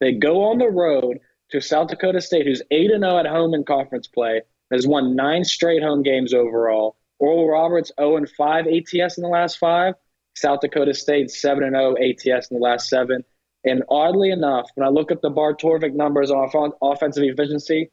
They 0.00 0.12
go 0.12 0.44
on 0.44 0.56
the 0.56 0.70
road 0.70 1.18
to 1.50 1.60
South 1.60 1.88
Dakota 1.88 2.22
State, 2.22 2.46
who's 2.46 2.62
8 2.70 2.92
and 2.92 3.04
0 3.04 3.18
at 3.18 3.26
home 3.26 3.52
in 3.52 3.62
conference 3.64 4.06
play, 4.06 4.40
has 4.72 4.86
won 4.86 5.14
nine 5.14 5.44
straight 5.44 5.82
home 5.82 6.02
games 6.02 6.32
overall. 6.32 6.96
Oral 7.18 7.46
Roberts 7.46 7.92
0 8.00 8.16
and 8.16 8.30
5 8.30 8.66
ATS 8.66 9.18
in 9.18 9.22
the 9.22 9.28
last 9.28 9.58
five. 9.58 9.96
South 10.34 10.60
Dakota 10.60 10.94
State 10.94 11.30
7 11.30 11.62
and 11.62 11.76
0 11.76 11.96
ATS 11.98 12.50
in 12.50 12.56
the 12.56 12.62
last 12.62 12.88
seven. 12.88 13.22
And 13.64 13.82
oddly 13.88 14.30
enough, 14.30 14.70
when 14.74 14.86
I 14.86 14.90
look 14.90 15.10
at 15.10 15.20
the 15.20 15.30
Bart 15.30 15.60
Torvik 15.60 15.94
numbers 15.94 16.30
on 16.30 16.38
off- 16.38 16.76
offensive 16.80 17.24
efficiency, 17.24 17.90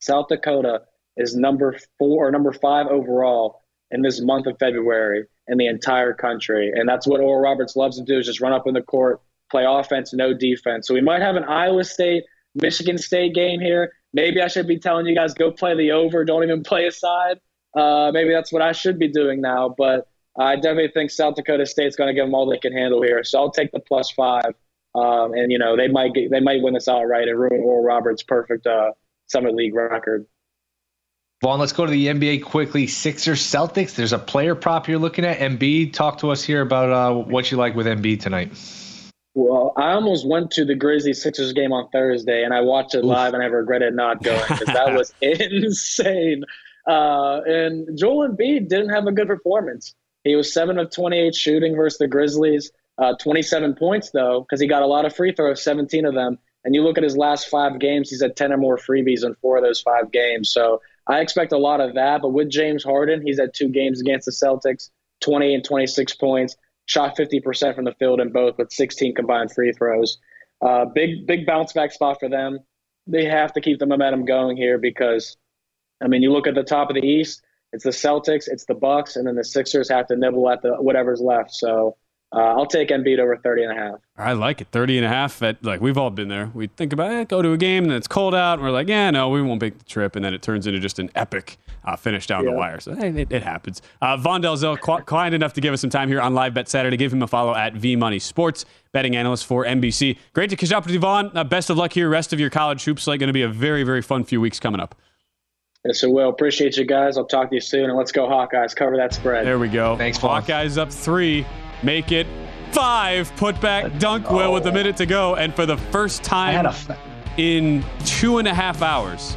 South 0.00 0.26
Dakota 0.28 0.82
is 1.16 1.36
number 1.36 1.78
four 1.98 2.28
or 2.28 2.30
number 2.30 2.52
five 2.52 2.86
overall 2.86 3.62
in 3.90 4.02
this 4.02 4.20
month 4.20 4.46
of 4.46 4.58
February 4.58 5.24
in 5.48 5.58
the 5.58 5.66
entire 5.66 6.14
country. 6.14 6.72
And 6.74 6.88
that's 6.88 7.06
what 7.06 7.20
Oral 7.20 7.40
Roberts 7.40 7.76
loves 7.76 7.98
to 7.98 8.04
do 8.04 8.18
is 8.18 8.26
just 8.26 8.40
run 8.40 8.52
up 8.52 8.66
in 8.66 8.74
the 8.74 8.82
court, 8.82 9.20
play 9.50 9.64
offense, 9.66 10.12
no 10.12 10.32
defense. 10.32 10.86
So 10.86 10.94
we 10.94 11.00
might 11.00 11.22
have 11.22 11.36
an 11.36 11.44
Iowa 11.44 11.84
State, 11.84 12.24
Michigan 12.54 12.98
State 12.98 13.34
game 13.34 13.60
here. 13.60 13.92
Maybe 14.12 14.40
I 14.40 14.48
should 14.48 14.66
be 14.66 14.78
telling 14.78 15.06
you 15.06 15.14
guys 15.14 15.34
go 15.34 15.50
play 15.52 15.76
the 15.76 15.92
over, 15.92 16.24
don't 16.24 16.42
even 16.42 16.62
play 16.62 16.86
a 16.86 16.92
side. 16.92 17.38
Uh, 17.76 18.10
maybe 18.12 18.32
that's 18.32 18.52
what 18.52 18.62
I 18.62 18.72
should 18.72 18.98
be 18.98 19.08
doing 19.08 19.40
now. 19.40 19.74
But 19.76 20.08
I 20.38 20.56
definitely 20.56 20.90
think 20.92 21.10
South 21.10 21.34
Dakota 21.34 21.66
State's 21.66 21.96
going 21.96 22.08
to 22.08 22.14
give 22.14 22.26
them 22.26 22.34
all 22.34 22.48
they 22.48 22.58
can 22.58 22.72
handle 22.72 23.02
here. 23.02 23.22
So 23.24 23.38
I'll 23.38 23.50
take 23.50 23.72
the 23.72 23.80
plus 23.80 24.10
five. 24.10 24.54
Um, 24.94 25.32
and 25.34 25.52
you 25.52 25.58
know 25.58 25.76
they 25.76 25.88
might 25.88 26.14
get, 26.14 26.30
they 26.30 26.40
might 26.40 26.62
win 26.62 26.74
this 26.74 26.88
outright 26.88 27.28
and 27.28 27.38
ruin 27.38 27.62
Oral 27.62 27.84
Roberts' 27.84 28.22
perfect 28.22 28.66
uh, 28.66 28.92
Summit 29.26 29.54
League 29.54 29.74
record. 29.74 30.26
Vaughn, 31.42 31.58
let's 31.58 31.72
go 31.72 31.86
to 31.86 31.90
the 31.90 32.08
NBA 32.08 32.42
quickly. 32.42 32.86
Sixers 32.86 33.40
Celtics. 33.40 33.94
There's 33.94 34.12
a 34.12 34.18
player 34.18 34.54
prop 34.54 34.88
you're 34.88 34.98
looking 34.98 35.24
at. 35.24 35.38
Embiid. 35.38 35.94
Talk 35.94 36.18
to 36.18 36.30
us 36.30 36.42
here 36.42 36.60
about 36.60 36.90
uh, 36.90 37.14
what 37.14 37.50
you 37.50 37.56
like 37.56 37.74
with 37.74 37.86
Embiid 37.86 38.20
tonight. 38.20 38.52
Well, 39.34 39.72
I 39.76 39.92
almost 39.92 40.26
went 40.26 40.50
to 40.52 40.64
the 40.64 40.74
Grizzlies 40.74 41.22
Sixers 41.22 41.52
game 41.52 41.72
on 41.72 41.88
Thursday, 41.90 42.42
and 42.44 42.52
I 42.52 42.60
watched 42.60 42.94
it 42.94 43.04
live, 43.04 43.32
and 43.32 43.42
I 43.42 43.46
regretted 43.46 43.94
not 43.94 44.22
going 44.22 44.42
because 44.48 44.66
that 44.66 44.92
was 44.96 45.14
insane. 45.22 46.44
Uh, 46.86 47.40
and 47.46 47.96
Joel 47.96 48.28
Embiid 48.28 48.68
didn't 48.68 48.90
have 48.90 49.06
a 49.06 49.12
good 49.12 49.28
performance. 49.28 49.94
He 50.24 50.34
was 50.34 50.52
seven 50.52 50.78
of 50.78 50.90
28 50.90 51.34
shooting 51.34 51.76
versus 51.76 51.98
the 51.98 52.08
Grizzlies. 52.08 52.72
Uh, 53.00 53.14
27 53.16 53.74
points 53.74 54.10
though, 54.10 54.42
because 54.42 54.60
he 54.60 54.66
got 54.66 54.82
a 54.82 54.86
lot 54.86 55.06
of 55.06 55.16
free 55.16 55.32
throws, 55.32 55.62
17 55.62 56.04
of 56.04 56.14
them. 56.14 56.38
And 56.64 56.74
you 56.74 56.82
look 56.82 56.98
at 56.98 57.04
his 57.04 57.16
last 57.16 57.48
five 57.48 57.78
games, 57.78 58.10
he's 58.10 58.20
had 58.20 58.36
10 58.36 58.52
or 58.52 58.58
more 58.58 58.76
freebies 58.76 59.24
in 59.24 59.34
four 59.36 59.56
of 59.56 59.64
those 59.64 59.80
five 59.80 60.12
games. 60.12 60.50
So 60.50 60.82
I 61.06 61.20
expect 61.20 61.52
a 61.52 61.58
lot 61.58 61.80
of 61.80 61.94
that. 61.94 62.20
But 62.20 62.34
with 62.34 62.50
James 62.50 62.84
Harden, 62.84 63.22
he's 63.22 63.40
had 63.40 63.54
two 63.54 63.68
games 63.68 64.02
against 64.02 64.26
the 64.26 64.32
Celtics, 64.32 64.90
20 65.22 65.54
and 65.54 65.64
26 65.64 66.14
points, 66.16 66.56
shot 66.84 67.16
50% 67.16 67.74
from 67.74 67.86
the 67.86 67.94
field 67.94 68.20
in 68.20 68.32
both 68.32 68.58
with 68.58 68.70
16 68.70 69.14
combined 69.14 69.50
free 69.52 69.72
throws. 69.72 70.18
Uh, 70.60 70.84
big, 70.84 71.26
big 71.26 71.46
bounce 71.46 71.72
back 71.72 71.92
spot 71.92 72.18
for 72.20 72.28
them. 72.28 72.58
They 73.06 73.24
have 73.24 73.54
to 73.54 73.62
keep 73.62 73.78
the 73.78 73.86
momentum 73.86 74.26
going 74.26 74.58
here 74.58 74.76
because, 74.76 75.38
I 76.02 76.08
mean, 76.08 76.20
you 76.20 76.32
look 76.32 76.46
at 76.46 76.54
the 76.54 76.62
top 76.62 76.90
of 76.90 76.94
the 76.94 77.06
East, 77.06 77.42
it's 77.72 77.84
the 77.84 77.90
Celtics, 77.90 78.46
it's 78.46 78.66
the 78.66 78.74
Bucks, 78.74 79.16
and 79.16 79.26
then 79.26 79.36
the 79.36 79.44
Sixers 79.44 79.88
have 79.88 80.08
to 80.08 80.16
nibble 80.16 80.50
at 80.50 80.60
the 80.60 80.74
whatever's 80.74 81.22
left. 81.22 81.54
So 81.54 81.96
uh, 82.32 82.38
I'll 82.38 82.66
take 82.66 82.90
Embiid 82.90 83.18
over 83.18 83.36
30 83.36 83.64
and 83.64 83.72
a 83.72 83.82
half. 83.82 83.94
I 84.16 84.34
like 84.34 84.60
it. 84.60 84.68
30 84.70 84.98
and 84.98 85.06
a 85.06 85.08
half. 85.08 85.42
At, 85.42 85.64
like, 85.64 85.80
we've 85.80 85.98
all 85.98 86.10
been 86.10 86.28
there. 86.28 86.50
We 86.54 86.68
think 86.68 86.92
about 86.92 87.10
it, 87.12 87.28
go 87.28 87.42
to 87.42 87.52
a 87.52 87.56
game, 87.56 87.84
and 87.84 87.92
it's 87.92 88.06
cold 88.06 88.34
out, 88.36 88.54
and 88.54 88.62
we're 88.62 88.70
like, 88.70 88.86
yeah, 88.86 89.10
no, 89.10 89.28
we 89.30 89.42
won't 89.42 89.60
make 89.60 89.78
the 89.78 89.84
trip. 89.84 90.14
And 90.14 90.24
then 90.24 90.32
it 90.32 90.40
turns 90.40 90.66
into 90.68 90.78
just 90.78 91.00
an 91.00 91.10
epic 91.16 91.58
uh, 91.84 91.96
finish 91.96 92.28
down 92.28 92.44
the 92.44 92.52
wire. 92.52 92.78
So 92.78 92.94
hey, 92.94 93.08
it, 93.08 93.32
it 93.32 93.42
happens. 93.42 93.82
Uh, 94.00 94.16
Vaughn 94.16 94.42
Dalzell, 94.42 94.80
qu- 94.80 95.02
kind 95.04 95.34
enough 95.34 95.54
to 95.54 95.60
give 95.60 95.74
us 95.74 95.80
some 95.80 95.90
time 95.90 96.08
here 96.08 96.20
on 96.20 96.34
Live 96.34 96.54
Bet 96.54 96.68
Saturday. 96.68 96.96
Give 96.96 97.12
him 97.12 97.22
a 97.22 97.26
follow 97.26 97.54
at 97.54 97.74
V 97.74 97.96
Money 97.96 98.20
Sports, 98.20 98.64
betting 98.92 99.16
analyst 99.16 99.46
for 99.46 99.64
NBC. 99.64 100.16
Great 100.32 100.50
to 100.50 100.56
catch 100.56 100.70
up 100.70 100.84
with 100.84 100.94
you, 100.94 101.00
Vaughn. 101.00 101.32
Uh, 101.36 101.42
best 101.42 101.68
of 101.68 101.78
luck 101.78 101.92
here. 101.92 102.08
Rest 102.08 102.32
of 102.32 102.38
your 102.38 102.50
college 102.50 102.84
hoops 102.84 103.08
like 103.08 103.18
going 103.18 103.28
to 103.28 103.32
be 103.32 103.42
a 103.42 103.48
very, 103.48 103.82
very 103.82 104.02
fun 104.02 104.22
few 104.22 104.40
weeks 104.40 104.60
coming 104.60 104.80
up. 104.80 104.94
Yes, 105.84 106.02
it 106.02 106.10
will. 106.10 106.28
Appreciate 106.28 106.76
you 106.76 106.84
guys. 106.84 107.16
I'll 107.16 107.24
talk 107.24 107.48
to 107.48 107.54
you 107.54 107.60
soon. 107.60 107.88
And 107.88 107.96
let's 107.98 108.12
go, 108.12 108.28
Hawkeyes. 108.28 108.76
Cover 108.76 108.96
that 108.98 109.14
spread. 109.14 109.46
There 109.46 109.58
we 109.58 109.68
go. 109.68 109.96
Thanks, 109.96 110.18
Vaughn. 110.18 110.42
Hawkeyes 110.42 110.76
up 110.76 110.92
three. 110.92 111.46
Make 111.82 112.12
it 112.12 112.26
five. 112.72 113.34
Put 113.36 113.60
back 113.60 113.98
dunk 113.98 114.30
will 114.30 114.52
with 114.52 114.66
a 114.66 114.72
minute 114.72 114.96
to 114.98 115.06
go. 115.06 115.34
And 115.36 115.54
for 115.54 115.66
the 115.66 115.76
first 115.76 116.22
time 116.22 116.66
a 116.66 116.70
f- 116.70 116.98
in 117.36 117.84
two 118.04 118.38
and 118.38 118.46
a 118.48 118.54
half 118.54 118.82
hours, 118.82 119.36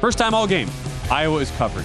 first 0.00 0.18
time 0.18 0.34
all 0.34 0.46
game, 0.46 0.68
Iowa 1.10 1.38
is 1.38 1.50
covered. 1.52 1.84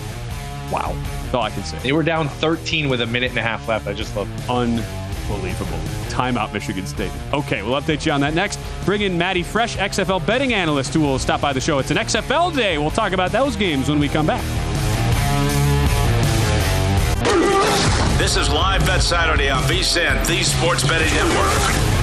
Wow. 0.71 0.93
That's 1.23 1.33
all 1.35 1.43
I 1.43 1.49
can 1.49 1.63
say. 1.63 1.77
They 1.79 1.91
were 1.91 2.03
down 2.03 2.27
13 2.27 2.89
with 2.89 3.01
a 3.01 3.05
minute 3.05 3.29
and 3.29 3.37
a 3.39 3.43
half 3.43 3.67
left. 3.67 3.87
I 3.87 3.93
just 3.93 4.15
love 4.15 4.29
it. 4.31 4.49
Unbelievable. 4.49 5.77
Timeout, 6.09 6.53
Michigan 6.53 6.85
State. 6.85 7.11
Okay, 7.33 7.63
we'll 7.63 7.79
update 7.79 8.05
you 8.05 8.11
on 8.11 8.21
that 8.21 8.33
next. 8.33 8.59
Bring 8.85 9.01
in 9.01 9.17
Maddie 9.17 9.43
Fresh, 9.43 9.77
XFL 9.77 10.25
betting 10.25 10.53
analyst, 10.53 10.93
who 10.93 11.01
will 11.01 11.17
stop 11.19 11.41
by 11.41 11.53
the 11.53 11.61
show. 11.61 11.79
It's 11.79 11.91
an 11.91 11.97
XFL 11.97 12.55
day. 12.55 12.77
We'll 12.77 12.91
talk 12.91 13.13
about 13.13 13.31
those 13.31 13.55
games 13.55 13.89
when 13.89 13.99
we 13.99 14.09
come 14.09 14.27
back. 14.27 14.43
This 18.17 18.37
is 18.37 18.47
Live 18.49 18.85
Bet 18.85 19.01
Saturday 19.01 19.49
on 19.49 19.63
VSIN, 19.63 20.25
the 20.27 20.43
Sports 20.43 20.87
Betting 20.87 21.11
Network. 21.13 21.93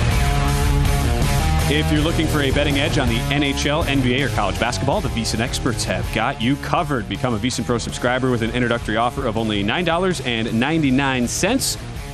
If 1.70 1.90
you're 1.92 2.03
looking 2.03 2.27
for 2.27 2.42
a 2.42 2.51
betting 2.51 2.81
edge 2.81 2.99
on 2.99 3.09
the 3.09 3.18
NHL, 3.31 3.85
NBA, 3.85 4.27
or 4.27 4.29
college 4.35 4.59
basketball, 4.59 5.01
the 5.01 5.09
VSiN 5.11 5.38
experts 5.38 5.85
have 5.85 6.05
got 6.12 6.42
you 6.42 6.57
covered. 6.57 7.09
Become 7.09 7.35
a 7.35 7.38
VSiN 7.38 7.64
Pro 7.64 7.79
subscriber 7.79 8.29
with 8.29 8.42
an 8.42 8.51
introductory 8.51 8.96
offer 8.96 9.25
of 9.27 9.38
only 9.38 9.62
$9.99. 9.62 10.51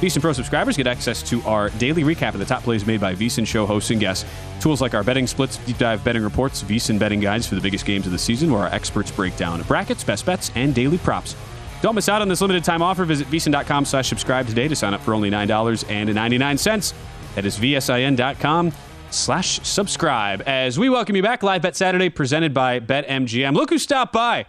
VSiN 0.00 0.20
Pro 0.20 0.32
subscribers 0.34 0.76
get 0.76 0.86
access 0.86 1.22
to 1.22 1.40
our 1.44 1.70
daily 1.70 2.02
recap 2.02 2.34
of 2.34 2.38
the 2.38 2.44
top 2.44 2.62
plays 2.62 2.84
made 2.84 3.00
by 3.00 3.14
VSiN 3.14 3.46
show 3.46 3.64
hosts 3.64 3.90
and 3.90 3.98
guests. 3.98 4.28
Tools 4.60 4.82
like 4.82 4.92
our 4.92 5.02
betting 5.02 5.26
splits, 5.26 5.56
deep 5.56 5.78
dive 5.78 6.04
betting 6.04 6.22
reports, 6.22 6.62
VSiN 6.62 6.98
betting 6.98 7.20
guides 7.20 7.46
for 7.46 7.54
the 7.54 7.62
biggest 7.62 7.86
games 7.86 8.04
of 8.04 8.12
the 8.12 8.18
season, 8.18 8.52
where 8.52 8.60
our 8.60 8.68
experts 8.74 9.10
break 9.10 9.34
down 9.38 9.62
brackets, 9.62 10.04
best 10.04 10.26
bets, 10.26 10.52
and 10.54 10.74
daily 10.74 10.98
props. 10.98 11.34
Don't 11.82 11.94
miss 11.94 12.08
out 12.08 12.22
on 12.22 12.28
this 12.28 12.40
limited 12.40 12.64
time 12.64 12.82
offer. 12.82 13.04
Visit 13.04 13.28
VSiN.com 13.28 13.84
slash 13.84 14.08
subscribe 14.08 14.46
today 14.46 14.68
to 14.68 14.76
sign 14.76 14.94
up 14.94 15.00
for 15.00 15.14
only 15.14 15.30
$9.99. 15.30 16.94
That 17.34 17.44
is 17.44 17.58
VSIN.com 17.58 18.72
slash 19.10 19.60
subscribe. 19.62 20.42
As 20.46 20.78
we 20.78 20.88
welcome 20.88 21.16
you 21.16 21.22
back, 21.22 21.42
Live 21.42 21.62
Bet 21.62 21.76
Saturday, 21.76 22.08
presented 22.08 22.54
by 22.54 22.80
BetMGM. 22.80 23.54
Look 23.54 23.70
who 23.70 23.78
stopped 23.78 24.12
by. 24.12 24.46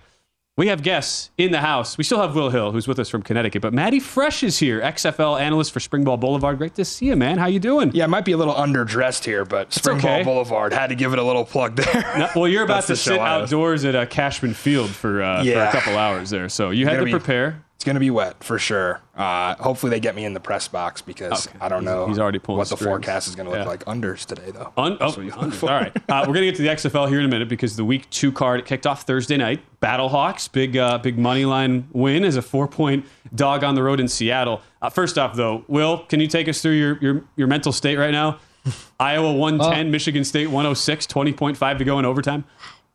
We 0.57 0.69
have 0.69 0.81
guests 0.81 1.29
in 1.37 1.51
the 1.51 1.59
house. 1.59 1.99
We 1.99 2.03
still 2.03 2.19
have 2.19 2.33
Will 2.33 2.49
Hill, 2.49 2.71
who's 2.71 2.87
with 2.87 2.97
us 2.97 3.09
from 3.09 3.21
Connecticut, 3.21 3.61
but 3.61 3.75
Maddie 3.75 3.99
Fresh 3.99 4.41
is 4.41 4.57
here, 4.57 4.81
XFL 4.81 5.39
analyst 5.39 5.71
for 5.71 5.79
Springball 5.79 6.19
Boulevard. 6.19 6.57
Great 6.57 6.73
to 6.75 6.83
see 6.83 7.05
you, 7.05 7.15
man. 7.15 7.37
How 7.37 7.45
you 7.45 7.59
doing? 7.59 7.91
Yeah, 7.93 8.05
it 8.05 8.07
might 8.07 8.25
be 8.25 8.31
a 8.31 8.37
little 8.37 8.55
underdressed 8.55 9.23
here, 9.23 9.45
but 9.45 9.69
Springball 9.69 9.97
okay. 9.97 10.23
Boulevard 10.23 10.73
had 10.73 10.87
to 10.87 10.95
give 10.95 11.13
it 11.13 11.19
a 11.19 11.23
little 11.23 11.45
plug 11.45 11.75
there. 11.75 12.01
No, 12.17 12.29
well, 12.35 12.47
you're 12.47 12.63
about 12.65 12.85
to 12.87 12.95
sit 12.95 13.19
I 13.19 13.35
outdoors 13.35 13.85
at 13.85 13.93
uh, 13.93 14.07
Cashman 14.07 14.55
Field 14.55 14.89
for, 14.89 15.21
uh, 15.21 15.43
for 15.43 15.59
a 15.59 15.71
couple 15.71 15.95
hours 15.95 16.31
there, 16.31 16.49
so 16.49 16.71
you 16.71 16.87
had 16.87 17.05
to 17.05 17.11
prepare. 17.11 17.63
It's 17.77 17.83
gonna 17.83 17.99
be 17.99 18.09
wet 18.09 18.43
for 18.43 18.57
sure. 18.57 19.01
Uh, 19.15 19.53
hopefully 19.57 19.91
they 19.91 19.99
get 19.99 20.15
me 20.15 20.25
in 20.25 20.33
the 20.33 20.39
press 20.39 20.67
box 20.67 21.03
because 21.03 21.45
Okay. 21.47 21.57
I 21.61 21.69
don't 21.69 21.83
He's- 21.83 21.93
know 21.93 22.07
he's 22.07 22.17
already 22.17 22.39
pulling 22.39 22.57
what 22.57 22.69
the 22.69 22.75
strings. 22.75 22.89
forecast 22.91 23.27
is 23.27 23.35
gonna 23.35 23.51
look 23.51 23.59
Yeah. 23.59 23.65
like. 23.65 23.85
Unders 23.85 24.25
today 24.25 24.49
though. 24.51 24.73
Un- 24.77 24.97
oh, 24.99 25.09
what 25.11 25.17
you 25.19 25.31
look 25.39 25.61
All 25.63 25.69
right. 25.69 25.95
Uh, 26.09 26.21
we're 26.27 26.33
going 26.33 26.41
to 26.41 26.45
get 26.47 26.55
to 26.55 26.63
the 26.63 26.69
XFL 26.69 27.05
here 27.07 27.19
in 27.19 27.25
a 27.25 27.27
minute 27.27 27.47
because 27.47 27.75
the 27.75 27.85
week 27.85 28.09
two 28.09 28.31
card 28.31 28.65
kicked 28.65 28.87
off 28.87 29.03
Thursday 29.03 29.37
night. 29.37 29.61
Battlehawks, 29.79 30.51
big 30.51 30.75
uh, 30.75 30.97
big 30.97 31.19
money 31.19 31.45
line 31.45 31.87
win 31.91 32.23
as 32.23 32.35
a 32.35 32.41
four 32.41 32.67
point 32.67 33.05
dog 33.35 33.63
on 33.63 33.75
the 33.75 33.83
road 33.83 33.99
in 33.99 34.07
Seattle. 34.07 34.61
Uh, 34.81 34.89
first 34.89 35.19
off, 35.19 35.35
though, 35.35 35.63
Will, 35.67 35.99
can 35.99 36.19
you 36.19 36.25
take 36.27 36.47
us 36.49 36.61
through 36.63 36.71
your, 36.71 36.97
your, 36.99 37.23
your 37.35 37.47
mental 37.47 37.71
state 37.71 37.97
right 37.97 38.11
now? 38.11 38.39
Iowa 38.99 39.33
110, 39.33 39.91
Michigan 39.91 40.23
State 40.23 40.47
106, 40.47 41.05
20.5 41.07 41.77
to 41.77 41.83
go 41.85 41.99
in 41.99 42.05
overtime. 42.05 42.43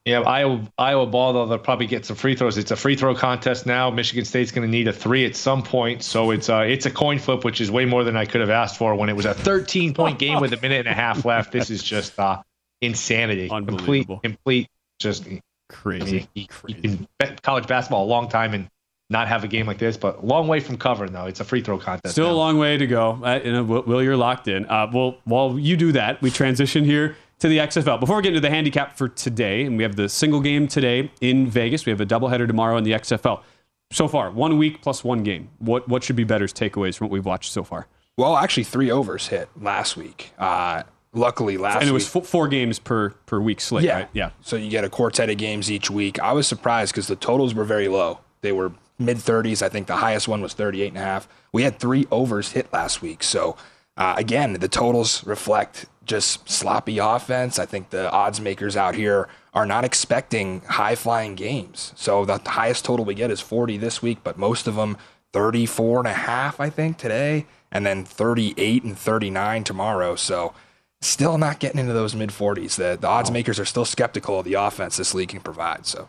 Yeah, 0.04 0.20
Iowa, 0.20 0.62
Iowa 0.76 1.06
ball, 1.06 1.32
though, 1.32 1.46
they'll 1.46 1.58
probably 1.58 1.86
get 1.86 2.04
some 2.04 2.16
free 2.16 2.34
throws. 2.34 2.58
It's 2.58 2.72
a 2.72 2.76
free 2.76 2.96
throw 2.96 3.14
contest 3.14 3.66
now. 3.66 3.88
Michigan 3.90 4.24
State's 4.24 4.50
going 4.50 4.66
to 4.66 4.70
need 4.70 4.88
a 4.88 4.92
three 4.92 5.24
at 5.26 5.36
some 5.36 5.62
point. 5.62 6.02
So 6.02 6.32
it's, 6.32 6.48
uh, 6.48 6.64
it's 6.66 6.86
a 6.86 6.90
coin 6.90 7.20
flip, 7.20 7.44
which 7.44 7.60
is 7.60 7.70
way 7.70 7.84
more 7.84 8.02
than 8.02 8.16
I 8.16 8.24
could 8.24 8.40
have 8.40 8.50
asked 8.50 8.78
for 8.78 8.96
when 8.96 9.08
it 9.08 9.14
was 9.14 9.26
a 9.26 9.34
13 9.34 9.94
point 9.94 10.18
game 10.18 10.40
with 10.40 10.52
a 10.52 10.60
minute 10.60 10.80
and 10.80 10.88
a 10.88 10.92
half 10.94 11.24
left. 11.24 11.52
This 11.52 11.70
is 11.70 11.84
just 11.84 12.18
uh, 12.18 12.42
insanity. 12.80 13.48
Complete, 13.48 13.70
Unbelievable. 13.78 14.18
complete, 14.18 14.68
just 14.98 15.28
Crazy. 15.68 16.28
you, 16.34 16.46
you 16.66 16.74
can 16.74 17.08
bet 17.20 17.40
college 17.42 17.68
basketball 17.68 18.04
a 18.04 18.06
long 18.06 18.28
time 18.28 18.54
and 18.54 18.68
not 19.08 19.28
have 19.28 19.44
a 19.44 19.48
game 19.48 19.66
like 19.66 19.78
this, 19.78 19.96
but 19.96 20.26
long 20.26 20.48
way 20.48 20.58
from 20.58 20.78
covering, 20.78 21.12
though. 21.12 21.26
It's 21.26 21.38
a 21.38 21.44
free 21.44 21.60
throw 21.60 21.78
contest. 21.78 22.14
Still 22.14 22.26
now. 22.26 22.32
a 22.32 22.34
long 22.34 22.58
way 22.58 22.76
to 22.76 22.86
go. 22.88 23.20
Uh, 23.22 23.62
Will, 23.62 23.82
Will, 23.82 24.02
you're 24.02 24.16
locked 24.16 24.48
in. 24.48 24.66
Uh, 24.66 24.90
well, 24.92 25.16
while 25.24 25.58
you 25.58 25.76
do 25.76 25.92
that, 25.92 26.20
we 26.22 26.30
transition 26.30 26.84
here 26.84 27.16
to 27.42 27.48
the 27.48 27.58
XFL. 27.58 27.98
Before 27.98 28.16
we 28.16 28.22
get 28.22 28.28
into 28.28 28.40
the 28.40 28.50
handicap 28.50 28.96
for 28.96 29.08
today, 29.08 29.64
and 29.64 29.76
we 29.76 29.82
have 29.82 29.96
the 29.96 30.08
single 30.08 30.40
game 30.40 30.68
today 30.68 31.10
in 31.20 31.50
Vegas, 31.50 31.84
we 31.84 31.90
have 31.90 32.00
a 32.00 32.06
doubleheader 32.06 32.46
tomorrow 32.46 32.76
in 32.76 32.84
the 32.84 32.92
XFL. 32.92 33.42
So 33.90 34.06
far, 34.06 34.30
one 34.30 34.58
week 34.58 34.80
plus 34.80 35.02
one 35.02 35.24
game. 35.24 35.50
What 35.58 35.88
what 35.88 36.04
should 36.04 36.14
be 36.14 36.22
bettor's 36.22 36.54
takeaways 36.54 36.96
from 36.96 37.08
what 37.08 37.12
we've 37.12 37.26
watched 37.26 37.52
so 37.52 37.64
far? 37.64 37.88
Well, 38.16 38.36
actually, 38.36 38.62
three 38.64 38.92
overs 38.92 39.26
hit 39.26 39.48
last 39.60 39.96
week. 39.96 40.32
Uh, 40.38 40.84
luckily, 41.12 41.58
last 41.58 41.80
and 41.80 41.90
it 41.90 41.92
was 41.92 42.14
week, 42.14 42.24
four 42.24 42.46
games 42.46 42.78
per 42.78 43.10
per 43.26 43.40
week 43.40 43.60
slate. 43.60 43.84
yeah, 43.84 43.94
right? 43.94 44.08
yeah. 44.12 44.30
So 44.40 44.54
you 44.54 44.70
get 44.70 44.84
a 44.84 44.88
quartet 44.88 45.28
of 45.28 45.36
games 45.36 45.68
each 45.68 45.90
week. 45.90 46.20
I 46.20 46.32
was 46.32 46.46
surprised 46.46 46.92
because 46.92 47.08
the 47.08 47.16
totals 47.16 47.54
were 47.54 47.64
very 47.64 47.88
low. 47.88 48.20
They 48.42 48.52
were 48.52 48.72
mid 49.00 49.16
30s. 49.16 49.62
I 49.62 49.68
think 49.68 49.88
the 49.88 49.96
highest 49.96 50.28
one 50.28 50.42
was 50.42 50.54
38 50.54 50.88
and 50.88 50.96
a 50.96 51.00
half. 51.00 51.26
We 51.52 51.64
had 51.64 51.80
three 51.80 52.06
overs 52.12 52.52
hit 52.52 52.72
last 52.72 53.02
week. 53.02 53.24
So 53.24 53.56
uh, 53.96 54.14
again, 54.16 54.54
the 54.54 54.68
totals 54.68 55.24
reflect 55.24 55.86
just 56.04 56.48
sloppy 56.48 56.98
offense. 56.98 57.58
I 57.58 57.66
think 57.66 57.90
the 57.90 58.10
odds 58.10 58.40
makers 58.40 58.76
out 58.76 58.94
here 58.94 59.28
are 59.54 59.66
not 59.66 59.84
expecting 59.84 60.60
high 60.62 60.94
flying 60.94 61.34
games. 61.34 61.92
So 61.96 62.24
the 62.24 62.38
highest 62.38 62.84
total 62.84 63.04
we 63.04 63.14
get 63.14 63.30
is 63.30 63.40
40 63.40 63.76
this 63.76 64.02
week, 64.02 64.18
but 64.24 64.38
most 64.38 64.66
of 64.66 64.76
them 64.76 64.96
34 65.32 66.00
and 66.00 66.08
a 66.08 66.12
half, 66.12 66.60
I 66.60 66.70
think, 66.70 66.98
today, 66.98 67.46
and 67.70 67.84
then 67.86 68.04
38 68.04 68.82
and 68.84 68.98
39 68.98 69.64
tomorrow. 69.64 70.16
So 70.16 70.54
still 71.00 71.38
not 71.38 71.58
getting 71.58 71.80
into 71.80 71.92
those 71.92 72.14
mid 72.14 72.30
40s. 72.30 72.76
The, 72.76 72.96
the 72.98 73.08
odds 73.08 73.30
makers 73.30 73.60
are 73.60 73.64
still 73.64 73.84
skeptical 73.84 74.38
of 74.38 74.44
the 74.44 74.54
offense 74.54 74.96
this 74.96 75.14
league 75.14 75.30
can 75.30 75.40
provide. 75.40 75.86
So. 75.86 76.08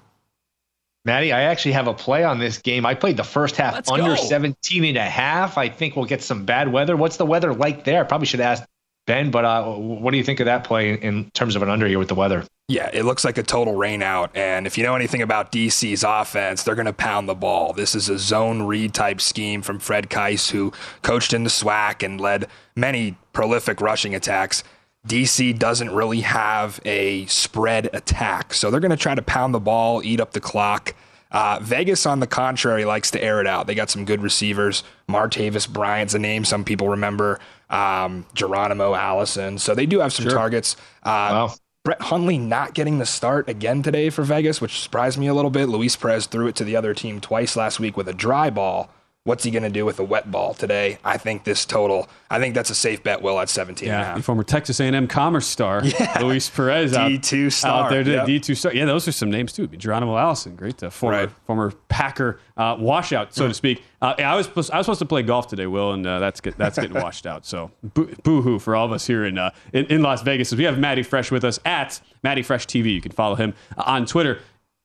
Maddie, 1.05 1.33
I 1.33 1.41
actually 1.41 1.73
have 1.73 1.87
a 1.87 1.93
play 1.93 2.23
on 2.23 2.39
this 2.39 2.57
game. 2.57 2.85
I 2.85 2.93
played 2.93 3.17
the 3.17 3.25
first 3.25 3.57
half 3.57 3.73
Let's 3.73 3.91
under 3.91 4.15
go. 4.15 4.23
17 4.23 4.85
and 4.85 4.97
a 4.97 5.01
half. 5.01 5.57
I 5.57 5.67
think 5.67 5.95
we'll 5.95 6.05
get 6.05 6.21
some 6.21 6.45
bad 6.45 6.71
weather. 6.71 6.95
What's 6.95 7.17
the 7.17 7.25
weather 7.25 7.53
like 7.53 7.83
there? 7.83 8.05
Probably 8.05 8.25
should 8.25 8.39
ask 8.39 8.63
Ben, 9.05 9.29
but 9.29 9.43
uh, 9.43 9.65
what 9.65 10.11
do 10.11 10.17
you 10.17 10.23
think 10.23 10.39
of 10.39 10.45
that 10.45 10.63
play 10.63 10.91
in, 10.91 10.97
in 10.99 11.31
terms 11.31 11.57
of 11.57 11.61
an 11.61 11.69
under 11.69 11.87
here 11.87 11.99
with 11.99 12.07
the 12.07 12.15
weather? 12.15 12.45
Yeah, 12.69 12.89
it 12.93 13.03
looks 13.03 13.25
like 13.25 13.37
a 13.37 13.43
total 13.43 13.75
rain 13.75 14.01
out. 14.01 14.31
And 14.33 14.65
if 14.65 14.77
you 14.77 14.85
know 14.85 14.95
anything 14.95 15.21
about 15.21 15.51
DC's 15.51 16.05
offense, 16.05 16.63
they're 16.63 16.75
going 16.75 16.85
to 16.85 16.93
pound 16.93 17.27
the 17.27 17.35
ball. 17.35 17.73
This 17.73 17.95
is 17.95 18.07
a 18.07 18.17
zone 18.17 18.61
read 18.61 18.93
type 18.93 19.19
scheme 19.19 19.61
from 19.61 19.79
Fred 19.79 20.09
Kaiss, 20.09 20.51
who 20.51 20.71
coached 21.01 21.33
in 21.33 21.43
the 21.43 21.49
SWAC 21.49 22.01
and 22.01 22.21
led 22.21 22.47
many 22.77 23.17
prolific 23.33 23.81
rushing 23.81 24.15
attacks. 24.15 24.63
DC 25.07 25.57
doesn't 25.59 25.91
really 25.91 26.21
have 26.21 26.79
a 26.85 27.25
spread 27.25 27.89
attack. 27.93 28.53
So 28.53 28.71
they're 28.71 28.79
going 28.79 28.91
to 28.91 28.97
try 28.97 29.15
to 29.15 29.21
pound 29.21 29.53
the 29.53 29.59
ball, 29.59 30.01
eat 30.03 30.19
up 30.19 30.31
the 30.31 30.39
clock. 30.39 30.95
Uh, 31.31 31.59
Vegas, 31.61 32.05
on 32.05 32.19
the 32.19 32.27
contrary, 32.27 32.85
likes 32.85 33.11
to 33.11 33.21
air 33.23 33.41
it 33.41 33.47
out. 33.47 33.67
They 33.67 33.75
got 33.75 33.89
some 33.89 34.05
good 34.05 34.21
receivers. 34.21 34.83
Martavis 35.09 35.67
Bryant's 35.67 36.13
a 36.13 36.19
name 36.19 36.45
some 36.45 36.63
people 36.63 36.89
remember. 36.89 37.39
Um, 37.69 38.25
Geronimo 38.35 38.93
Allison. 38.93 39.57
So 39.57 39.73
they 39.73 39.87
do 39.87 39.99
have 39.99 40.13
some 40.13 40.25
Sure. 40.25 40.33
targets. 40.33 40.77
Uh, 41.01 41.49
Brett 41.83 42.01
Hundley 42.01 42.37
not 42.37 42.73
getting 42.75 42.99
the 42.99 43.05
start 43.05 43.49
again 43.49 43.81
today 43.83 44.09
for 44.09 44.21
Vegas, 44.23 44.61
which 44.61 44.79
surprised 44.79 45.17
me 45.17 45.27
a 45.27 45.33
little 45.33 45.51
bit. 45.51 45.67
Luis 45.67 45.95
Perez 45.97 46.27
threw 46.27 46.47
it 46.47 46.55
to 46.55 46.63
the 46.63 46.75
other 46.77 46.93
team 46.93 47.19
twice 47.19 47.57
last 47.57 47.79
week 47.79 47.97
with 47.97 48.07
a 48.07 48.13
dry 48.13 48.49
ball. 48.49 48.89
What's 49.25 49.45
he 49.45 49.51
going 49.51 49.63
to 49.63 49.69
do 49.69 49.86
with 49.86 49.99
a 49.99 50.03
wet 50.03 50.29
ball 50.31 50.53
today? 50.53 50.97
I 51.01 51.15
think 51.17 51.45
this 51.45 51.63
total, 51.65 52.09
I 52.29 52.39
think 52.39 52.53
that's 52.55 52.69
a 52.69 52.75
safe 52.75 53.03
bet, 53.03 53.21
Will, 53.21 53.39
at 53.39 53.47
17 53.47 53.88
and 53.89 53.95
a 53.97 54.05
Yeah, 54.17 54.21
former 54.21 54.43
Texas 54.43 54.81
A&M 54.81 55.07
Commerce 55.07 55.47
star, 55.47 55.81
Luis 56.19 56.49
Perez, 56.49 56.93
out, 56.93 57.09
D2 57.09 57.49
star, 57.53 57.86
out 57.86 57.89
there, 57.89 58.01
yep. 58.01 58.27
D2 58.27 58.57
star. 58.57 58.73
Yeah, 58.73 58.83
those 58.83 59.07
are 59.07 59.13
some 59.13 59.31
names 59.31 59.53
too. 59.53 59.67
Geronimo 59.67 60.17
Allison, 60.17 60.57
great, 60.57 60.83
uh, 60.83 60.89
former 60.89 61.17
Right. 61.19 61.29
former 61.45 61.71
Packer 61.88 62.41
uh, 62.57 62.75
washout, 62.77 63.33
so 63.33 63.47
to 63.47 63.53
speak. 63.53 63.81
Uh, 64.01 64.13
yeah, 64.19 64.33
I 64.33 64.36
was 64.36 64.45
supposed, 64.47 64.71
I 64.71 64.77
was 64.79 64.88
supposed 64.88 64.99
to 64.99 65.05
play 65.05 65.23
golf 65.23 65.47
today, 65.47 65.67
Will, 65.67 65.93
and 65.93 66.05
uh, 66.05 66.19
that's 66.19 66.41
get, 66.41 66.57
that's 66.57 66.77
getting 66.77 67.01
washed 67.01 67.25
out. 67.25 67.45
So 67.45 67.71
boo, 67.81 68.13
boo-hoo 68.23 68.59
for 68.59 68.75
all 68.75 68.86
of 68.86 68.91
us 68.91 69.07
here 69.07 69.23
in, 69.23 69.38
uh, 69.38 69.51
in 69.71 69.86
in 69.86 70.01
Las 70.01 70.21
Vegas. 70.21 70.51
As 70.51 70.57
we 70.57 70.65
have 70.65 70.77
Matty 70.77 71.01
Fresh 71.01 71.31
with 71.31 71.45
us 71.45 71.62
at 71.63 72.01
Matty 72.23 72.41
Fresh 72.41 72.67
TV. 72.67 72.93
You 72.93 72.99
can 72.99 73.13
follow 73.13 73.36
him 73.36 73.53
uh, 73.77 73.83
on 73.86 74.05
Twitter. 74.05 74.39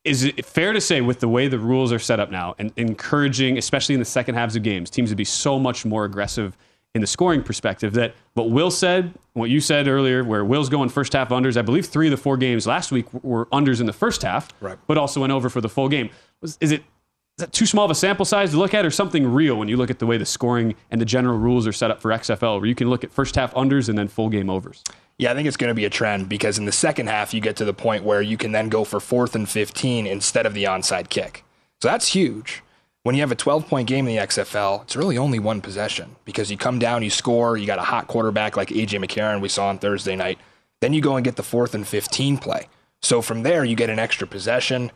Is 0.08 0.24
it 0.24 0.44
fair 0.44 0.72
to 0.72 0.80
say, 0.80 1.00
with 1.00 1.20
the 1.20 1.28
way 1.28 1.48
the 1.48 1.58
rules 1.58 1.92
are 1.92 1.98
set 1.98 2.18
up 2.18 2.30
now, 2.30 2.54
and 2.58 2.72
encouraging, 2.76 3.58
especially 3.58 3.94
in 3.94 3.98
the 4.00 4.04
second 4.06 4.34
halves 4.34 4.56
of 4.56 4.62
games, 4.62 4.90
teams 4.90 5.10
to 5.10 5.16
be 5.16 5.24
so 5.24 5.58
much 5.58 5.84
more 5.84 6.04
aggressive 6.04 6.56
in 6.94 7.00
the 7.02 7.06
scoring 7.06 7.42
perspective, 7.42 7.92
that 7.92 8.14
what 8.34 8.50
Will 8.50 8.70
said, 8.70 9.12
what 9.34 9.50
you 9.50 9.60
said 9.60 9.86
earlier, 9.86 10.24
where 10.24 10.44
Will's 10.44 10.68
going 10.70 10.88
first 10.88 11.12
half 11.12 11.28
unders, 11.28 11.56
I 11.56 11.62
believe 11.62 11.86
three 11.86 12.06
of 12.06 12.10
the 12.10 12.16
four 12.16 12.36
games 12.38 12.66
last 12.66 12.90
week 12.90 13.12
were 13.22 13.46
unders 13.46 13.80
in 13.80 13.86
the 13.86 13.92
first 13.92 14.22
half, 14.22 14.48
Right. 14.60 14.78
but 14.86 14.96
also 14.96 15.20
went 15.20 15.32
over 15.32 15.50
for 15.50 15.60
the 15.60 15.68
full 15.68 15.88
game. 15.88 16.08
Was, 16.40 16.56
is 16.60 16.72
it 16.72 16.80
is 16.80 17.42
that 17.44 17.52
too 17.52 17.66
small 17.66 17.84
of 17.84 17.90
a 17.92 17.94
sample 17.94 18.24
size 18.24 18.50
to 18.50 18.56
look 18.56 18.74
at, 18.74 18.84
or 18.84 18.90
something 18.90 19.24
real 19.32 19.54
when 19.56 19.68
you 19.68 19.76
look 19.76 19.90
at 19.90 20.00
the 20.00 20.06
way 20.06 20.16
the 20.16 20.26
scoring 20.26 20.74
and 20.90 21.00
the 21.00 21.04
general 21.04 21.38
rules 21.38 21.68
are 21.68 21.72
set 21.72 21.88
up 21.90 22.00
for 22.00 22.10
XFL, 22.10 22.58
where 22.58 22.66
you 22.66 22.74
can 22.74 22.90
look 22.90 23.04
at 23.04 23.12
first 23.12 23.36
half 23.36 23.54
unders 23.54 23.88
and 23.88 23.96
then 23.96 24.08
full 24.08 24.28
game 24.28 24.50
overs? 24.50 24.82
Yeah, 25.18 25.32
I 25.32 25.34
think 25.34 25.48
it's 25.48 25.56
going 25.56 25.68
to 25.68 25.74
be 25.74 25.84
a 25.84 25.90
trend 25.90 26.28
because 26.28 26.58
in 26.58 26.64
the 26.64 26.72
second 26.72 27.08
half, 27.08 27.34
you 27.34 27.40
get 27.40 27.56
to 27.56 27.64
the 27.64 27.74
point 27.74 28.04
where 28.04 28.22
you 28.22 28.36
can 28.36 28.52
then 28.52 28.68
go 28.68 28.84
for 28.84 29.00
fourth 29.00 29.34
and 29.34 29.48
15 29.48 30.06
instead 30.06 30.46
of 30.46 30.54
the 30.54 30.64
onside 30.64 31.08
kick. 31.08 31.44
So 31.82 31.88
that's 31.88 32.08
huge. 32.08 32.62
When 33.02 33.14
you 33.14 33.22
have 33.22 33.32
a 33.32 33.36
12 33.36 33.66
point 33.66 33.88
game 33.88 34.06
in 34.06 34.14
the 34.14 34.22
XFL, 34.22 34.82
it's 34.82 34.94
really 34.94 35.18
only 35.18 35.38
one 35.38 35.60
possession 35.60 36.16
because 36.24 36.50
you 36.50 36.56
come 36.56 36.78
down, 36.78 37.02
you 37.02 37.10
score, 37.10 37.56
you 37.56 37.66
got 37.66 37.78
a 37.78 37.82
hot 37.82 38.06
quarterback 38.06 38.56
like 38.56 38.68
AJ 38.68 39.04
McCarron 39.04 39.40
we 39.40 39.48
saw 39.48 39.68
on 39.68 39.78
Thursday 39.78 40.14
night. 40.14 40.38
Then 40.80 40.92
you 40.92 41.00
go 41.00 41.16
and 41.16 41.24
get 41.24 41.36
the 41.36 41.42
fourth 41.42 41.74
and 41.74 41.86
15 41.86 42.38
play. 42.38 42.68
So 43.02 43.20
from 43.20 43.42
there, 43.42 43.64
you 43.64 43.74
get 43.74 43.90
an 43.90 43.98
extra 43.98 44.26
possession. 44.26 44.92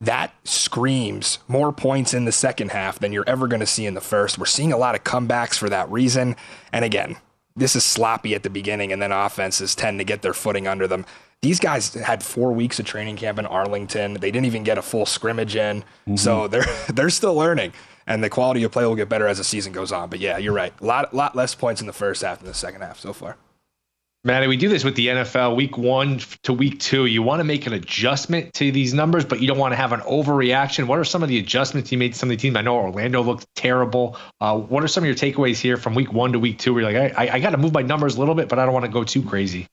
That 0.00 0.34
screams 0.42 1.38
more 1.46 1.72
points 1.72 2.14
in 2.14 2.24
the 2.24 2.32
second 2.32 2.72
half 2.72 2.98
than 2.98 3.12
you're 3.12 3.28
ever 3.28 3.46
going 3.46 3.60
to 3.60 3.66
see 3.66 3.86
in 3.86 3.94
the 3.94 4.00
first. 4.00 4.38
We're 4.38 4.46
seeing 4.46 4.72
a 4.72 4.76
lot 4.76 4.96
of 4.96 5.04
comebacks 5.04 5.54
for 5.54 5.68
that 5.68 5.90
reason. 5.90 6.34
And 6.72 6.84
again, 6.84 7.16
this 7.56 7.76
is 7.76 7.84
sloppy 7.84 8.34
at 8.34 8.42
the 8.42 8.50
beginning, 8.50 8.92
and 8.92 9.00
then 9.00 9.12
offenses 9.12 9.74
tend 9.74 9.98
to 9.98 10.04
get 10.04 10.22
their 10.22 10.32
footing 10.32 10.66
under 10.66 10.86
them. 10.86 11.04
These 11.40 11.58
guys 11.58 11.92
had 11.94 12.22
four 12.22 12.52
weeks 12.52 12.78
of 12.78 12.86
training 12.86 13.16
camp 13.16 13.38
in 13.38 13.46
Arlington. 13.46 14.14
They 14.14 14.30
didn't 14.30 14.46
even 14.46 14.62
get 14.62 14.78
a 14.78 14.82
full 14.82 15.06
scrimmage 15.06 15.56
in, 15.56 15.82
mm-hmm. 15.82 16.16
so 16.16 16.48
they're 16.48 16.64
they're 16.88 17.10
still 17.10 17.34
learning, 17.34 17.72
and 18.06 18.22
the 18.22 18.30
quality 18.30 18.62
of 18.62 18.72
play 18.72 18.84
will 18.84 18.94
get 18.94 19.08
better 19.08 19.26
as 19.26 19.38
the 19.38 19.44
season 19.44 19.72
goes 19.72 19.92
on. 19.92 20.08
But 20.08 20.20
yeah, 20.20 20.38
you're 20.38 20.54
right. 20.54 20.72
A 20.80 20.84
lot 20.84 21.12
lot 21.12 21.34
less 21.34 21.54
points 21.54 21.80
in 21.80 21.86
the 21.86 21.92
first 21.92 22.22
half 22.22 22.38
than 22.38 22.48
the 22.48 22.54
second 22.54 22.82
half 22.82 23.00
so 23.00 23.12
far. 23.12 23.36
Maddie, 24.24 24.46
we 24.46 24.56
do 24.56 24.68
this 24.68 24.84
with 24.84 24.94
the 24.94 25.08
NFL 25.08 25.56
week 25.56 25.76
one 25.76 26.20
to 26.44 26.52
week 26.52 26.78
two. 26.78 27.06
You 27.06 27.22
want 27.22 27.40
to 27.40 27.44
make 27.44 27.66
an 27.66 27.72
adjustment 27.72 28.54
to 28.54 28.70
these 28.70 28.94
numbers, 28.94 29.24
but 29.24 29.40
you 29.40 29.48
don't 29.48 29.58
want 29.58 29.72
to 29.72 29.76
have 29.76 29.92
an 29.92 29.98
overreaction. 30.02 30.86
What 30.86 31.00
are 31.00 31.04
some 31.04 31.24
of 31.24 31.28
the 31.28 31.40
adjustments 31.40 31.90
you 31.90 31.98
made 31.98 32.12
to 32.12 32.18
some 32.20 32.30
of 32.30 32.36
the 32.36 32.40
teams? 32.40 32.54
I 32.54 32.62
know 32.62 32.76
Orlando 32.76 33.20
looked 33.20 33.52
terrible. 33.56 34.16
Uh, 34.40 34.58
what 34.58 34.84
are 34.84 34.88
some 34.88 35.02
of 35.02 35.08
your 35.08 35.16
takeaways 35.16 35.60
here 35.60 35.76
from 35.76 35.96
week 35.96 36.12
one 36.12 36.32
to 36.34 36.38
week 36.38 36.60
two 36.60 36.72
where 36.72 36.88
you're 36.88 37.02
like, 37.02 37.18
I, 37.18 37.34
I 37.34 37.40
got 37.40 37.50
to 37.50 37.58
move 37.58 37.72
my 37.72 37.82
numbers 37.82 38.14
a 38.14 38.20
little 38.20 38.36
bit, 38.36 38.48
but 38.48 38.60
I 38.60 38.64
don't 38.64 38.72
want 38.72 38.84
to 38.86 38.92
go 38.92 39.02
too 39.02 39.24
crazy? 39.24 39.66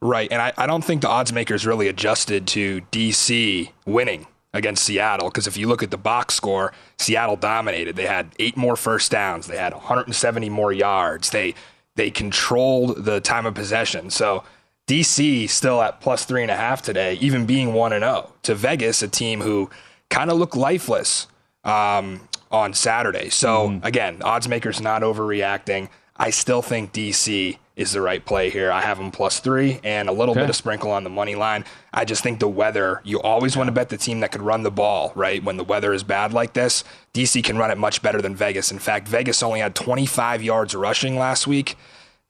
Right. 0.00 0.32
And 0.32 0.40
I, 0.40 0.54
I 0.56 0.66
don't 0.66 0.82
think 0.82 1.02
the 1.02 1.10
odds 1.10 1.34
makers 1.34 1.66
really 1.66 1.88
adjusted 1.88 2.46
to 2.48 2.80
DC 2.90 3.70
winning 3.84 4.26
against 4.54 4.84
Seattle 4.84 5.28
because 5.28 5.46
if 5.46 5.58
you 5.58 5.68
look 5.68 5.82
at 5.82 5.90
the 5.90 5.98
box 5.98 6.34
score, 6.34 6.72
Seattle 6.98 7.36
dominated. 7.36 7.96
They 7.96 8.06
had 8.06 8.30
eight 8.38 8.56
more 8.56 8.76
first 8.76 9.10
downs, 9.10 9.46
they 9.46 9.58
had 9.58 9.74
170 9.74 10.48
more 10.48 10.72
yards, 10.72 11.28
they 11.28 11.54
they 11.96 12.10
controlled 12.10 13.04
the 13.04 13.20
time 13.20 13.46
of 13.46 13.54
possession. 13.54 14.10
So 14.10 14.44
DC 14.86 15.48
still 15.48 15.80
at 15.80 16.00
plus 16.00 16.24
three 16.24 16.42
and 16.42 16.50
a 16.50 16.56
half 16.56 16.82
today, 16.82 17.14
even 17.14 17.46
being 17.46 17.72
one 17.72 17.92
and 17.92 18.02
zero. 18.02 18.32
To 18.42 18.54
Vegas, 18.54 19.02
a 19.02 19.08
team 19.08 19.40
who 19.40 19.70
kind 20.10 20.30
of 20.30 20.38
looked 20.38 20.56
lifeless 20.56 21.26
um, 21.64 22.28
on 22.50 22.74
Saturday. 22.74 23.30
So 23.30 23.80
again, 23.82 24.22
odds 24.22 24.48
makers 24.48 24.80
not 24.80 25.02
overreacting. 25.02 25.88
I 26.16 26.30
still 26.30 26.62
think 26.62 26.92
DC 26.92 27.58
is 27.76 27.92
the 27.92 28.00
right 28.00 28.24
play 28.24 28.50
here. 28.50 28.70
I 28.70 28.80
have 28.82 28.98
them 28.98 29.10
plus 29.10 29.40
three 29.40 29.80
and 29.82 30.08
a 30.08 30.12
little 30.12 30.32
Okay. 30.32 30.42
bit 30.42 30.50
of 30.50 30.54
sprinkle 30.56 30.92
on 30.92 31.02
the 31.02 31.10
money 31.10 31.34
line. 31.34 31.64
I 31.92 32.04
just 32.04 32.22
think 32.22 32.38
the 32.38 32.46
weather, 32.48 33.00
you 33.04 33.20
always 33.20 33.56
want 33.56 33.66
to 33.66 33.72
bet 33.72 33.88
the 33.88 33.96
team 33.96 34.20
that 34.20 34.30
could 34.30 34.42
run 34.42 34.62
the 34.62 34.70
ball, 34.70 35.10
right? 35.16 35.42
When 35.42 35.56
the 35.56 35.64
weather 35.64 35.92
is 35.92 36.04
bad 36.04 36.32
like 36.32 36.52
this, 36.52 36.84
DC 37.14 37.42
can 37.42 37.58
run 37.58 37.72
it 37.72 37.78
much 37.78 38.00
better 38.00 38.22
than 38.22 38.36
Vegas. 38.36 38.70
In 38.70 38.78
fact, 38.78 39.08
Vegas 39.08 39.42
only 39.42 39.58
had 39.60 39.74
25 39.74 40.40
yards 40.42 40.74
rushing 40.74 41.18
last 41.18 41.46
week. 41.48 41.76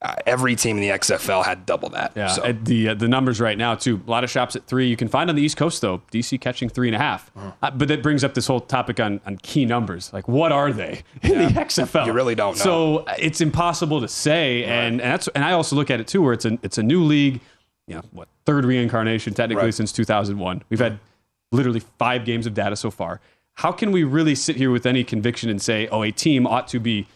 Uh, 0.04 0.14
every 0.26 0.54
team 0.54 0.76
in 0.76 0.82
the 0.82 0.90
XFL 0.90 1.42
had 1.46 1.64
double 1.64 1.88
that. 1.88 2.12
Yeah, 2.14 2.26
So- 2.26 2.52
the 2.52 2.90
uh, 2.90 2.94
the 2.94 3.08
numbers 3.08 3.40
right 3.40 3.56
now 3.56 3.74
too. 3.74 4.02
A 4.06 4.10
lot 4.10 4.22
of 4.22 4.28
shops 4.30 4.54
at 4.54 4.66
three. 4.66 4.86
You 4.86 4.96
can 4.96 5.08
find 5.08 5.30
on 5.30 5.36
the 5.36 5.42
East 5.42 5.56
Coast 5.56 5.80
though. 5.80 6.02
DC 6.12 6.38
catching 6.40 6.68
three 6.68 6.88
and 6.88 6.94
a 6.94 6.98
half. 6.98 7.30
Uh-huh. 7.34 7.52
Uh, 7.62 7.70
but 7.70 7.88
that 7.88 8.02
brings 8.02 8.22
up 8.22 8.34
this 8.34 8.46
whole 8.46 8.60
topic 8.60 9.00
on, 9.00 9.20
on 9.24 9.38
key 9.38 9.64
numbers. 9.64 10.12
Like 10.12 10.28
what 10.28 10.52
are 10.52 10.72
they 10.74 11.02
in 11.22 11.38
the 11.38 11.46
XFL? 11.46 12.04
You 12.04 12.12
really 12.12 12.34
don't 12.34 12.56
know. 12.58 12.62
So 12.64 12.96
uh, 12.98 13.14
it's 13.18 13.40
impossible 13.40 14.02
to 14.02 14.08
say. 14.08 14.64
And, 14.64 15.00
and 15.00 15.12
that's 15.12 15.26
and 15.28 15.42
I 15.42 15.52
also 15.52 15.74
look 15.74 15.90
at 15.90 16.00
it 16.00 16.06
too, 16.06 16.20
where 16.20 16.34
it's 16.34 16.44
a 16.44 16.58
it's 16.62 16.76
a 16.76 16.82
new 16.82 17.02
league. 17.02 17.40
You 17.86 17.94
know 17.96 18.02
what? 18.12 18.28
Third 18.44 18.66
reincarnation 18.66 19.32
technically 19.32 19.64
Right. 19.64 19.74
since 19.74 19.90
2001. 19.92 20.62
We've 20.68 20.78
had 20.80 20.98
literally 21.50 21.80
five 21.98 22.26
games 22.26 22.46
of 22.46 22.52
data 22.52 22.76
so 22.76 22.90
far. 22.90 23.20
How 23.54 23.72
can 23.72 23.90
we 23.92 24.04
really 24.04 24.34
sit 24.34 24.56
here 24.56 24.70
with 24.70 24.84
any 24.84 25.02
conviction 25.04 25.48
and 25.48 25.62
say, 25.62 25.86
oh, 25.88 26.02
a 26.02 26.10
team 26.10 26.46
ought 26.46 26.66
to 26.68 26.80
be 26.80 27.06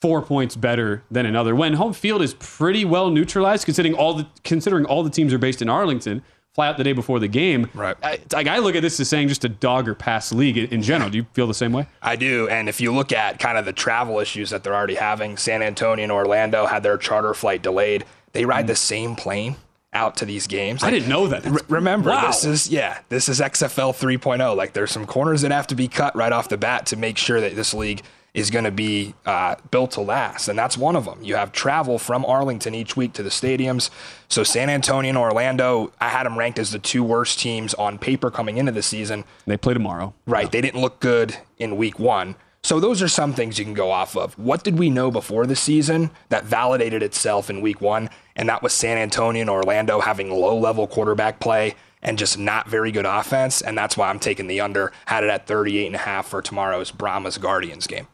four 0.00 0.22
points 0.22 0.56
better 0.56 1.02
than 1.10 1.26
another 1.26 1.54
when 1.54 1.74
home 1.74 1.92
field 1.92 2.22
is 2.22 2.34
pretty 2.34 2.84
well 2.84 3.10
neutralized 3.10 3.64
considering 3.64 3.94
all 3.94 4.14
the 4.14 4.26
considering 4.44 4.84
all 4.86 5.02
the 5.02 5.10
teams 5.10 5.32
are 5.32 5.38
based 5.38 5.60
in 5.60 5.68
Arlington 5.68 6.22
fly 6.54 6.66
out 6.68 6.76
the 6.78 6.84
day 6.84 6.92
before 6.92 7.20
the 7.20 7.28
game 7.28 7.68
Right. 7.74 7.96
I, 8.02 8.18
like 8.32 8.46
I 8.48 8.58
look 8.58 8.74
at 8.74 8.82
this 8.82 8.98
as 8.98 9.08
saying 9.08 9.28
just 9.28 9.44
a 9.44 9.48
dog 9.48 9.88
or 9.88 9.94
pass 9.94 10.32
league 10.32 10.56
in, 10.58 10.82
general 10.82 11.10
do 11.10 11.18
you 11.18 11.26
feel 11.34 11.46
the 11.46 11.54
same 11.54 11.72
way 11.72 11.86
I 12.02 12.16
do. 12.16 12.48
And 12.48 12.68
if 12.68 12.80
you 12.80 12.92
look 12.92 13.12
at 13.12 13.38
kind 13.38 13.56
of 13.58 13.64
the 13.66 13.72
travel 13.72 14.18
issues 14.20 14.50
that 14.50 14.64
they're 14.64 14.74
already 14.74 14.96
having, 14.96 15.36
San 15.36 15.62
Antonio 15.62 16.02
and 16.02 16.10
Orlando 16.12 16.66
had 16.66 16.82
their 16.82 16.96
charter 16.98 17.34
flight 17.34 17.62
delayed. 17.62 18.04
They 18.32 18.44
ride 18.44 18.66
the 18.66 18.74
same 18.76 19.14
plane 19.16 19.56
out 19.92 20.16
to 20.18 20.24
these 20.24 20.46
games. 20.46 20.82
I 20.84 20.90
didn't 20.90 21.08
know 21.08 21.26
that. 21.28 21.68
Remember, 21.68 22.10
Wow. 22.10 22.26
this 22.28 22.44
is 22.44 22.68
yeah, 22.70 22.98
this 23.10 23.28
is 23.28 23.40
XFL 23.40 23.92
3.0. 23.92 24.40
oh. 24.40 24.54
Like 24.54 24.72
there's 24.72 24.90
some 24.92 25.04
corners 25.06 25.42
that 25.42 25.50
have 25.52 25.66
to 25.68 25.74
be 25.74 25.88
cut 25.88 26.14
right 26.16 26.32
off 26.32 26.48
the 26.48 26.56
bat 26.56 26.86
to 26.86 26.96
make 26.96 27.16
sure 27.18 27.40
that 27.40 27.54
this 27.56 27.74
league 27.74 28.02
is 28.34 28.50
going 28.50 28.64
to 28.64 28.70
be 28.70 29.14
uh, 29.26 29.56
built 29.70 29.92
to 29.92 30.00
last, 30.00 30.48
and 30.48 30.58
that's 30.58 30.78
one 30.78 30.96
of 30.96 31.04
them. 31.04 31.18
You 31.22 31.36
have 31.36 31.52
travel 31.52 31.98
from 31.98 32.24
Arlington 32.24 32.74
each 32.74 32.96
week 32.96 33.12
to 33.14 33.22
the 33.22 33.30
stadiums. 33.30 33.90
So 34.28 34.44
San 34.44 34.70
Antonio 34.70 35.08
and 35.08 35.18
Orlando, 35.18 35.92
I 36.00 36.08
had 36.08 36.26
them 36.26 36.38
ranked 36.38 36.58
as 36.58 36.70
the 36.70 36.78
two 36.78 37.02
worst 37.02 37.40
teams 37.40 37.74
on 37.74 37.98
paper 37.98 38.30
coming 38.30 38.56
into 38.56 38.72
the 38.72 38.82
season. 38.82 39.24
They 39.46 39.56
play 39.56 39.74
tomorrow. 39.74 40.14
Right. 40.26 40.50
They 40.50 40.60
didn't 40.60 40.80
look 40.80 41.00
good 41.00 41.36
in 41.58 41.76
week 41.76 41.98
one. 41.98 42.36
So 42.62 42.78
those 42.78 43.00
are 43.00 43.08
some 43.08 43.32
things 43.32 43.58
you 43.58 43.64
can 43.64 43.74
go 43.74 43.90
off 43.90 44.16
of. 44.16 44.38
What 44.38 44.62
did 44.64 44.78
we 44.78 44.90
know 44.90 45.10
before 45.10 45.46
the 45.46 45.56
season 45.56 46.10
that 46.28 46.44
validated 46.44 47.02
itself 47.02 47.48
in 47.48 47.62
week 47.62 47.80
one? 47.80 48.10
And 48.36 48.48
that 48.48 48.62
was 48.62 48.74
San 48.74 48.98
Antonio 48.98 49.40
and 49.40 49.50
Orlando 49.50 50.00
having 50.00 50.30
low 50.30 50.58
level 50.58 50.86
quarterback 50.86 51.40
play 51.40 51.74
and 52.02 52.18
just 52.18 52.38
not 52.38 52.68
very 52.68 52.92
good 52.92 53.06
offense. 53.06 53.62
And 53.62 53.76
that's 53.76 53.96
why 53.96 54.10
I'm 54.10 54.18
taking 54.18 54.46
the 54.46 54.60
under, 54.60 54.92
had 55.06 55.24
it 55.24 55.30
at 55.30 55.46
38 55.46 55.86
and 55.86 55.96
a 55.96 56.00
half 56.00 56.28
for 56.28 56.42
tomorrow's 56.42 56.90
Brahmas 56.90 57.38
Guardians 57.38 57.86
game. 57.86 58.06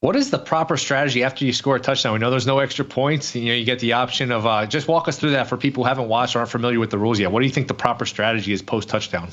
What 0.00 0.16
is 0.16 0.30
the 0.30 0.38
proper 0.38 0.78
strategy 0.78 1.22
after 1.22 1.44
you 1.44 1.52
score 1.52 1.76
a 1.76 1.80
touchdown? 1.80 2.14
We 2.14 2.20
know 2.20 2.30
there's 2.30 2.46
no 2.46 2.58
extra 2.60 2.86
points. 2.86 3.34
You 3.36 3.44
know, 3.46 3.54
you 3.54 3.66
get 3.66 3.80
the 3.80 3.92
option 3.92 4.32
of 4.32 4.46
uh, 4.46 4.64
just 4.64 4.88
walk 4.88 5.08
us 5.08 5.18
through 5.18 5.32
that 5.32 5.46
for 5.46 5.58
people 5.58 5.84
who 5.84 5.88
haven't 5.88 6.08
watched 6.08 6.34
or 6.34 6.38
aren't 6.38 6.50
familiar 6.50 6.80
with 6.80 6.90
the 6.90 6.96
rules 6.96 7.20
yet. 7.20 7.30
What 7.30 7.40
do 7.40 7.46
you 7.46 7.52
think 7.52 7.68
the 7.68 7.74
proper 7.74 8.06
strategy 8.06 8.54
is 8.54 8.62
post 8.62 8.88
touchdown? 8.88 9.28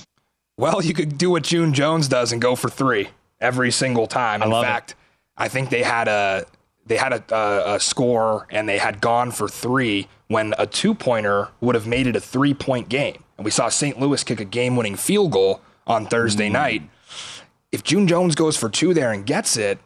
Well, 0.57 0.83
you 0.83 0.93
could 0.93 1.17
do 1.17 1.29
what 1.29 1.43
June 1.43 1.73
Jones 1.73 2.09
does 2.09 2.33
and 2.33 2.41
go 2.41 2.57
for 2.57 2.69
three 2.69 3.07
every 3.39 3.71
single 3.71 4.07
time. 4.07 4.43
In 4.43 4.49
love 4.49 4.65
it. 4.65 4.67
fact, 4.67 4.95
I 5.37 5.47
think 5.47 5.69
they 5.69 5.83
had 5.83 6.09
a 6.09 6.45
they 6.85 6.97
had 6.97 7.13
a, 7.13 7.23
a, 7.33 7.75
a 7.75 7.79
score 7.79 8.45
and 8.49 8.67
they 8.67 8.77
had 8.77 8.99
gone 8.99 9.31
for 9.31 9.47
three 9.47 10.09
when 10.27 10.53
a 10.57 10.67
two 10.67 10.93
pointer 10.93 11.47
would 11.61 11.75
have 11.75 11.87
made 11.87 12.07
it 12.07 12.17
a 12.17 12.21
three 12.21 12.53
point 12.53 12.89
game. 12.89 13.23
And 13.37 13.45
we 13.45 13.51
saw 13.51 13.69
St. 13.69 13.99
Louis 13.99 14.21
kick 14.21 14.41
a 14.41 14.45
game 14.45 14.75
winning 14.75 14.97
field 14.97 15.31
goal 15.31 15.61
on 15.85 16.07
Thursday 16.07 16.49
night. 16.49 16.81
If 17.71 17.83
June 17.83 18.07
Jones 18.07 18.35
goes 18.35 18.57
for 18.57 18.67
two 18.67 18.93
there 18.93 19.13
and 19.13 19.25
gets 19.25 19.55
it, 19.55 19.79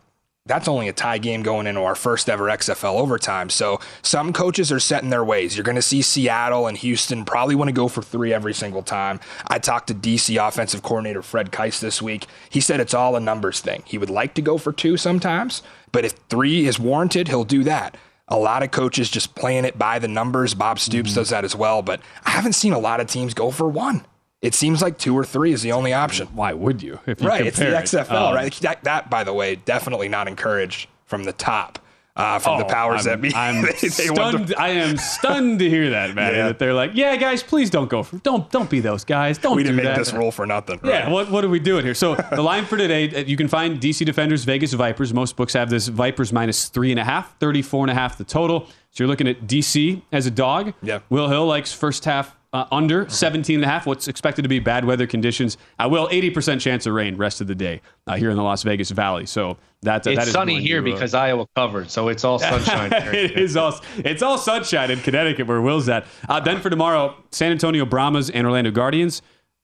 that's 0.48 0.68
only 0.68 0.88
a 0.88 0.94
tie 0.94 1.20
game 1.20 1.44
going 1.44 1.68
into 1.68 1.82
our 1.82 1.94
first 1.94 2.28
ever 2.30 2.46
XFL 2.46 3.00
overtime. 3.00 3.50
So 3.50 3.80
some 4.02 4.34
coaches 4.34 4.72
are 4.72 4.80
set 4.80 5.04
in 5.04 5.10
their 5.10 5.24
ways. 5.24 5.56
You're 5.56 5.64
going 5.64 5.76
to 5.76 5.84
see 5.84 6.02
Seattle 6.02 6.66
and 6.66 6.76
Houston 6.78 7.26
probably 7.26 7.54
want 7.54 7.68
to 7.68 7.74
go 7.74 7.88
for 7.88 8.02
three 8.02 8.34
every 8.34 8.54
single 8.54 8.82
time. 8.82 9.20
I 9.48 9.60
talked 9.60 9.88
to 9.88 9.94
DC 9.94 10.46
offensive 10.46 10.82
coordinator 10.82 11.22
Fred 11.22 11.52
Kaiss 11.52 11.80
this 11.80 12.02
week. 12.02 12.26
He 12.50 12.60
said 12.60 12.80
it's 12.80 12.96
all 12.96 13.16
a 13.16 13.20
numbers 13.20 13.60
thing. 13.60 13.84
He 13.86 14.00
would 14.00 14.10
like 14.10 14.34
to 14.34 14.42
go 14.42 14.58
for 14.58 14.74
two 14.74 14.98
sometimes, 14.98 15.62
but 15.92 16.06
if 16.06 16.14
three 16.30 16.66
is 16.66 16.80
warranted, 16.80 17.28
he'll 17.28 17.44
do 17.44 17.64
that. 17.66 17.96
A 18.28 18.40
lot 18.40 18.64
of 18.64 18.72
coaches 18.72 19.10
just 19.10 19.36
playing 19.36 19.66
it 19.66 19.78
by 19.78 20.00
the 20.00 20.08
numbers. 20.08 20.54
Bob 20.54 20.80
Stoops 20.80 21.12
mm-hmm. 21.12 21.20
does 21.20 21.30
that 21.30 21.44
as 21.44 21.56
well, 21.56 21.82
but 21.82 22.02
I 22.26 22.32
haven't 22.32 22.54
seen 22.54 22.74
a 22.74 22.80
lot 22.80 23.00
of 23.00 23.08
teams 23.08 23.34
go 23.34 23.52
for 23.52 23.68
one. 23.68 24.06
It 24.42 24.56
seems 24.56 24.82
like 24.82 24.98
two 24.98 25.16
or 25.16 25.24
three 25.24 25.54
is 25.54 25.62
the 25.62 25.72
only 25.72 25.94
option. 25.94 26.28
Why 26.34 26.54
would 26.54 26.82
you? 26.82 27.00
If 27.06 27.22
you 27.22 27.28
right, 27.28 27.46
it's 27.46 27.58
the 27.60 27.66
compare 27.66 27.82
it? 27.82 27.86
XFL, 27.86 28.30
Um, 28.30 28.34
right? 28.36 28.54
That, 28.62 28.84
that, 28.86 29.10
by 29.10 29.24
the 29.24 29.34
way, 29.34 29.56
definitely 29.56 30.10
not 30.10 30.28
encouraged 30.28 30.90
from 31.06 31.26
the 31.26 31.34
top, 31.34 31.78
uh, 32.16 32.40
from 32.40 32.58
the 32.58 32.66
Oh, 32.66 32.68
powers 32.70 33.06
I'm, 33.06 33.22
that 33.22 33.30
be. 33.30 33.36
I'm 33.36 33.62
They- 33.62 33.72
they 33.74 33.88
stunned. 33.90 34.48
to- 34.48 34.60
I 34.60 34.70
am 34.70 34.98
stunned 34.98 35.60
to 35.60 35.70
hear 35.70 35.92
that, 35.92 36.16
man. 36.16 36.34
Yeah. 36.34 36.48
That 36.48 36.58
they're 36.58 36.74
like, 36.74 36.92
yeah, 36.96 37.16
guys, 37.18 37.44
please 37.44 37.70
don't 37.70 37.88
go 37.88 38.02
for, 38.02 38.18
don't, 38.18 38.50
don't 38.50 38.68
be 38.68 38.80
those 38.80 39.04
guys. 39.06 39.38
Don't 39.38 39.56
we 39.56 39.62
do 39.62 39.68
didn't 39.70 39.78
make 39.78 39.86
that. 39.94 39.98
this 40.00 40.12
rule 40.12 40.32
for 40.32 40.48
nothing. 40.48 40.80
Yeah, 40.84 41.10
what, 41.12 41.30
what 41.30 41.44
are 41.46 41.50
we 41.50 41.60
doing 41.60 41.86
here? 41.86 41.94
So 41.94 42.16
the 42.16 42.42
line 42.42 42.66
for 42.66 42.78
today, 42.78 43.14
uh, 43.14 43.20
you 43.20 43.38
can 43.38 43.48
find 43.48 43.80
DC 43.80 44.04
Defenders, 44.08 44.44
Vegas 44.44 44.74
Vipers. 44.74 45.14
Most 45.14 45.36
books 45.36 45.54
have 45.54 45.70
this 45.70 45.88
Vipers 45.88 46.34
minus 46.34 46.68
three 46.68 46.90
and 46.90 47.00
a 47.00 47.04
half, 47.04 47.38
34 47.38 47.84
and 47.84 47.92
a 47.92 47.94
half 47.94 48.18
the 48.18 48.24
total. 48.24 48.66
So 48.90 49.04
you're 49.04 49.08
looking 49.08 49.28
at 49.28 49.46
DC 49.46 50.02
as 50.12 50.26
a 50.26 50.32
dog. 50.32 50.74
Yeah. 50.82 51.00
Will 51.12 51.30
Hill 51.30 51.46
likes 51.46 51.72
first 51.72 52.06
half 52.06 52.36
uh, 52.54 52.66
under 52.72 53.08
17 53.10 53.56
and 53.56 53.64
a 53.64 53.68
half. 53.68 53.86
What's 53.86 54.08
expected 54.08 54.42
to 54.44 54.50
be 54.50 54.60
bad 54.60 54.86
weather 54.86 55.08
conditions. 55.08 55.58
I 55.80 55.88
will 55.88 56.08
80% 56.10 56.60
chance 56.60 56.86
of 56.86 56.94
rain 56.94 57.16
rest 57.16 57.42
of 57.42 57.48
the 57.48 57.56
day 57.56 57.82
uh, 58.08 58.18
here 58.18 58.30
in 58.30 58.36
the 58.36 58.44
Las 58.44 58.64
Vegas 58.64 58.92
Valley. 58.92 59.26
So 59.26 59.58
that, 59.84 60.04
that 60.04 60.14
It's 60.14 60.28
is 60.28 60.32
sunny 60.34 60.62
here 60.62 60.82
to, 60.82 60.90
uh, 60.90 60.94
because 60.94 61.14
Iowa 61.14 61.48
covered, 61.56 61.90
so 61.90 62.10
it's 62.10 62.24
all 62.24 62.40
sunshine. 62.40 62.92
it 63.14 63.38
is 63.38 63.56
all 63.56 63.80
it's 63.98 64.22
all 64.22 64.38
sunshine 64.38 64.92
in 64.92 65.00
Connecticut 65.00 65.48
where 65.48 65.62
Will's 65.62 65.90
at. 65.90 66.06
Uh, 66.28 66.40
then 66.40 66.60
for 66.60 66.70
tomorrow, 66.70 67.16
San 67.32 67.52
Antonio 67.52 67.86
Brahmas 67.86 68.30
and 68.30 68.46
Orlando 68.46 68.72
Guardians. 68.72 69.22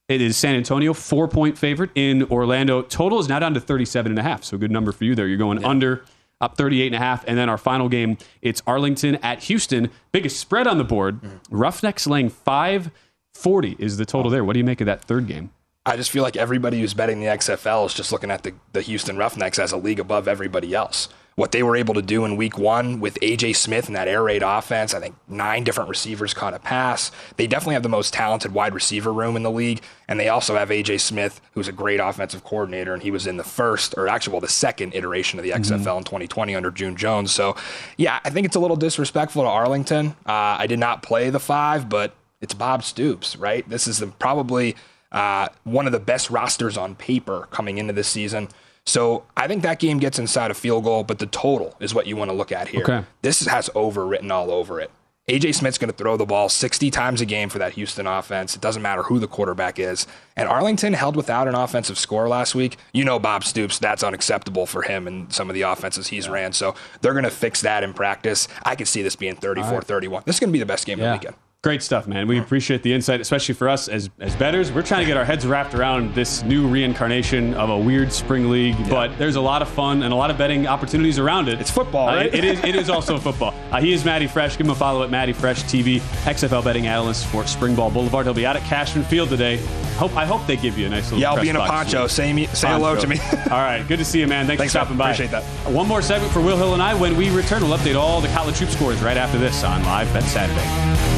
It 0.08 0.22
is 0.22 0.38
San 0.38 0.54
Antonio 0.54 0.94
four 0.94 1.28
point 1.28 1.58
favorite 1.58 1.90
in 1.94 2.24
Orlando. 2.24 2.80
Total 2.80 3.18
is 3.18 3.28
now 3.28 3.38
down 3.38 3.52
to 3.54 3.60
37 3.60 4.10
and 4.10 4.18
a 4.18 4.22
half. 4.22 4.42
So 4.42 4.56
good 4.56 4.70
number 4.70 4.90
for 4.90 5.04
you 5.04 5.14
there. 5.14 5.26
You're 5.26 5.36
going 5.36 5.62
under 5.62 6.04
up 6.40 6.56
38 6.56 6.86
and 6.86 6.94
a 6.94 6.98
half. 6.98 7.24
And 7.26 7.36
then 7.36 7.48
our 7.48 7.58
final 7.58 7.88
game, 7.88 8.18
it's 8.42 8.62
Arlington 8.66 9.16
at 9.16 9.44
Houston. 9.44 9.90
Biggest 10.12 10.38
spread 10.38 10.66
on 10.66 10.78
the 10.78 10.84
board. 10.84 11.20
Mm-hmm. 11.20 11.56
Roughnecks 11.56 12.06
laying 12.06 12.28
540 12.28 13.76
is 13.78 13.96
the 13.96 14.04
total 14.06 14.30
there. 14.30 14.44
What 14.44 14.54
do 14.54 14.58
you 14.58 14.64
make 14.64 14.80
of 14.80 14.86
that 14.86 15.02
third 15.04 15.26
game? 15.26 15.50
I 15.86 15.96
just 15.96 16.10
feel 16.10 16.22
like 16.22 16.36
everybody 16.36 16.80
who's 16.80 16.92
betting 16.92 17.20
the 17.20 17.26
XFL 17.26 17.86
is 17.86 17.94
just 17.94 18.12
looking 18.12 18.30
at 18.30 18.42
the, 18.42 18.52
the 18.72 18.82
Houston 18.82 19.16
Roughnecks 19.16 19.58
as 19.58 19.72
a 19.72 19.78
league 19.78 19.98
above 19.98 20.28
everybody 20.28 20.74
else. 20.74 21.08
What 21.38 21.52
they 21.52 21.62
were 21.62 21.76
able 21.76 21.94
to 21.94 22.02
do 22.02 22.24
in 22.24 22.36
week 22.36 22.58
one 22.58 22.98
with 22.98 23.16
AJ 23.22 23.54
Smith 23.54 23.86
and 23.86 23.94
that 23.94 24.08
air 24.08 24.24
raid 24.24 24.42
offense, 24.42 24.92
I 24.92 24.98
think 24.98 25.14
nine 25.28 25.62
different 25.62 25.88
receivers 25.88 26.34
caught 26.34 26.52
a 26.52 26.58
pass. 26.58 27.12
They 27.36 27.46
definitely 27.46 27.74
have 27.74 27.84
the 27.84 27.88
most 27.88 28.12
talented 28.12 28.52
wide 28.52 28.74
receiver 28.74 29.12
room 29.12 29.36
in 29.36 29.44
the 29.44 29.50
league. 29.52 29.80
And 30.08 30.18
they 30.18 30.28
also 30.28 30.56
have 30.56 30.70
AJ 30.70 30.98
Smith, 30.98 31.40
who's 31.52 31.68
a 31.68 31.72
great 31.72 32.00
offensive 32.00 32.42
coordinator, 32.42 32.92
and 32.92 33.04
he 33.04 33.12
was 33.12 33.28
in 33.28 33.36
the 33.36 33.44
first, 33.44 33.94
or 33.96 34.08
actually, 34.08 34.32
well, 34.32 34.40
the 34.40 34.48
second 34.48 34.96
iteration 34.96 35.38
of 35.38 35.44
the 35.44 35.52
XFL 35.52 35.98
in 35.98 36.02
2020 36.02 36.56
under 36.56 36.72
June 36.72 36.96
Jones. 36.96 37.30
So, 37.30 37.54
yeah, 37.96 38.18
I 38.24 38.30
think 38.30 38.44
it's 38.44 38.56
a 38.56 38.60
little 38.60 38.76
disrespectful 38.76 39.44
to 39.44 39.48
Arlington. 39.48 40.16
Uh, 40.26 40.58
I 40.58 40.66
did 40.66 40.80
not 40.80 41.04
play 41.04 41.30
the 41.30 41.38
five, 41.38 41.88
but 41.88 42.16
it's 42.40 42.52
Bob 42.52 42.82
Stoops, 42.82 43.36
right? 43.36 43.68
This 43.68 43.86
is 43.86 43.98
the, 43.98 44.08
probably 44.08 44.74
uh, 45.12 45.50
one 45.62 45.86
of 45.86 45.92
the 45.92 46.00
best 46.00 46.30
rosters 46.30 46.76
on 46.76 46.96
paper 46.96 47.46
coming 47.52 47.78
into 47.78 47.92
this 47.92 48.08
season. 48.08 48.48
So 48.88 49.24
I 49.36 49.46
think 49.46 49.62
that 49.62 49.78
game 49.78 49.98
gets 49.98 50.18
inside 50.18 50.50
a 50.50 50.54
field 50.54 50.84
goal, 50.84 51.04
but 51.04 51.18
the 51.18 51.26
total 51.26 51.76
is 51.78 51.94
what 51.94 52.06
you 52.06 52.16
want 52.16 52.30
to 52.30 52.36
look 52.36 52.50
at 52.50 52.68
here. 52.68 52.82
Okay. 52.82 53.04
This 53.20 53.44
has 53.46 53.68
over 53.74 54.06
written 54.06 54.30
all 54.30 54.50
over 54.50 54.80
it. 54.80 54.90
AJ 55.28 55.56
Smith's 55.56 55.76
going 55.76 55.90
to 55.90 55.96
throw 55.96 56.16
the 56.16 56.24
ball 56.24 56.48
60 56.48 56.90
times 56.90 57.20
a 57.20 57.26
game 57.26 57.50
for 57.50 57.58
that 57.58 57.74
Houston 57.74 58.06
offense. 58.06 58.56
It 58.56 58.62
doesn't 58.62 58.80
matter 58.80 59.02
who 59.02 59.18
the 59.18 59.28
quarterback 59.28 59.78
is. 59.78 60.06
And 60.38 60.48
Arlington 60.48 60.94
held 60.94 61.16
without 61.16 61.46
an 61.46 61.54
offensive 61.54 61.98
score 61.98 62.28
last 62.28 62.54
week. 62.54 62.78
You 62.94 63.04
know, 63.04 63.18
Bob 63.18 63.44
Stoops, 63.44 63.78
that's 63.78 64.02
unacceptable 64.02 64.64
for 64.64 64.80
him 64.80 65.06
and 65.06 65.30
some 65.30 65.50
of 65.50 65.54
the 65.54 65.62
offenses 65.62 66.06
he's 66.06 66.30
ran. 66.30 66.54
So 66.54 66.74
they're 67.02 67.12
going 67.12 67.24
to 67.24 67.30
fix 67.30 67.60
that 67.60 67.84
in 67.84 67.92
practice. 67.92 68.48
I 68.62 68.74
could 68.74 68.88
see 68.88 69.02
this 69.02 69.16
being 69.16 69.36
34 69.36 69.82
31. 69.82 70.22
This 70.24 70.36
is 70.36 70.40
going 70.40 70.48
to 70.48 70.52
be 70.52 70.60
the 70.60 70.66
best 70.66 70.86
game 70.86 70.98
of 70.98 71.04
the 71.04 71.12
weekend. 71.12 71.36
Great 71.64 71.82
stuff, 71.82 72.06
man. 72.06 72.28
We 72.28 72.38
appreciate 72.38 72.84
the 72.84 72.92
insight, 72.92 73.20
especially 73.20 73.56
for 73.56 73.68
us 73.68 73.88
as, 73.88 74.08
as 74.20 74.36
bettors. 74.36 74.70
We're 74.70 74.82
trying 74.82 75.00
to 75.00 75.06
get 75.06 75.16
our 75.16 75.24
heads 75.24 75.44
wrapped 75.44 75.74
around 75.74 76.14
this 76.14 76.44
new 76.44 76.68
reincarnation 76.68 77.52
of 77.54 77.68
a 77.68 77.76
weird 77.76 78.12
spring 78.12 78.48
league, 78.48 78.76
but 78.88 79.18
there's 79.18 79.34
a 79.34 79.40
lot 79.40 79.60
of 79.60 79.68
fun 79.68 80.04
and 80.04 80.12
a 80.12 80.16
lot 80.16 80.30
of 80.30 80.38
betting 80.38 80.68
opportunities 80.68 81.18
around 81.18 81.48
it. 81.48 81.60
It's 81.60 81.68
football, 81.72 82.10
Uh, 82.10 82.14
right? 82.14 82.32
it 82.32 82.44
is. 82.44 82.62
It 82.62 82.76
is 82.76 82.88
also 82.88 83.18
football. 83.28 83.52
Uh, 83.72 83.80
he 83.80 83.92
is 83.92 84.04
Maddie 84.04 84.28
Fresh. 84.28 84.56
Give 84.56 84.68
him 84.68 84.70
a 84.70 84.74
follow 84.76 85.02
at 85.02 85.10
Maddie 85.10 85.32
Fresh 85.32 85.64
TV, 85.64 85.98
XFL 86.26 86.62
betting 86.62 86.86
analyst 86.86 87.26
for 87.26 87.42
Springball 87.42 87.92
Boulevard. 87.92 88.26
He'll 88.26 88.34
be 88.34 88.46
out 88.46 88.54
at 88.56 88.62
Cashman 88.62 89.04
Field 89.04 89.28
today. 89.28 89.56
Hope 89.96 90.16
I 90.16 90.26
hope 90.26 90.46
they 90.46 90.56
give 90.56 90.78
you 90.78 90.86
a 90.86 90.90
nice 90.90 91.06
little. 91.10 91.18
Yeah, 91.18 91.32
I'll 91.32 91.42
be 91.42 91.48
in 91.48 91.56
a 91.56 91.66
poncho. 91.66 92.06
Say, 92.06 92.32
me, 92.32 92.46
say 92.46 92.68
hello 92.68 92.94
to 92.94 93.06
me. 93.08 93.18
all 93.50 93.58
right, 93.58 93.82
good 93.88 93.98
to 93.98 94.04
see 94.04 94.20
you, 94.20 94.28
man. 94.28 94.46
Thanks, 94.46 94.60
Thanks, 94.60 94.74
for 94.74 94.78
man. 94.78 94.84
stopping 94.84 94.96
by. 94.96 95.10
Appreciate 95.10 95.32
that. 95.32 95.66
Uh, 95.66 95.72
One 95.72 95.88
more 95.88 96.02
segment 96.02 96.32
for 96.32 96.40
Will 96.40 96.56
Hill 96.56 96.74
and 96.74 96.80
I. 96.82 96.94
When 96.94 97.16
we 97.16 97.30
return, 97.30 97.62
we'll 97.64 97.76
update 97.76 97.96
all 97.98 98.20
the 98.20 98.28
college 98.28 98.56
troop 98.58 98.70
scores 98.70 99.02
right 99.02 99.16
after 99.16 99.38
this 99.38 99.64
on 99.64 99.82
Live 99.82 100.12
Bet 100.14 100.22
Saturday. 100.22 101.17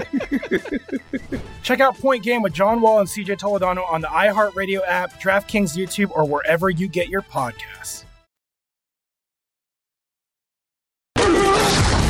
Check 1.63 1.79
out 1.79 1.97
Point 1.97 2.23
Game 2.23 2.41
with 2.41 2.53
John 2.53 2.81
Wall 2.81 2.99
and 2.99 3.07
CJ 3.07 3.39
Toledano 3.39 3.89
on 3.89 4.01
the 4.01 4.07
iHeartRadio 4.07 4.81
app, 4.85 5.21
DraftKings 5.21 5.77
YouTube, 5.77 6.11
or 6.11 6.25
wherever 6.25 6.69
you 6.69 6.87
get 6.87 7.09
your 7.09 7.21
podcasts. 7.21 8.05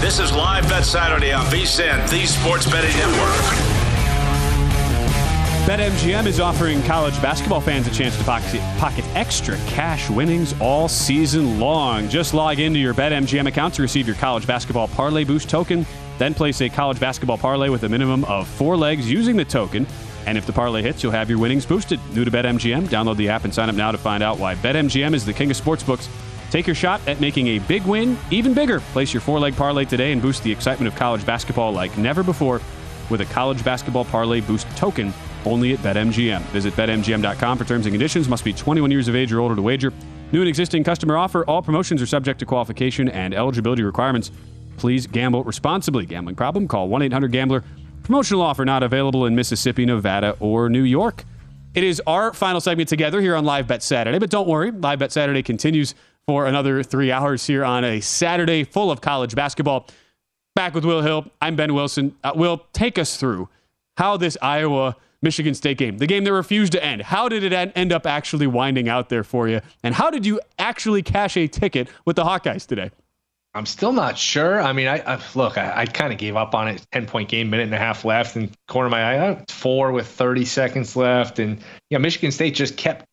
This 0.01 0.19
is 0.19 0.33
Live 0.33 0.67
Bet 0.67 0.83
Saturday 0.83 1.31
on 1.31 1.45
VSIN, 1.45 2.09
the 2.09 2.25
Sports 2.25 2.69
Betting 2.69 2.91
Network. 2.97 3.81
BetMGM 5.65 6.25
is 6.25 6.39
offering 6.39 6.81
college 6.83 7.13
basketball 7.21 7.61
fans 7.61 7.87
a 7.87 7.91
chance 7.91 8.17
to 8.17 8.23
pocket, 8.23 8.59
pocket 8.79 9.05
extra 9.13 9.55
cash 9.67 10.09
winnings 10.09 10.55
all 10.59 10.87
season 10.87 11.59
long. 11.59 12.09
Just 12.09 12.33
log 12.33 12.59
into 12.59 12.79
your 12.79 12.95
BetMGM 12.95 13.47
account 13.47 13.75
to 13.75 13.83
receive 13.83 14.07
your 14.07 14.15
college 14.15 14.47
basketball 14.47 14.87
parlay 14.87 15.23
boost 15.23 15.49
token. 15.49 15.85
Then 16.17 16.33
place 16.33 16.61
a 16.61 16.69
college 16.69 16.99
basketball 16.99 17.37
parlay 17.37 17.69
with 17.69 17.83
a 17.83 17.89
minimum 17.89 18.23
of 18.25 18.47
four 18.47 18.77
legs 18.77 19.09
using 19.09 19.35
the 19.35 19.45
token. 19.45 19.87
And 20.25 20.37
if 20.37 20.45
the 20.45 20.53
parlay 20.53 20.81
hits, 20.81 21.01
you'll 21.01 21.11
have 21.11 21.29
your 21.29 21.39
winnings 21.39 21.65
boosted. 21.65 21.99
New 22.13 22.23
to 22.23 22.31
BetMGM? 22.31 22.87
Download 22.87 23.17
the 23.17 23.29
app 23.29 23.43
and 23.43 23.53
sign 23.53 23.69
up 23.69 23.75
now 23.75 23.91
to 23.91 23.97
find 23.97 24.21
out 24.21 24.37
why 24.37 24.55
BetMGM 24.55 25.13
is 25.13 25.25
the 25.25 25.33
king 25.33 25.49
of 25.49 25.57
sportsbooks. 25.57 26.07
Take 26.51 26.67
your 26.67 26.75
shot 26.75 27.01
at 27.07 27.21
making 27.21 27.47
a 27.47 27.59
big 27.59 27.83
win 27.83 28.17
even 28.29 28.53
bigger. 28.53 28.81
Place 28.91 29.13
your 29.13 29.21
four 29.21 29.39
leg 29.39 29.55
parlay 29.55 29.85
today 29.85 30.11
and 30.11 30.21
boost 30.21 30.43
the 30.43 30.51
excitement 30.51 30.91
of 30.91 30.99
college 30.99 31.25
basketball 31.25 31.71
like 31.71 31.97
never 31.97 32.23
before 32.23 32.61
with 33.09 33.21
a 33.21 33.25
college 33.25 33.63
basketball 33.63 34.05
parlay 34.05 34.41
boost 34.41 34.67
token 34.75 35.13
only 35.45 35.73
at 35.73 35.79
BetMGM. 35.79 36.41
Visit 36.51 36.73
BetMGM.com 36.75 37.57
for 37.57 37.65
terms 37.65 37.85
and 37.85 37.93
conditions. 37.93 38.27
Must 38.27 38.43
be 38.43 38.53
21 38.53 38.91
years 38.91 39.07
of 39.07 39.15
age 39.15 39.31
or 39.31 39.39
older 39.39 39.55
to 39.55 39.61
wager. 39.61 39.93
New 40.31 40.39
and 40.39 40.49
existing 40.49 40.83
customer 40.83 41.17
offer. 41.17 41.43
All 41.45 41.61
promotions 41.61 42.01
are 42.01 42.05
subject 42.05 42.39
to 42.39 42.45
qualification 42.45 43.09
and 43.09 43.33
eligibility 43.33 43.83
requirements. 43.83 44.31
Please 44.81 45.05
gamble 45.05 45.43
responsibly. 45.43 46.07
Gambling 46.07 46.35
problem? 46.35 46.67
Call 46.67 46.89
1 46.89 47.03
800 47.03 47.31
Gambler. 47.31 47.63
Promotional 48.01 48.41
offer 48.41 48.65
not 48.65 48.81
available 48.81 49.27
in 49.27 49.35
Mississippi, 49.35 49.85
Nevada, 49.85 50.35
or 50.39 50.69
New 50.69 50.81
York. 50.81 51.23
It 51.75 51.83
is 51.83 52.01
our 52.07 52.33
final 52.33 52.59
segment 52.59 52.89
together 52.89 53.21
here 53.21 53.35
on 53.35 53.45
Live 53.45 53.67
Bet 53.67 53.83
Saturday, 53.83 54.17
but 54.17 54.31
don't 54.31 54.47
worry, 54.47 54.71
Live 54.71 54.97
Bet 54.97 55.11
Saturday 55.11 55.43
continues 55.43 55.93
for 56.25 56.47
another 56.47 56.81
three 56.81 57.11
hours 57.11 57.45
here 57.45 57.63
on 57.63 57.83
a 57.83 57.99
Saturday 58.01 58.63
full 58.63 58.89
of 58.89 59.01
college 59.01 59.35
basketball. 59.35 59.85
Back 60.55 60.73
with 60.73 60.83
Will 60.83 61.03
Hill. 61.03 61.27
I'm 61.39 61.55
Ben 61.55 61.75
Wilson. 61.75 62.15
Uh, 62.23 62.31
Will, 62.33 62.65
take 62.73 62.97
us 62.97 63.17
through 63.17 63.49
how 63.97 64.17
this 64.17 64.35
Iowa 64.41 64.95
Michigan 65.21 65.53
State 65.53 65.77
game, 65.77 65.99
the 65.99 66.07
game 66.07 66.23
that 66.23 66.33
refused 66.33 66.71
to 66.71 66.83
end, 66.83 67.03
how 67.03 67.29
did 67.29 67.43
it 67.43 67.71
end 67.75 67.93
up 67.93 68.07
actually 68.07 68.47
winding 68.47 68.89
out 68.89 69.09
there 69.09 69.23
for 69.23 69.47
you? 69.47 69.61
And 69.83 69.93
how 69.93 70.09
did 70.09 70.25
you 70.25 70.41
actually 70.57 71.03
cash 71.03 71.37
a 71.37 71.47
ticket 71.47 71.87
with 72.03 72.15
the 72.15 72.23
Hawkeyes 72.23 72.65
today? 72.65 72.89
I'm 73.53 73.65
still 73.65 73.91
not 73.91 74.17
sure. 74.17 74.61
I 74.61 74.71
mean, 74.71 74.87
I, 74.87 74.99
I 74.99 75.19
look, 75.35 75.57
I, 75.57 75.81
I 75.81 75.85
kind 75.85 76.13
of 76.13 76.19
gave 76.19 76.37
up 76.37 76.55
on 76.55 76.69
it. 76.69 76.85
Ten 76.91 77.05
point 77.05 77.27
game, 77.29 77.49
minute 77.49 77.63
and 77.63 77.73
a 77.73 77.77
half 77.77 78.05
left, 78.05 78.35
and 78.35 78.55
corner 78.67 78.87
of 78.87 78.91
my 78.91 79.29
eye, 79.29 79.45
four 79.49 79.91
with 79.91 80.07
30 80.07 80.45
seconds 80.45 80.95
left, 80.95 81.39
and 81.39 81.59
yeah, 81.89 81.97
Michigan 81.97 82.31
State 82.31 82.55
just 82.55 82.77
kept, 82.77 83.05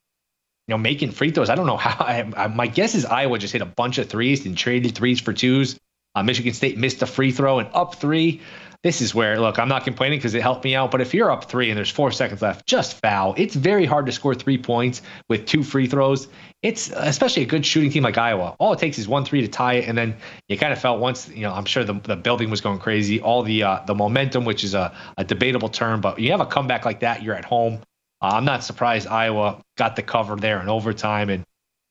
you 0.68 0.74
know, 0.74 0.78
making 0.78 1.10
free 1.10 1.32
throws. 1.32 1.50
I 1.50 1.56
don't 1.56 1.66
know 1.66 1.76
how. 1.88 2.04
I, 2.04 2.30
I, 2.36 2.46
my 2.46 2.68
guess 2.68 2.94
is 2.94 3.04
Iowa 3.04 3.38
just 3.38 3.52
hit 3.52 3.62
a 3.62 3.66
bunch 3.66 3.98
of 3.98 4.08
threes 4.08 4.46
and 4.46 4.56
traded 4.56 4.94
threes 4.94 5.20
for 5.20 5.32
twos. 5.32 5.78
Uh, 6.14 6.22
Michigan 6.22 6.54
State 6.54 6.78
missed 6.78 7.02
a 7.02 7.06
free 7.06 7.32
throw 7.32 7.58
and 7.58 7.68
up 7.74 7.96
three. 7.96 8.40
This 8.84 9.00
is 9.00 9.12
where, 9.12 9.40
look, 9.40 9.58
I'm 9.58 9.68
not 9.68 9.82
complaining 9.82 10.20
because 10.20 10.34
it 10.34 10.42
helped 10.42 10.62
me 10.62 10.76
out. 10.76 10.92
But 10.92 11.00
if 11.00 11.12
you're 11.12 11.32
up 11.32 11.44
three 11.44 11.68
and 11.68 11.76
there's 11.76 11.90
four 11.90 12.12
seconds 12.12 12.42
left, 12.42 12.64
just 12.64 13.00
foul. 13.00 13.34
It's 13.36 13.56
very 13.56 13.84
hard 13.84 14.06
to 14.06 14.12
score 14.12 14.36
three 14.36 14.56
points 14.56 15.02
with 15.28 15.46
two 15.46 15.64
free 15.64 15.88
throws. 15.88 16.28
It's 16.62 16.90
especially 16.94 17.42
a 17.42 17.46
good 17.46 17.66
shooting 17.66 17.90
team 17.90 18.04
like 18.04 18.16
Iowa. 18.16 18.54
All 18.60 18.72
it 18.72 18.78
takes 18.78 18.96
is 18.96 19.08
one 19.08 19.24
three 19.24 19.40
to 19.40 19.48
tie 19.48 19.74
it, 19.74 19.88
and 19.88 19.98
then 19.98 20.16
you 20.48 20.56
kind 20.56 20.72
of 20.72 20.80
felt 20.80 21.00
once, 21.00 21.28
you 21.28 21.42
know, 21.42 21.52
I'm 21.52 21.64
sure 21.64 21.82
the, 21.82 21.94
the 21.94 22.16
building 22.16 22.50
was 22.50 22.60
going 22.60 22.78
crazy. 22.78 23.20
All 23.20 23.42
the 23.42 23.64
uh, 23.64 23.80
the 23.84 23.96
momentum, 23.96 24.44
which 24.44 24.62
is 24.62 24.74
a, 24.74 24.96
a 25.16 25.24
debatable 25.24 25.68
term, 25.68 26.00
but 26.00 26.20
you 26.20 26.30
have 26.30 26.40
a 26.40 26.46
comeback 26.46 26.84
like 26.84 27.00
that, 27.00 27.22
you're 27.22 27.34
at 27.34 27.44
home. 27.44 27.80
Uh, 28.20 28.30
I'm 28.34 28.44
not 28.44 28.64
surprised 28.64 29.08
Iowa 29.08 29.60
got 29.76 29.96
the 29.96 30.02
cover 30.02 30.36
there 30.36 30.60
in 30.60 30.68
overtime 30.68 31.30
and 31.30 31.44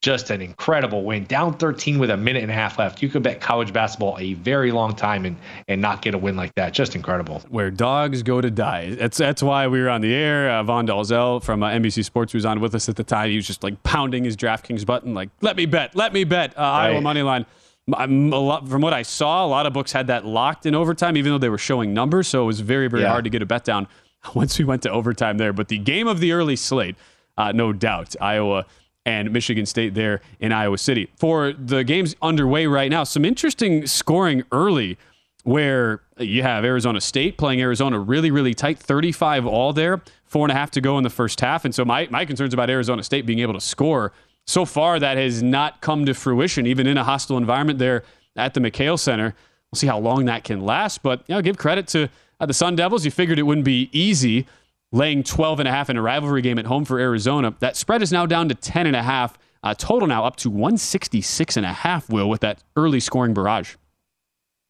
just 0.03 0.29
an 0.29 0.41
incredible 0.41 1.03
win. 1.03 1.23
Down 1.25 1.57
13 1.57 1.97
with 1.97 2.09
a 2.11 2.17
minute 2.17 2.43
and 2.43 2.51
a 2.51 2.55
half 2.55 2.77
left. 2.77 3.01
You 3.01 3.09
could 3.09 3.23
bet 3.23 3.41
college 3.41 3.73
basketball 3.73 4.15
a 4.19 4.35
very 4.35 4.71
long 4.71 4.95
time 4.95 5.25
and 5.25 5.35
and 5.67 5.81
not 5.81 6.01
get 6.01 6.13
a 6.13 6.17
win 6.17 6.35
like 6.35 6.53
that. 6.55 6.73
Just 6.73 6.95
incredible. 6.95 7.41
Where 7.49 7.71
dogs 7.71 8.21
go 8.23 8.39
to 8.39 8.51
die. 8.51 8.93
That's 8.95 9.17
that's 9.17 9.41
why 9.41 9.67
we 9.67 9.81
were 9.81 9.89
on 9.89 10.01
the 10.01 10.13
air. 10.13 10.49
Uh, 10.51 10.63
Vaughn 10.63 10.87
Dalzell 10.87 11.43
from 11.43 11.63
uh, 11.63 11.69
NBC 11.71 12.05
Sports 12.05 12.33
was 12.33 12.45
on 12.45 12.59
with 12.59 12.75
us 12.75 12.87
at 12.89 12.95
the 12.95 13.03
time. 13.03 13.29
He 13.31 13.35
was 13.37 13.47
just 13.47 13.63
like 13.63 13.81
pounding 13.83 14.23
his 14.23 14.37
DraftKings 14.37 14.85
button, 14.85 15.13
like 15.15 15.29
"Let 15.41 15.57
me 15.57 15.65
bet, 15.65 15.95
let 15.95 16.13
me 16.13 16.23
bet." 16.23 16.55
Uh, 16.57 16.61
Iowa 16.61 17.01
money 17.01 17.23
line. 17.23 17.45
I'm 17.93 18.33
a 18.33 18.37
lot, 18.37 18.67
from 18.67 18.81
what 18.81 18.91
I 18.93 19.01
saw, 19.01 19.45
a 19.45 19.47
lot 19.47 19.65
of 19.65 19.71
books 19.71 19.93
had 19.93 20.07
that 20.07 20.25
locked 20.25 20.65
in 20.65 20.75
overtime, 20.75 21.15
even 21.15 21.31
though 21.31 21.37
they 21.37 21.47
were 21.47 21.57
showing 21.57 21.93
numbers. 21.93 22.27
So 22.27 22.43
it 22.43 22.45
was 22.45 22.59
very, 22.59 22.89
very 22.89 23.03
Yeah. 23.03 23.09
hard 23.11 23.23
to 23.23 23.29
get 23.29 23.41
a 23.41 23.45
bet 23.45 23.63
down 23.63 23.87
once 24.35 24.59
we 24.59 24.65
went 24.65 24.81
to 24.83 24.91
overtime 24.91 25.37
there. 25.37 25.53
But 25.53 25.69
the 25.69 25.77
game 25.77 26.05
of 26.05 26.19
the 26.19 26.33
early 26.33 26.57
slate, 26.57 26.97
uh, 27.37 27.53
no 27.53 27.71
doubt, 27.71 28.13
Iowa 28.19 28.65
and 29.07 29.31
Michigan 29.31 29.65
State 29.65 29.93
there 29.93 30.19
in 30.41 30.51
Iowa 30.51 30.77
City. 30.77 31.09
For 31.15 31.53
the 31.53 31.85
games 31.85 32.13
underway 32.21 32.67
right 32.67 32.91
now, 32.91 33.05
some 33.05 33.23
interesting 33.23 33.87
scoring 33.87 34.43
early 34.51 34.97
where 35.45 36.01
you 36.17 36.43
have 36.43 36.65
Arizona 36.65 36.99
State 36.99 37.37
playing 37.37 37.61
Arizona 37.61 37.97
really, 37.99 38.31
really 38.31 38.53
tight, 38.53 38.77
35 38.77 39.45
all 39.45 39.71
there, 39.71 40.01
four 40.25 40.43
and 40.43 40.51
a 40.51 40.55
half 40.55 40.71
to 40.71 40.81
go 40.81 40.97
in 40.97 41.05
the 41.05 41.09
first 41.09 41.39
half. 41.39 41.63
And 41.63 41.73
so 41.73 41.85
my, 41.85 42.09
my 42.11 42.25
concerns 42.25 42.53
about 42.53 42.69
Arizona 42.69 43.01
State 43.01 43.25
being 43.25 43.39
able 43.39 43.53
to 43.53 43.61
score 43.61 44.11
so 44.45 44.65
far 44.65 44.99
that 44.99 45.15
has 45.15 45.41
not 45.41 45.79
come 45.79 46.05
to 46.05 46.13
fruition, 46.13 46.67
even 46.67 46.85
in 46.85 46.97
a 46.97 47.03
hostile 47.05 47.37
environment 47.37 47.79
there 47.79 48.03
at 48.35 48.55
the 48.55 48.59
McKale 48.59 48.99
Center. 48.99 49.33
We'll 49.71 49.77
see 49.77 49.87
how 49.87 49.99
long 49.99 50.25
that 50.25 50.43
can 50.43 50.65
last. 50.65 51.01
But 51.01 51.23
you 51.27 51.35
know, 51.35 51.41
give 51.41 51.57
credit 51.57 51.87
to 51.89 52.09
uh, 52.41 52.45
the 52.45 52.53
Sun 52.53 52.75
Devils. 52.75 53.05
You 53.05 53.11
figured 53.11 53.39
it 53.39 53.43
wouldn't 53.43 53.65
be 53.65 53.89
easy 53.93 54.47
laying 54.91 55.23
12 55.23 55.59
and 55.59 55.67
a 55.67 55.71
half 55.71 55.89
in 55.89 55.97
a 55.97 56.01
rivalry 56.01 56.41
game 56.41 56.59
at 56.59 56.65
home 56.65 56.85
for 56.85 56.99
Arizona. 56.99 57.55
That 57.59 57.75
spread 57.75 58.01
is 58.01 58.11
now 58.11 58.25
down 58.25 58.49
to 58.49 58.55
10 58.55 58.87
and 58.87 58.95
a 58.95 59.03
half. 59.03 59.37
Uh, 59.63 59.73
total 59.73 60.07
now 60.07 60.23
up 60.23 60.35
to 60.37 60.49
166 60.49 61.57
and 61.57 61.65
a 61.65 61.73
half, 61.73 62.09
Will, 62.09 62.29
with 62.29 62.41
that 62.41 62.63
early 62.75 62.99
scoring 62.99 63.33
barrage. 63.33 63.75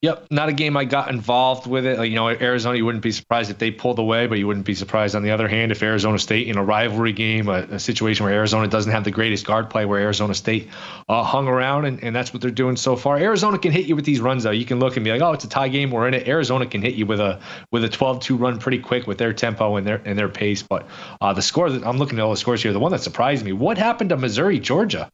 Yep, 0.03 0.27
not 0.29 0.47
a 0.47 0.53
game 0.53 0.77
I 0.77 0.85
got 0.85 1.09
involved 1.09 1.65
with 1.65 1.87
it. 1.87 1.97
Like, 1.97 2.11
you 2.11 2.15
know, 2.15 2.29
Arizona, 2.29 2.77
you 2.77 2.85
wouldn't 2.85 3.03
be 3.03 3.11
surprised 3.11 3.49
if 3.49 3.57
they 3.57 3.71
pulled 3.71 3.97
away, 3.97 4.27
but 4.27 4.37
you 4.37 4.45
wouldn't 4.45 4.67
be 4.67 4.75
surprised 4.75 5.15
on 5.15 5.23
the 5.23 5.31
other 5.31 5.47
hand 5.47 5.71
if 5.71 5.81
Arizona 5.81 6.19
State 6.19 6.47
in 6.47 6.55
a 6.55 6.63
rivalry 6.63 7.13
game, 7.13 7.49
a, 7.49 7.63
a 7.71 7.79
situation 7.79 8.23
where 8.23 8.33
Arizona 8.35 8.67
doesn't 8.67 8.91
have 8.91 9.03
the 9.03 9.09
greatest 9.09 9.47
guard 9.47 9.71
play, 9.71 9.85
where 9.85 9.99
Arizona 9.99 10.35
State 10.35 10.69
uh, 11.09 11.23
hung 11.23 11.47
around, 11.47 11.85
and, 11.85 12.03
and 12.03 12.15
that's 12.15 12.31
what 12.31 12.43
they're 12.43 12.51
doing 12.51 12.75
so 12.75 12.95
far. 12.95 13.17
Arizona 13.17 13.57
can 13.57 13.71
hit 13.71 13.87
you 13.87 13.95
with 13.95 14.05
these 14.05 14.19
runs 14.19 14.43
though. 14.43 14.51
You 14.51 14.65
can 14.65 14.79
look 14.79 14.97
and 14.97 15.03
be 15.03 15.09
like, 15.09 15.21
oh, 15.21 15.31
it's 15.31 15.45
a 15.45 15.49
tie 15.49 15.69
game, 15.69 15.89
we're 15.89 16.07
in 16.07 16.13
it. 16.13 16.27
Arizona 16.27 16.67
can 16.67 16.83
hit 16.83 16.93
you 16.93 17.07
with 17.07 17.19
a 17.19 17.39
with 17.71 17.83
a 17.83 17.89
12-2 17.89 18.39
run 18.39 18.59
pretty 18.59 18.77
quick 18.77 19.07
with 19.07 19.17
their 19.17 19.33
tempo 19.33 19.77
and 19.77 19.87
their 19.87 19.99
and 20.05 20.17
their 20.17 20.29
pace. 20.29 20.61
But 20.61 20.87
uh, 21.21 21.33
the 21.33 21.41
score 21.41 21.71
that 21.71 21.83
I'm 21.83 21.97
looking 21.97 22.19
at 22.19 22.21
all 22.21 22.29
the 22.29 22.37
scores 22.37 22.61
here, 22.61 22.71
the 22.71 22.79
one 22.79 22.91
that 22.91 23.01
surprised 23.01 23.43
me, 23.43 23.51
what 23.51 23.79
happened 23.79 24.11
to 24.11 24.17
Missouri, 24.17 24.59
Georgia? 24.59 25.09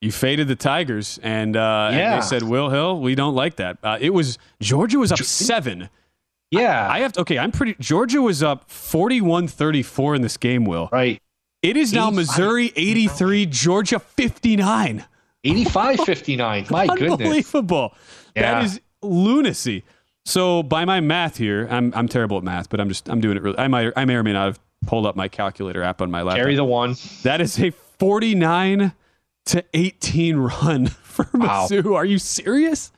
You 0.00 0.12
faded 0.12 0.46
the 0.46 0.56
Tigers, 0.56 1.18
and, 1.22 1.56
uh, 1.56 1.90
yeah. 1.92 2.14
and 2.14 2.22
they 2.22 2.26
said, 2.26 2.44
Will 2.44 2.70
Hill, 2.70 3.00
we 3.00 3.14
don't 3.16 3.34
like 3.34 3.56
that. 3.56 3.78
Uh, 3.82 3.98
it 4.00 4.10
was 4.10 4.38
Georgia 4.60 4.98
was 4.98 5.10
up 5.10 5.18
seven. 5.18 5.88
Yeah. 6.50 6.88
I, 6.88 6.96
I 6.96 7.00
have 7.00 7.12
to, 7.14 7.22
okay, 7.22 7.38
I'm 7.38 7.50
pretty, 7.50 7.74
Georgia 7.80 8.22
was 8.22 8.42
up 8.42 8.70
41 8.70 9.48
34 9.48 10.14
in 10.14 10.22
this 10.22 10.36
game, 10.36 10.64
Will. 10.64 10.88
Right. 10.92 11.20
It 11.62 11.76
is 11.76 11.92
now 11.92 12.10
Missouri 12.10 12.72
83, 12.76 13.46
Georgia 13.46 13.98
59. 13.98 15.04
85 15.44 16.00
59. 16.04 16.66
My 16.70 16.86
goodness. 16.86 17.10
Unbelievable. 17.10 17.94
Yeah. 18.36 18.60
That 18.60 18.64
is 18.64 18.80
lunacy. 19.02 19.84
So 20.24 20.62
by 20.62 20.84
my 20.84 21.00
math 21.00 21.38
here, 21.38 21.66
I'm 21.70 21.92
I'm 21.94 22.06
terrible 22.06 22.36
at 22.36 22.44
math, 22.44 22.68
but 22.68 22.80
I'm 22.80 22.88
just 22.88 23.08
I'm 23.08 23.20
doing 23.20 23.36
it 23.36 23.42
really. 23.42 23.58
I 23.58 23.66
might 23.66 23.92
I 23.96 24.04
may 24.04 24.14
or 24.14 24.22
may 24.22 24.34
not 24.34 24.46
have 24.46 24.60
pulled 24.86 25.06
up 25.06 25.16
my 25.16 25.26
calculator 25.26 25.82
app 25.82 26.02
on 26.02 26.10
my 26.10 26.22
laptop. 26.22 26.42
Carry 26.42 26.54
the 26.54 26.64
one. 26.64 26.96
That 27.22 27.40
is 27.40 27.58
a 27.58 27.70
49 27.70 28.92
to 29.48 29.64
18 29.74 30.36
run 30.36 30.86
for 31.02 31.28
Wow. 31.34 31.66
Mizzou. 31.70 31.94
Are 31.94 32.04
you 32.04 32.18
serious? 32.18 32.92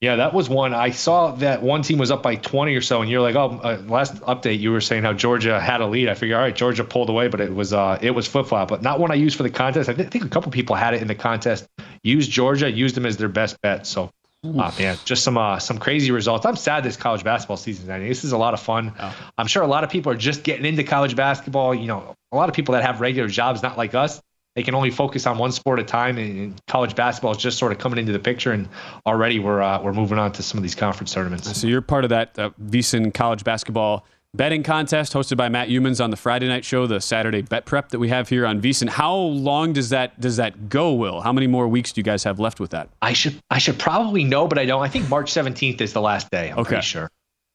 Yeah, 0.00 0.16
that 0.16 0.34
was 0.34 0.50
one. 0.50 0.74
I 0.74 0.90
saw 0.90 1.30
that 1.36 1.62
one 1.62 1.80
team 1.80 1.96
was 1.96 2.10
up 2.10 2.22
by 2.22 2.36
20 2.36 2.74
or 2.74 2.82
so, 2.82 3.00
and 3.00 3.10
you're 3.10 3.22
like, 3.22 3.36
oh, 3.36 3.58
uh, 3.62 3.82
last 3.86 4.14
update 4.22 4.58
you 4.58 4.70
were 4.70 4.82
saying 4.82 5.02
how 5.02 5.14
Georgia 5.14 5.58
had 5.58 5.80
a 5.80 5.86
lead. 5.86 6.10
I 6.10 6.14
figure, 6.14 6.36
all 6.36 6.42
right, 6.42 6.54
Georgia 6.54 6.84
pulled 6.84 7.08
away, 7.08 7.28
but 7.28 7.40
it 7.40 7.54
was 7.54 7.72
uh, 7.72 7.98
it 8.02 8.10
was 8.10 8.26
flip 8.26 8.46
flop, 8.46 8.68
but 8.68 8.82
not 8.82 9.00
one 9.00 9.10
I 9.10 9.14
used 9.14 9.36
for 9.36 9.44
the 9.44 9.50
contest. 9.50 9.88
I 9.88 9.94
thi- 9.94 10.02
think 10.04 10.24
a 10.24 10.28
couple 10.28 10.52
people 10.52 10.76
had 10.76 10.92
it 10.92 11.00
in 11.00 11.08
the 11.08 11.14
contest. 11.14 11.66
Used 12.02 12.30
Georgia, 12.30 12.70
used 12.70 12.94
them 12.96 13.06
as 13.06 13.16
their 13.16 13.30
best 13.30 13.58
bet. 13.62 13.86
So, 13.86 14.10
uh, 14.44 14.72
man, 14.78 14.98
just 15.06 15.24
some 15.24 15.38
uh, 15.38 15.58
some 15.58 15.78
crazy 15.78 16.10
results. 16.10 16.44
I'm 16.44 16.56
sad 16.56 16.84
this 16.84 16.98
college 16.98 17.24
basketball 17.24 17.56
season. 17.56 17.90
I 17.90 17.98
mean, 17.98 18.08
this 18.08 18.24
is 18.24 18.32
a 18.32 18.36
lot 18.38 18.52
of 18.52 18.60
fun. 18.60 18.92
I'm 19.38 19.46
sure 19.46 19.62
a 19.62 19.66
lot 19.66 19.84
of 19.84 19.90
people 19.90 20.12
are 20.12 20.16
just 20.16 20.42
getting 20.42 20.66
into 20.66 20.84
college 20.84 21.16
basketball. 21.16 21.74
You 21.74 21.86
know, 21.86 22.14
a 22.30 22.36
lot 22.36 22.50
of 22.50 22.54
people 22.54 22.74
that 22.74 22.84
have 22.84 23.00
regular 23.00 23.28
jobs, 23.28 23.62
not 23.62 23.78
like 23.78 23.94
us. 23.94 24.20
They 24.54 24.62
can 24.62 24.74
only 24.74 24.90
focus 24.90 25.26
on 25.26 25.36
one 25.38 25.50
sport 25.50 25.80
at 25.80 25.84
a 25.84 25.88
time, 25.88 26.16
and 26.16 26.54
college 26.68 26.94
basketball 26.94 27.32
is 27.32 27.38
just 27.38 27.58
sort 27.58 27.72
of 27.72 27.78
coming 27.78 27.98
into 27.98 28.12
the 28.12 28.18
picture. 28.20 28.52
And 28.52 28.68
already 29.04 29.38
we're 29.40 29.60
uh, 29.60 29.82
we're 29.82 29.92
moving 29.92 30.18
on 30.18 30.30
to 30.32 30.42
some 30.42 30.58
of 30.58 30.62
these 30.62 30.74
conference 30.76 31.12
tournaments. 31.12 31.56
So 31.60 31.66
you're 31.66 31.82
part 31.82 32.04
of 32.04 32.10
that 32.10 32.38
uh, 32.38 32.50
VSiN 32.62 33.12
college 33.12 33.42
basketball 33.42 34.06
betting 34.32 34.62
contest 34.64 35.12
hosted 35.12 35.36
by 35.36 35.48
Matt 35.48 35.68
Youmans 35.68 36.02
on 36.02 36.10
the 36.10 36.16
Friday 36.16 36.48
night 36.48 36.64
show, 36.64 36.86
the 36.88 37.00
Saturday 37.00 37.42
bet 37.42 37.66
prep 37.66 37.90
that 37.90 37.98
we 38.00 38.08
have 38.08 38.28
here 38.28 38.44
on 38.46 38.60
VSiN. 38.60 38.88
How 38.88 39.14
long 39.14 39.72
does 39.72 39.90
that 39.90 40.20
does 40.20 40.36
that 40.36 40.68
go, 40.68 40.92
Will? 40.92 41.20
How 41.20 41.32
many 41.32 41.48
more 41.48 41.66
weeks 41.66 41.92
do 41.92 41.98
you 42.00 42.04
guys 42.04 42.22
have 42.22 42.38
left 42.38 42.60
with 42.60 42.70
that? 42.70 42.90
I 43.02 43.12
should 43.12 43.40
I 43.50 43.58
should 43.58 43.78
probably 43.78 44.22
know, 44.22 44.46
but 44.46 44.58
I 44.58 44.66
don't. 44.66 44.82
I 44.82 44.88
think 44.88 45.08
March 45.08 45.32
17th 45.32 45.80
is 45.80 45.92
the 45.92 46.00
last 46.00 46.30
day. 46.30 46.50
I'm 46.50 46.60
Okay. 46.60 46.68
pretty 46.68 46.82
sure. 46.82 47.10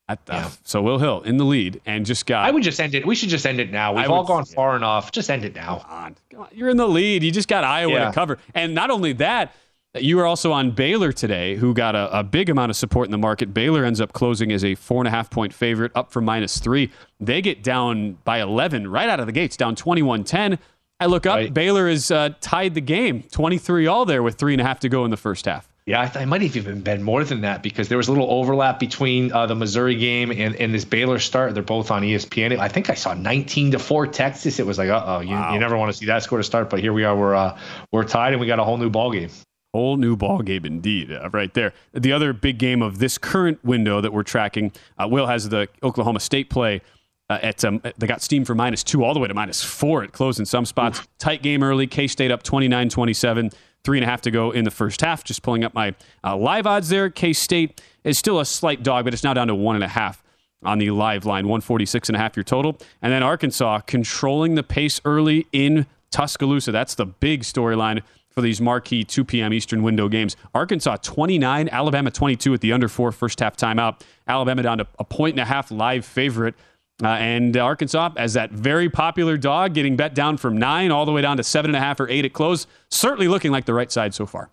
At 0.09 0.25
the, 0.25 0.51
So 0.63 0.81
Will 0.81 0.97
Hill 0.97 1.21
in 1.21 1.37
the 1.37 1.45
lead 1.45 1.79
and 1.85 2.05
just 2.05 2.25
got. 2.25 2.43
I 2.45 2.51
would 2.51 2.63
just 2.63 2.79
end 2.81 2.95
it. 2.95 3.05
We 3.05 3.13
should 3.15 3.29
just 3.29 3.45
end 3.45 3.59
it 3.59 3.71
now. 3.71 3.93
We've 3.93 4.05
I 4.05 4.07
all 4.07 4.23
would- 4.23 4.27
gone 4.27 4.43
far 4.45 4.75
enough. 4.75 5.11
Just 5.11 5.29
end 5.29 5.45
it 5.45 5.55
now. 5.55 6.11
You're 6.51 6.69
in 6.69 6.77
the 6.77 6.87
lead. 6.87 7.23
You 7.23 7.31
just 7.31 7.47
got 7.47 7.63
Iowa 7.63 7.93
Yeah. 7.93 8.05
to 8.07 8.11
cover. 8.11 8.39
And 8.55 8.73
not 8.73 8.89
only 8.89 9.13
that, 9.13 9.53
you 9.95 10.17
were 10.17 10.25
also 10.25 10.51
on 10.51 10.71
Baylor 10.71 11.11
today, 11.11 11.55
who 11.57 11.73
got 11.75 11.95
a, 11.95 12.19
a 12.19 12.23
big 12.23 12.49
amount 12.49 12.71
of 12.71 12.75
support 12.75 13.05
in 13.05 13.11
the 13.11 13.17
market. 13.19 13.53
Baylor 13.53 13.85
ends 13.85 14.01
up 14.01 14.11
closing 14.13 14.51
as 14.51 14.65
a 14.65 14.73
four 14.75 14.99
and 15.01 15.07
a 15.07 15.11
half 15.11 15.29
point 15.29 15.53
favorite, 15.53 15.91
up 15.93 16.11
from 16.11 16.25
minus 16.25 16.57
three. 16.59 16.91
They 17.19 17.39
get 17.41 17.61
down 17.63 18.17
by 18.23 18.41
11 18.41 18.89
right 18.89 19.09
out 19.09 19.19
of 19.19 19.27
the 19.27 19.31
gates, 19.31 19.55
down 19.57 19.75
21 19.75 20.23
10. 20.23 20.57
I 20.99 21.05
look 21.05 21.25
up, 21.27 21.53
Baylor 21.53 21.87
has 21.87 22.09
uh, 22.11 22.31
tied 22.41 22.73
the 22.73 22.81
game 22.81 23.21
23 23.31 23.85
all 23.87 24.05
there 24.05 24.21
with 24.23 24.35
three 24.35 24.53
and 24.53 24.59
a 24.61 24.65
half 24.65 24.79
to 24.81 24.89
go 24.89 25.05
in 25.05 25.11
the 25.11 25.17
first 25.17 25.45
half. 25.45 25.68
Yeah, 25.89 26.01
I, 26.01 26.05
th- 26.05 26.17
I 26.17 26.25
might 26.25 26.43
have 26.43 26.55
even 26.55 26.81
been 26.81 27.01
more 27.01 27.23
than 27.23 27.41
that 27.41 27.63
because 27.63 27.89
there 27.89 27.97
was 27.97 28.09
a 28.09 28.11
little 28.11 28.29
overlap 28.29 28.79
between 28.79 29.31
uh, 29.31 29.47
the 29.47 29.55
Missouri 29.55 29.95
game 29.95 30.29
and, 30.29 30.55
and 30.57 30.71
this 30.71 30.85
Baylor 30.85 31.17
start. 31.17 31.55
They're 31.55 31.63
both 31.63 31.89
on 31.89 32.03
ESPN. 32.03 32.59
I 32.59 32.67
think 32.67 32.91
I 32.91 32.93
saw 32.93 33.15
19 33.15 33.71
to 33.71 33.79
four 33.79 34.05
Texas. 34.05 34.59
It 34.59 34.67
was 34.67 34.77
like, 34.77 34.89
uh 34.89 35.03
oh, 35.03 35.21
you, 35.21 35.35
you 35.51 35.57
never 35.57 35.75
want 35.75 35.91
to 35.91 35.97
see 35.97 36.05
that 36.05 36.21
score 36.21 36.37
to 36.37 36.43
start. 36.43 36.69
But 36.69 36.79
here 36.79 36.93
we 36.93 37.05
are. 37.05 37.17
We're 37.17 37.33
uh, 37.33 37.57
we're 37.91 38.03
tied 38.03 38.33
and 38.33 38.39
we 38.39 38.45
got 38.45 38.59
a 38.59 38.63
whole 38.63 38.77
new 38.77 38.91
ball 38.91 39.11
game. 39.11 39.31
Whole 39.73 39.97
new 39.97 40.15
ball 40.15 40.43
game 40.43 40.63
indeed, 40.63 41.11
uh, 41.11 41.27
right 41.31 41.51
there. 41.55 41.73
The 41.93 42.11
other 42.11 42.33
big 42.33 42.59
game 42.59 42.83
of 42.83 42.99
this 42.99 43.17
current 43.17 43.65
window 43.65 43.99
that 43.99 44.13
we're 44.13 44.21
tracking, 44.21 44.71
uh, 44.99 45.07
Will 45.07 45.25
has 45.25 45.49
the 45.49 45.69
Oklahoma 45.81 46.19
State 46.19 46.51
play. 46.51 46.83
Uh, 47.31 47.39
at 47.41 47.65
um, 47.65 47.81
they 47.97 48.05
got 48.05 48.21
steam 48.21 48.45
for 48.45 48.53
minus 48.53 48.83
two 48.83 49.03
all 49.03 49.15
the 49.15 49.19
way 49.19 49.27
to 49.27 49.33
minus 49.33 49.63
four. 49.63 50.03
It 50.03 50.11
closed 50.11 50.39
in 50.39 50.45
some 50.45 50.65
spots. 50.65 51.07
Tight 51.17 51.41
game 51.41 51.63
early. 51.63 51.87
K 51.87 52.05
State 52.05 52.29
up 52.29 52.43
29 52.43 52.89
27. 52.89 53.49
Three 53.83 53.97
and 53.97 54.05
a 54.05 54.07
half 54.07 54.21
to 54.21 54.31
go 54.31 54.51
in 54.51 54.65
the 54.65 54.71
first 54.71 55.01
half. 55.01 55.23
Just 55.23 55.41
pulling 55.41 55.63
up 55.63 55.73
my 55.73 55.95
uh, 56.23 56.35
live 56.35 56.67
odds 56.67 56.89
there. 56.89 57.09
K 57.09 57.33
State 57.33 57.81
is 58.03 58.17
still 58.17 58.39
a 58.39 58.45
slight 58.45 58.83
dog, 58.83 59.05
but 59.05 59.13
it's 59.13 59.23
now 59.23 59.33
down 59.33 59.47
to 59.47 59.55
one 59.55 59.75
and 59.75 59.83
a 59.83 59.89
half 59.89 60.23
on 60.63 60.77
the 60.79 60.91
live 60.91 61.25
line. 61.25 61.45
146 61.45 62.09
and 62.09 62.15
a 62.15 62.19
half 62.19 62.35
your 62.35 62.43
total. 62.43 62.77
And 63.01 63.11
then 63.13 63.23
Arkansas 63.23 63.79
controlling 63.81 64.55
the 64.55 64.63
pace 64.63 64.99
early 65.05 65.47
in 65.51 65.85
Tuscaloosa. 66.11 66.71
That's 66.71 66.95
the 66.95 67.05
big 67.05 67.43
storyline 67.43 68.01
for 68.29 68.41
these 68.41 68.61
marquee 68.61 69.03
2 69.03 69.25
p.m. 69.25 69.53
Eastern 69.53 69.83
window 69.83 70.07
games. 70.07 70.35
Arkansas 70.53 70.97
29, 70.97 71.69
Alabama 71.69 72.11
22 72.11 72.53
at 72.53 72.61
the 72.61 72.73
under 72.73 72.87
four 72.87 73.11
first 73.11 73.39
half 73.39 73.57
timeout. 73.57 74.01
Alabama 74.27 74.63
down 74.63 74.77
to 74.79 74.87
a 74.97 75.03
point 75.03 75.33
and 75.33 75.41
a 75.41 75.45
half 75.45 75.71
live 75.71 76.05
favorite. 76.05 76.55
Uh, 77.01 77.07
and 77.07 77.55
Arkansas, 77.55 78.11
as 78.17 78.33
that 78.33 78.51
very 78.51 78.89
popular 78.89 79.37
dog, 79.37 79.73
getting 79.73 79.95
bet 79.95 80.13
down 80.13 80.35
from 80.37 80.57
nine 80.57 80.91
all 80.91 81.05
the 81.05 81.11
way 81.13 81.21
down 81.21 81.37
to 81.37 81.43
seven 81.43 81.69
and 81.69 81.77
a 81.77 81.79
half 81.79 81.99
or 81.99 82.09
eight 82.09 82.25
at 82.25 82.33
close, 82.33 82.67
certainly 82.89 83.27
looking 83.27 83.51
like 83.51 83.65
the 83.65 83.73
right 83.73 83.91
side 83.91 84.13
so 84.13 84.25
far. 84.25 84.49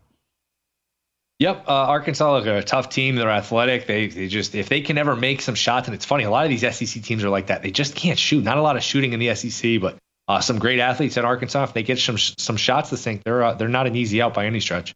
Yep, 1.38 1.64
uh, 1.68 1.72
Arkansas 1.72 2.32
look 2.32 2.46
a 2.46 2.62
tough 2.62 2.88
team. 2.88 3.16
They're 3.16 3.28
athletic. 3.28 3.86
They 3.86 4.06
they 4.06 4.26
just 4.28 4.54
if 4.54 4.68
they 4.70 4.80
can 4.80 4.96
ever 4.96 5.14
make 5.14 5.42
some 5.42 5.54
shots, 5.54 5.86
and 5.86 5.94
it's 5.94 6.04
funny, 6.04 6.24
a 6.24 6.30
lot 6.30 6.44
of 6.46 6.50
these 6.50 6.62
SEC 6.62 7.02
teams 7.02 7.24
are 7.24 7.28
like 7.28 7.48
that. 7.48 7.62
They 7.62 7.70
just 7.70 7.94
can't 7.94 8.18
shoot. 8.18 8.42
Not 8.42 8.56
a 8.56 8.62
lot 8.62 8.76
of 8.76 8.82
shooting 8.82 9.12
in 9.12 9.20
the 9.20 9.34
SEC, 9.34 9.80
but 9.80 9.98
uh, 10.28 10.40
some 10.40 10.58
great 10.58 10.78
athletes 10.78 11.18
at 11.18 11.24
Arkansas. 11.26 11.64
If 11.64 11.74
they 11.74 11.82
get 11.82 11.98
some 11.98 12.16
some 12.16 12.56
shots 12.56 12.88
to 12.90 12.96
sink, 12.96 13.22
they're 13.24 13.42
uh, 13.42 13.54
they're 13.54 13.68
not 13.68 13.86
an 13.86 13.96
easy 13.96 14.22
out 14.22 14.32
by 14.32 14.46
any 14.46 14.60
stretch. 14.60 14.94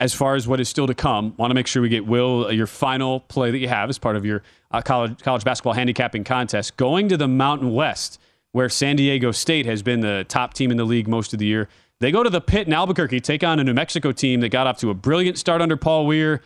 as 0.00 0.12
far 0.12 0.34
as 0.34 0.46
what 0.46 0.60
is 0.60 0.68
still 0.68 0.86
to 0.86 0.94
come, 0.94 1.34
want 1.38 1.50
to 1.50 1.54
make 1.54 1.66
sure 1.66 1.80
we 1.80 1.88
get 1.88 2.06
Will 2.06 2.46
uh, 2.46 2.50
your 2.50 2.66
final 2.66 3.20
play 3.20 3.50
that 3.50 3.58
you 3.58 3.68
have 3.68 3.88
as 3.88 3.98
part 3.98 4.16
of 4.16 4.26
your 4.26 4.42
uh, 4.70 4.82
college 4.82 5.20
college 5.22 5.44
basketball 5.44 5.72
handicapping 5.72 6.24
contest. 6.24 6.76
Going 6.76 7.08
to 7.08 7.16
the 7.16 7.28
Mountain 7.28 7.72
West, 7.72 8.20
where 8.52 8.68
San 8.68 8.96
Diego 8.96 9.30
State 9.32 9.66
has 9.66 9.82
been 9.82 10.00
the 10.00 10.24
top 10.28 10.54
team 10.54 10.70
in 10.70 10.76
the 10.76 10.84
league 10.84 11.08
most 11.08 11.32
of 11.32 11.38
the 11.38 11.46
year. 11.46 11.68
They 12.00 12.12
go 12.12 12.22
to 12.22 12.30
the 12.30 12.40
pit 12.40 12.66
in 12.66 12.72
Albuquerque, 12.72 13.20
take 13.20 13.42
on 13.42 13.58
a 13.58 13.64
New 13.64 13.74
Mexico 13.74 14.12
team 14.12 14.40
that 14.40 14.50
got 14.50 14.66
off 14.66 14.78
to 14.78 14.90
a 14.90 14.94
brilliant 14.94 15.36
start 15.36 15.60
under 15.60 15.76
Paul 15.76 16.06
Weir. 16.06 16.42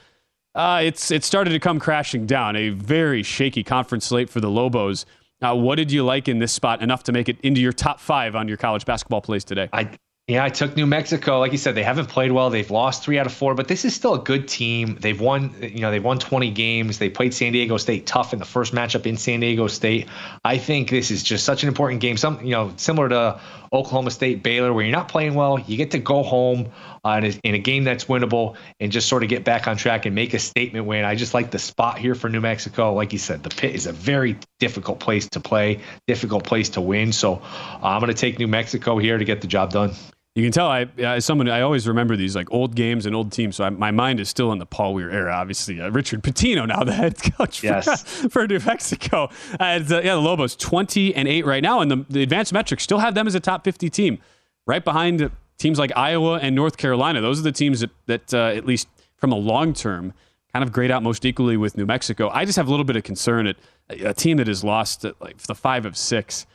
Uh, 0.55 0.81
it's 0.85 1.11
it 1.11 1.25
started 1.25 1.51
to 1.51 1.59
come 1.59 1.79
crashing 1.79 2.27
down. 2.27 2.57
A 2.57 2.71
very 2.71 3.23
shaky 3.23 3.63
conference 3.63 4.07
slate 4.07 4.31
for 4.31 4.41
the 4.41 4.51
Lobos. 4.51 5.07
Uh, 5.41 5.55
what 5.57 5.75
did 5.75 5.91
you 5.91 6.05
like 6.05 6.29
in 6.29 6.39
this 6.39 6.53
spot 6.53 6.81
enough 6.83 7.03
to 7.03 7.13
make 7.13 7.29
it 7.29 7.37
into 7.43 7.61
your 7.61 7.73
top 7.73 7.99
five 8.01 8.37
on 8.37 8.47
your 8.47 8.57
college 8.57 8.85
basketball 8.85 9.21
plays 9.21 9.45
today? 9.45 9.69
I 9.73 9.91
yeah, 10.29 10.45
I 10.45 10.51
took 10.51 10.77
New 10.77 10.87
Mexico. 10.87 11.41
Like 11.41 11.51
you 11.51 11.59
said, 11.59 11.75
they 11.75 11.83
haven't 11.83 12.07
played 12.07 12.31
well. 12.31 12.49
They've 12.49 12.71
lost 12.71 13.03
three 13.03 13.19
out 13.19 13.27
of 13.27 13.33
four, 13.33 13.57
but 13.57 13.67
this 13.67 13.85
is 13.85 13.93
still 13.93 14.15
a 14.15 14.21
good 14.21 14.47
team. 14.47 14.97
They've 15.01 15.21
won, 15.21 15.53
you 15.61 15.81
know, 15.81 15.91
they've 15.91 16.03
won 16.03 16.21
20 16.21 16.49
games. 16.53 16.99
They 16.99 17.11
played 17.11 17.35
San 17.35 17.53
Diego 17.53 17.77
State 17.77 18.07
tough 18.07 18.33
in 18.33 18.39
the 18.39 18.45
first 18.45 18.73
matchup 18.73 19.05
in 19.05 19.17
San 19.17 19.41
Diego 19.41 19.67
State. 19.67 20.09
I 20.45 20.59
think 20.59 20.91
this 20.91 21.11
is 21.11 21.25
just 21.25 21.45
such 21.45 21.65
an 21.65 21.69
important 21.69 22.01
game. 22.01 22.17
Some, 22.17 22.41
you 22.45 22.53
know, 22.53 22.73
similar 22.77 23.09
to 23.09 23.41
Oklahoma 23.73 24.11
State 24.11 24.43
Baylor, 24.43 24.73
where 24.73 24.85
you're 24.85 24.93
not 24.93 25.09
playing 25.09 25.35
well, 25.35 25.59
you 25.59 25.77
get 25.77 25.93
to 25.93 25.99
go 25.99 26.23
home 26.23 26.71
in, 27.05 27.25
a, 27.25 27.41
in 27.43 27.55
a 27.55 27.59
game 27.59 27.85
that's 27.85 28.05
winnable 28.05 28.57
and 28.81 28.93
just 28.93 29.09
sort 29.09 29.23
of 29.23 29.29
get 29.29 29.45
back 29.45 29.67
on 29.67 29.77
track 29.77 30.05
and 30.05 30.15
make 30.15 30.35
a 30.35 30.39
statement 30.39 30.87
win. 30.87 31.05
I 31.05 31.15
just 31.15 31.33
like 31.33 31.51
the 31.51 31.59
spot 31.59 31.99
here 31.99 32.15
for 32.15 32.29
New 32.29 32.41
Mexico. 32.41 32.93
Like 32.93 33.13
you 33.13 33.19
said, 33.19 33.43
the 33.43 33.51
pit 33.51 33.75
is 33.75 33.87
a 33.87 33.93
very 33.93 34.39
difficult 34.61 35.01
place 35.01 35.29
to 35.31 35.41
play, 35.41 35.81
difficult 36.07 36.45
place 36.45 36.71
to 36.71 36.81
win. 36.81 37.13
So 37.13 37.37
uh, 37.37 37.79
I'm 37.83 38.01
going 38.01 38.13
to 38.13 38.21
take 38.21 38.39
New 38.39 38.49
Mexico 38.49 38.99
here 38.99 39.17
to 39.17 39.25
get 39.25 39.41
the 39.41 39.47
job 39.47 39.71
done. 39.71 39.93
You 40.35 40.43
can 40.43 40.51
tell 40.53 40.67
I, 40.67 40.87
as 40.97 41.27
someone, 41.27 41.49
I 41.51 41.61
always 41.61 41.87
remember 41.87 42.17
these 42.17 42.35
like 42.35 42.51
old 42.51 42.75
games 42.75 43.05
and 43.05 43.15
old 43.15 43.33
teams. 43.33 43.57
So 43.57 43.65
I, 43.65 43.71
my 43.71 43.91
mind 43.91 44.19
is 44.19 44.31
still 44.31 44.51
in 44.53 44.59
the 44.59 44.65
Paul 44.65 44.95
Weir 44.95 45.11
era. 45.11 45.35
Obviously, 45.35 45.79
uh, 45.79 45.91
Richard 45.91 46.23
Pitino 46.23 46.67
now 46.67 46.85
the 46.85 46.95
head 46.95 47.17
coach 47.37 47.61
for, 47.61 47.67
Yes. 47.67 48.03
for 48.31 48.47
New 48.47 48.59
Mexico. 48.65 49.29
And 49.61 49.91
uh, 49.93 50.01
yeah, 50.03 50.15
the 50.15 50.21
Lobos 50.21 50.57
twenty 50.57 51.15
and 51.15 51.29
eight 51.29 51.45
right 51.45 51.63
now, 51.63 51.81
and 51.81 51.91
the, 51.91 52.07
the 52.09 52.23
advanced 52.23 52.53
metrics 52.55 52.83
still 52.83 52.99
have 52.99 53.15
them 53.15 53.27
as 53.27 53.35
a 53.35 53.41
top 53.41 53.63
fifty 53.63 53.91
team, 53.91 54.19
right 54.67 54.83
behind 54.83 55.31
teams 55.59 55.79
like 55.79 55.93
Iowa 55.95 56.39
and 56.39 56.57
North 56.57 56.79
Carolina. 56.79 57.21
Those 57.21 57.39
are 57.39 57.43
the 57.45 57.53
teams 57.53 57.81
that 57.81 57.91
that 58.07 58.33
uh, 58.33 58.47
at 58.57 58.65
least 58.65 58.89
from 59.19 59.33
a 59.33 59.37
long 59.37 59.75
term, 59.75 60.15
kind 60.55 60.63
of 60.65 60.73
grade 60.73 60.91
out 60.91 61.03
most 61.03 61.27
equally 61.27 61.59
with 61.59 61.77
New 61.77 61.85
Mexico. 61.85 62.31
I 62.31 62.47
just 62.47 62.57
have 62.57 62.69
a 62.69 62.71
little 62.71 62.85
bit 62.85 62.97
of 62.97 63.03
concern 63.03 63.47
at 63.49 63.57
a 63.91 64.15
team 64.15 64.39
that 64.39 64.47
has 64.47 64.65
lost 64.65 65.05
like 65.21 65.37
the 65.43 65.55
five 65.55 65.85
of 65.85 65.95
six. 65.95 66.47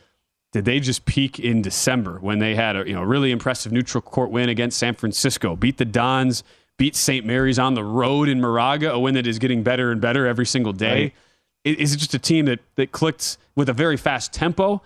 Did 0.52 0.64
they 0.64 0.80
just 0.80 1.04
peak 1.04 1.38
in 1.38 1.60
December 1.60 2.18
when 2.20 2.38
they 2.38 2.54
had 2.54 2.76
a 2.76 2.86
you 2.86 2.94
know 2.94 3.02
really 3.02 3.30
impressive 3.30 3.72
neutral 3.72 4.00
court 4.00 4.30
win 4.30 4.48
against 4.48 4.78
San 4.78 4.94
Francisco, 4.94 5.56
beat 5.56 5.76
the 5.76 5.84
Dons, 5.84 6.42
beat 6.78 6.96
St. 6.96 7.26
Mary's 7.26 7.58
on 7.58 7.74
the 7.74 7.84
road 7.84 8.28
in 8.28 8.40
Moraga, 8.40 8.92
a 8.92 8.98
win 8.98 9.14
that 9.14 9.26
is 9.26 9.38
getting 9.38 9.62
better 9.62 9.90
and 9.92 10.00
better 10.00 10.26
every 10.26 10.46
single 10.46 10.72
day? 10.72 11.12
Right. 11.64 11.78
Is 11.78 11.92
it 11.92 11.98
just 11.98 12.14
a 12.14 12.18
team 12.18 12.46
that 12.46 12.60
that 12.76 12.92
clicked 12.92 13.36
with 13.56 13.68
a 13.68 13.74
very 13.74 13.96
fast 13.96 14.32
tempo? 14.32 14.80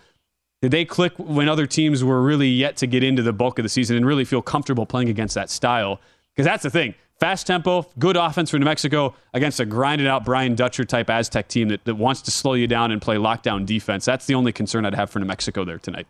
Did 0.62 0.70
they 0.70 0.84
click 0.84 1.12
when 1.18 1.48
other 1.48 1.66
teams 1.66 2.02
were 2.02 2.22
really 2.22 2.48
yet 2.48 2.76
to 2.78 2.86
get 2.86 3.02
into 3.02 3.22
the 3.22 3.32
bulk 3.32 3.58
of 3.58 3.64
the 3.64 3.68
season 3.68 3.96
and 3.96 4.06
really 4.06 4.24
feel 4.24 4.42
comfortable 4.42 4.86
playing 4.86 5.08
against 5.08 5.34
that 5.34 5.50
style? 5.50 6.00
Because 6.35 6.47
that's 6.47 6.62
the 6.62 6.70
thing. 6.70 6.95
Fast 7.20 7.47
tempo, 7.47 7.87
good 7.99 8.16
offense 8.16 8.51
for 8.51 8.59
New 8.59 8.64
Mexico 8.64 9.14
against 9.33 9.61
a 9.61 9.64
grinded 9.64 10.09
out 10.09 10.24
Brian 10.24 10.57
Dutcher 10.57 10.85
type 10.85 11.09
Aztec 11.09 11.47
team 11.47 11.68
that, 11.68 11.85
that 11.85 11.95
wants 11.95 12.22
to 12.22 12.30
slow 12.33 12.55
you 12.55 12.66
down 12.66 12.91
and 12.91 13.01
play 13.01 13.16
lockdown 13.16 13.64
defense. 13.64 14.05
That's 14.05 14.26
the 14.26 14.35
only 14.35 14.51
concern 14.51 14.85
I'd 14.85 14.95
have 14.95 15.11
for 15.11 15.20
New 15.20 15.26
Mexico 15.26 15.64
there 15.64 15.78
tonight. 15.78 16.09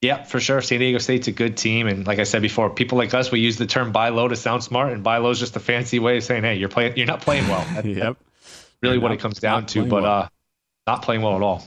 Yeah, 0.00 0.24
for 0.24 0.40
sure. 0.40 0.60
San 0.60 0.80
Diego 0.80 0.98
State's 0.98 1.28
a 1.28 1.32
good 1.32 1.56
team, 1.56 1.86
and 1.86 2.04
like 2.08 2.18
I 2.18 2.24
said 2.24 2.42
before, 2.42 2.68
people 2.70 2.98
like 2.98 3.14
us 3.14 3.30
we 3.30 3.38
use 3.38 3.56
the 3.56 3.66
term 3.66 3.92
buy 3.92 4.08
low 4.08 4.26
to 4.26 4.34
sound 4.34 4.64
smart, 4.64 4.92
and 4.92 5.04
buy 5.04 5.18
low 5.18 5.30
is 5.30 5.38
just 5.38 5.54
a 5.54 5.60
fancy 5.60 6.00
way 6.00 6.16
of 6.16 6.24
saying, 6.24 6.42
hey, 6.42 6.56
you're 6.56 6.68
playing, 6.68 6.96
you're 6.96 7.06
not 7.06 7.20
playing 7.20 7.46
well. 7.46 7.64
Yep. 7.84 8.16
really 8.82 8.94
you're 8.96 9.00
what 9.00 9.08
not, 9.10 9.14
it 9.14 9.20
comes 9.20 9.38
down 9.38 9.66
to, 9.66 9.86
but 9.86 10.02
well. 10.02 10.22
uh, 10.22 10.28
not 10.88 11.02
playing 11.02 11.22
well 11.22 11.36
at 11.36 11.42
all. 11.42 11.64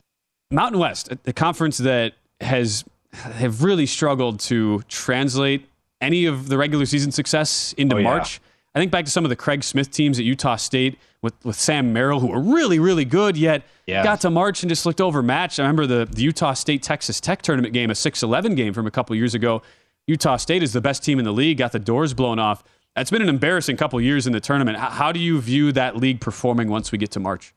Mountain 0.51 0.79
West, 0.81 1.13
the 1.23 1.31
conference 1.31 1.77
that 1.77 2.13
has 2.41 2.83
have 3.13 3.63
really 3.63 3.85
struggled 3.85 4.41
to 4.41 4.81
translate 4.89 5.69
any 6.01 6.25
of 6.25 6.49
the 6.49 6.57
regular 6.57 6.85
season 6.85 7.11
success 7.11 7.73
into 7.77 7.97
oh, 7.97 8.01
March. 8.01 8.39
Yeah. 8.41 8.49
I 8.75 8.79
think 8.79 8.91
back 8.91 9.05
to 9.05 9.11
some 9.11 9.23
of 9.23 9.29
the 9.29 9.37
Craig 9.37 9.63
Smith 9.63 9.89
teams 9.89 10.19
at 10.19 10.25
Utah 10.25 10.57
State 10.57 10.99
with, 11.21 11.33
with 11.45 11.55
Sam 11.55 11.93
Merrill, 11.93 12.19
who 12.19 12.27
were 12.27 12.41
really, 12.41 12.77
really 12.77 13.05
good, 13.05 13.37
yet 13.37 13.63
yeah. 13.87 14.03
got 14.03 14.19
to 14.21 14.29
March 14.29 14.63
and 14.63 14.69
just 14.69 14.85
looked 14.85 14.99
overmatched. 14.99 15.59
I 15.59 15.63
remember 15.63 15.87
the, 15.87 16.05
the 16.05 16.21
Utah 16.21 16.53
State 16.53 16.83
Texas 16.83 17.21
Tech 17.21 17.41
tournament 17.41 17.73
game, 17.73 17.89
a 17.89 17.95
6 17.95 18.21
11 18.21 18.55
game 18.55 18.73
from 18.73 18.85
a 18.85 18.91
couple 18.91 19.15
years 19.15 19.33
ago. 19.33 19.61
Utah 20.07 20.35
State 20.35 20.61
is 20.61 20.73
the 20.73 20.81
best 20.81 21.03
team 21.03 21.19
in 21.19 21.25
the 21.25 21.31
league, 21.31 21.57
got 21.57 21.71
the 21.71 21.79
doors 21.79 22.13
blown 22.13 22.37
off. 22.37 22.63
It's 22.97 23.11
been 23.11 23.21
an 23.21 23.29
embarrassing 23.29 23.77
couple 23.77 23.99
years 24.01 24.27
in 24.27 24.33
the 24.33 24.39
tournament. 24.41 24.77
How, 24.77 24.89
how 24.89 25.11
do 25.11 25.19
you 25.19 25.39
view 25.39 25.71
that 25.71 25.95
league 25.95 26.19
performing 26.19 26.69
once 26.69 26.91
we 26.91 26.97
get 26.97 27.11
to 27.11 27.19
March? 27.19 27.53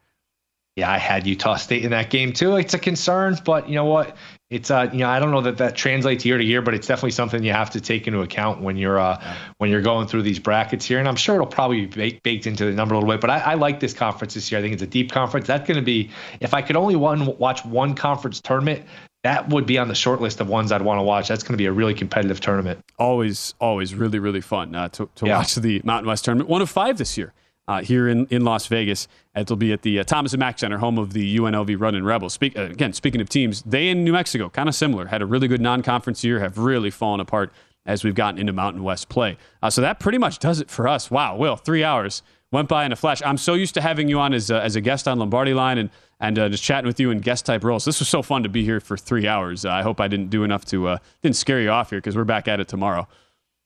Yeah, 0.76 0.90
I 0.90 0.98
had 0.98 1.26
Utah 1.26 1.56
State 1.56 1.84
in 1.84 1.90
that 1.90 2.10
game 2.10 2.32
too. 2.32 2.56
It's 2.56 2.74
a 2.74 2.78
concern, 2.78 3.36
but 3.44 3.68
you 3.68 3.74
know 3.74 3.84
what? 3.84 4.16
It's 4.50 4.70
uh 4.70 4.88
you 4.92 5.00
know 5.00 5.08
I 5.08 5.20
don't 5.20 5.30
know 5.30 5.42
that 5.42 5.58
that 5.58 5.76
translates 5.76 6.24
year 6.24 6.38
to 6.38 6.44
year, 6.44 6.62
but 6.62 6.72
it's 6.74 6.86
definitely 6.86 7.10
something 7.10 7.42
you 7.44 7.52
have 7.52 7.70
to 7.70 7.80
take 7.80 8.06
into 8.06 8.22
account 8.22 8.62
when 8.62 8.76
you're 8.76 8.98
uh 8.98 9.18
yeah. 9.20 9.36
when 9.58 9.70
you're 9.70 9.82
going 9.82 10.06
through 10.06 10.22
these 10.22 10.38
brackets 10.38 10.86
here. 10.86 10.98
And 10.98 11.06
I'm 11.06 11.16
sure 11.16 11.34
it'll 11.34 11.46
probably 11.46 11.86
be 11.86 12.20
baked 12.22 12.46
into 12.46 12.64
the 12.64 12.72
number 12.72 12.94
a 12.94 12.98
little 12.98 13.12
bit. 13.12 13.20
But 13.20 13.30
I, 13.30 13.38
I 13.38 13.54
like 13.54 13.80
this 13.80 13.92
conference 13.92 14.34
this 14.34 14.50
year. 14.50 14.58
I 14.58 14.62
think 14.62 14.72
it's 14.72 14.82
a 14.82 14.86
deep 14.86 15.12
conference. 15.12 15.46
That's 15.46 15.66
going 15.66 15.78
to 15.78 15.84
be 15.84 16.10
if 16.40 16.54
I 16.54 16.62
could 16.62 16.76
only 16.76 16.96
one 16.96 17.36
watch 17.38 17.64
one 17.64 17.94
conference 17.94 18.40
tournament. 18.40 18.84
That 19.24 19.48
would 19.50 19.66
be 19.66 19.78
on 19.78 19.88
the 19.88 19.96
short 19.96 20.20
list 20.20 20.40
of 20.40 20.48
ones 20.48 20.70
I'd 20.70 20.80
want 20.80 20.98
to 20.98 21.02
watch. 21.02 21.26
That's 21.28 21.42
going 21.42 21.54
to 21.54 21.58
be 21.58 21.66
a 21.66 21.72
really 21.72 21.92
competitive 21.92 22.40
tournament. 22.40 22.84
Always, 23.00 23.52
always 23.60 23.92
really, 23.92 24.20
really 24.20 24.40
fun 24.40 24.76
uh, 24.76 24.88
to, 24.90 25.10
to 25.16 25.26
yeah. 25.26 25.38
watch 25.38 25.56
the 25.56 25.82
Mountain 25.84 26.06
West 26.06 26.24
tournament. 26.24 26.48
One 26.48 26.62
of 26.62 26.70
five 26.70 26.98
this 26.98 27.18
year 27.18 27.34
uh, 27.68 27.82
here 27.82 28.08
in, 28.08 28.26
in 28.30 28.44
Las 28.44 28.66
Vegas. 28.66 29.06
It'll 29.36 29.56
be 29.56 29.72
at 29.72 29.82
the 29.82 30.00
uh, 30.00 30.04
Thomas 30.04 30.32
and 30.32 30.40
Mack 30.40 30.58
Center, 30.58 30.78
home 30.78 30.98
of 30.98 31.12
the 31.12 31.36
UNLV 31.36 31.78
Running 31.78 32.02
Rebels. 32.02 32.32
Speak, 32.32 32.58
uh, 32.58 32.62
again, 32.62 32.92
speaking 32.94 33.20
of 33.20 33.28
teams, 33.28 33.62
they 33.62 33.88
in 33.88 34.02
New 34.02 34.12
Mexico, 34.12 34.48
kind 34.48 34.68
of 34.68 34.74
similar, 34.74 35.06
had 35.06 35.22
a 35.22 35.26
really 35.26 35.46
good 35.46 35.60
non 35.60 35.82
conference 35.82 36.24
year, 36.24 36.40
have 36.40 36.58
really 36.58 36.90
fallen 36.90 37.20
apart 37.20 37.52
as 37.86 38.02
we've 38.02 38.14
gotten 38.14 38.40
into 38.40 38.52
Mountain 38.52 38.82
West 38.82 39.08
play. 39.08 39.36
Uh, 39.62 39.70
so 39.70 39.80
that 39.82 40.00
pretty 40.00 40.18
much 40.18 40.38
does 40.38 40.60
it 40.60 40.70
for 40.70 40.88
us. 40.88 41.10
Wow, 41.10 41.36
Will, 41.36 41.56
three 41.56 41.84
hours 41.84 42.22
went 42.50 42.68
by 42.68 42.84
in 42.86 42.92
a 42.92 42.96
flash. 42.96 43.22
I'm 43.22 43.36
so 43.36 43.52
used 43.52 43.74
to 43.74 43.82
having 43.82 44.08
you 44.08 44.18
on 44.18 44.32
as 44.32 44.50
as 44.50 44.74
a 44.74 44.80
guest 44.80 45.06
on 45.06 45.18
Lombardi 45.18 45.52
Line 45.54 45.78
and 45.78 45.90
and 46.20 46.38
uh, 46.38 46.48
just 46.48 46.64
chatting 46.64 46.88
with 46.88 46.98
you 46.98 47.10
in 47.10 47.20
guest 47.20 47.46
type 47.46 47.62
roles. 47.62 47.84
This 47.84 48.00
was 48.00 48.08
so 48.08 48.22
fun 48.22 48.42
to 48.42 48.48
be 48.48 48.64
here 48.64 48.80
for 48.80 48.96
three 48.96 49.28
hours. 49.28 49.64
Uh, 49.64 49.70
I 49.70 49.82
hope 49.82 50.00
I 50.00 50.08
didn't 50.08 50.30
do 50.30 50.42
enough 50.42 50.64
to 50.66 50.96
didn't 51.22 51.36
scare 51.36 51.60
you 51.60 51.70
off 51.70 51.90
here 51.90 51.98
because 51.98 52.16
we're 52.16 52.24
back 52.24 52.48
at 52.48 52.60
it 52.60 52.68
tomorrow 52.68 53.06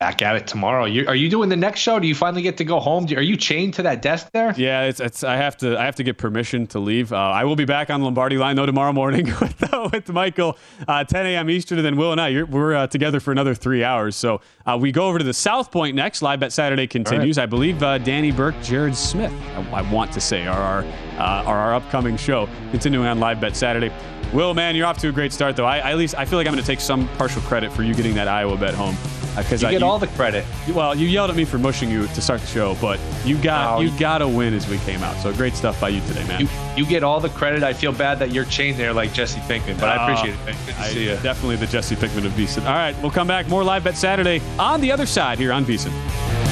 back 0.02 0.20
at 0.20 0.34
it 0.34 0.48
tomorrow. 0.48 0.84
You, 0.84 1.06
are 1.06 1.14
you 1.14 1.28
doing 1.28 1.48
the 1.48 1.56
next 1.56 1.78
show? 1.78 2.00
Do 2.00 2.08
you 2.08 2.14
finally 2.16 2.42
get 2.42 2.56
to 2.56 2.64
go 2.64 2.80
home? 2.80 3.06
are 3.14 3.22
you 3.22 3.36
chained 3.36 3.74
to 3.74 3.84
that 3.84 4.02
desk 4.02 4.32
there? 4.32 4.52
Yeah, 4.56 4.82
it's, 4.82 4.98
it's 4.98 5.22
I 5.22 5.36
have 5.36 5.56
to 5.58 5.78
I 5.78 5.84
have 5.84 5.94
to 5.94 6.02
get 6.02 6.18
permission 6.18 6.66
to 6.68 6.80
leave. 6.80 7.12
Uh, 7.12 7.18
I 7.18 7.44
will 7.44 7.54
be 7.54 7.64
back 7.64 7.88
on 7.88 8.02
Lombardi 8.02 8.36
line 8.36 8.56
though 8.56 8.66
tomorrow 8.66 8.92
morning 8.92 9.26
with 9.40 9.72
uh, 9.72 9.88
with 9.92 10.08
Michael, 10.08 10.58
uh, 10.88 11.04
10 11.04 11.26
a.m. 11.26 11.48
Eastern, 11.48 11.78
and 11.78 11.86
then 11.86 11.96
Will 11.96 12.10
and 12.10 12.20
I 12.20 12.42
we're 12.42 12.74
uh, 12.74 12.88
together 12.88 13.20
for 13.20 13.30
another 13.30 13.54
three 13.54 13.84
hours. 13.84 14.16
So 14.16 14.40
uh, 14.66 14.76
we 14.80 14.90
go 14.90 15.06
over 15.06 15.18
to 15.18 15.24
the 15.24 15.32
South 15.32 15.70
Point 15.70 15.94
next. 15.94 16.20
Live 16.20 16.40
Bet 16.40 16.52
Saturday 16.52 16.88
continues. 16.88 17.38
Right. 17.38 17.44
I 17.44 17.46
believe 17.46 17.80
uh, 17.80 17.98
Danny 17.98 18.32
Burke, 18.32 18.60
Jared 18.60 18.96
Smith, 18.96 19.32
I, 19.54 19.70
I, 19.70 19.92
want 19.92 20.10
to 20.14 20.20
say 20.20 20.48
are 20.48 20.60
our 20.60 20.84
are 21.16 21.58
our 21.58 21.74
upcoming 21.74 22.16
show 22.16 22.48
continuing 22.72 23.06
on 23.06 23.20
Live 23.20 23.40
Bet 23.40 23.54
Saturday. 23.54 23.92
Will, 24.32 24.52
man, 24.52 24.74
you're 24.74 24.86
off 24.86 24.98
to 24.98 25.10
a 25.10 25.12
great 25.12 25.32
start 25.32 25.54
though. 25.54 25.66
I, 25.66 25.78
I 25.78 25.92
at 25.92 25.96
least 25.96 26.16
I 26.16 26.24
feel 26.24 26.40
like 26.40 26.48
I'm 26.48 26.54
going 26.54 26.64
to 26.64 26.66
take 26.66 26.80
some 26.80 27.06
partial 27.18 27.42
credit 27.42 27.72
for 27.72 27.84
you 27.84 27.94
getting 27.94 28.16
that 28.16 28.26
Iowa 28.26 28.56
bet 28.56 28.74
home 28.74 28.96
because 29.36 29.64
uh, 29.64 29.68
you 29.68 29.72
get 29.72 29.82
I, 29.82 29.86
you, 29.86 29.90
all 29.90 29.98
the 29.98 30.06
credit. 30.08 30.44
Well, 30.68 30.94
you 30.94 31.06
yelled 31.06 31.30
at 31.30 31.36
me 31.36 31.44
for 31.44 31.58
mushing 31.58 31.90
you 31.90 32.06
to 32.06 32.20
start 32.20 32.40
the 32.40 32.46
show, 32.46 32.76
but 32.80 33.00
you 33.24 33.36
got 33.38 33.78
oh, 33.78 33.80
you 33.80 33.96
got 33.98 34.18
to 34.18 34.28
win 34.28 34.54
as 34.54 34.68
we 34.68 34.78
came 34.78 35.02
out. 35.02 35.16
So 35.16 35.32
great 35.32 35.54
stuff 35.54 35.80
by 35.80 35.90
you 35.90 36.00
today, 36.02 36.26
man. 36.28 36.40
You, 36.40 36.48
you, 36.76 36.86
get 36.86 37.02
all 37.02 37.20
the 37.20 37.30
credit. 37.30 37.62
I 37.62 37.72
feel 37.72 37.92
bad 37.92 38.18
that 38.18 38.32
you're 38.32 38.44
chained 38.44 38.78
there 38.78 38.92
like 38.92 39.12
Jesse 39.12 39.40
Pinkman, 39.40 39.78
but 39.80 39.88
uh, 39.88 39.92
I 39.92 40.10
appreciate 40.10 40.38
it. 40.38 40.46
Good 40.66 40.74
to 40.74 40.80
I, 40.80 40.88
see 40.88 41.04
you. 41.04 41.16
Definitely 41.22 41.56
the 41.56 41.66
Jesse 41.66 41.96
Pinkman 41.96 42.26
of 42.26 42.32
VSiN. 42.32 42.66
All 42.66 42.72
right, 42.72 43.00
we'll 43.02 43.10
come 43.10 43.26
back 43.26 43.48
more 43.48 43.64
live 43.64 43.84
bet 43.84 43.96
Saturday 43.96 44.40
on 44.58 44.80
the 44.80 44.92
other 44.92 45.06
side 45.06 45.38
here 45.38 45.52
on 45.52 45.64
VSiN. 45.64 46.51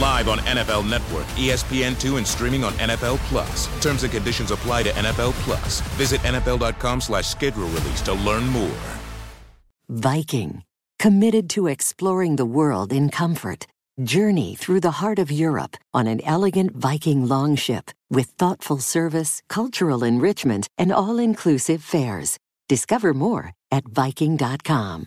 Live 0.00 0.28
on 0.28 0.38
NFL 0.40 0.88
Network, 0.88 1.26
ESPN2, 1.36 2.18
and 2.18 2.26
streaming 2.26 2.64
on 2.64 2.72
NFL 2.74 3.18
Plus. 3.28 3.68
Terms 3.80 4.02
and 4.02 4.12
conditions 4.12 4.50
apply 4.50 4.84
to 4.84 4.90
NFL 4.90 5.32
Plus. 5.44 5.80
Visit 5.98 6.20
NFL.com 6.22 7.00
slash 7.00 7.26
schedule 7.26 7.68
release 7.68 8.02
to 8.02 8.12
learn 8.14 8.46
more. 8.48 8.80
Viking, 9.88 10.62
committed 10.98 11.48
to 11.50 11.68
exploring 11.68 12.36
the 12.36 12.46
world 12.46 12.92
in 12.92 13.08
comfort. 13.08 13.66
Journey 14.02 14.54
through 14.54 14.80
the 14.80 14.98
heart 15.02 15.18
of 15.18 15.30
Europe 15.30 15.76
on 15.94 16.06
an 16.06 16.20
elegant 16.24 16.76
Viking 16.76 17.26
longship 17.26 17.90
with 18.10 18.26
thoughtful 18.38 18.78
service, 18.78 19.42
cultural 19.48 20.04
enrichment, 20.04 20.68
and 20.76 20.92
all 20.92 21.18
inclusive 21.18 21.82
fares. 21.82 22.38
Discover 22.68 23.14
more 23.14 23.52
at 23.70 23.84
Viking.com. 23.86 25.04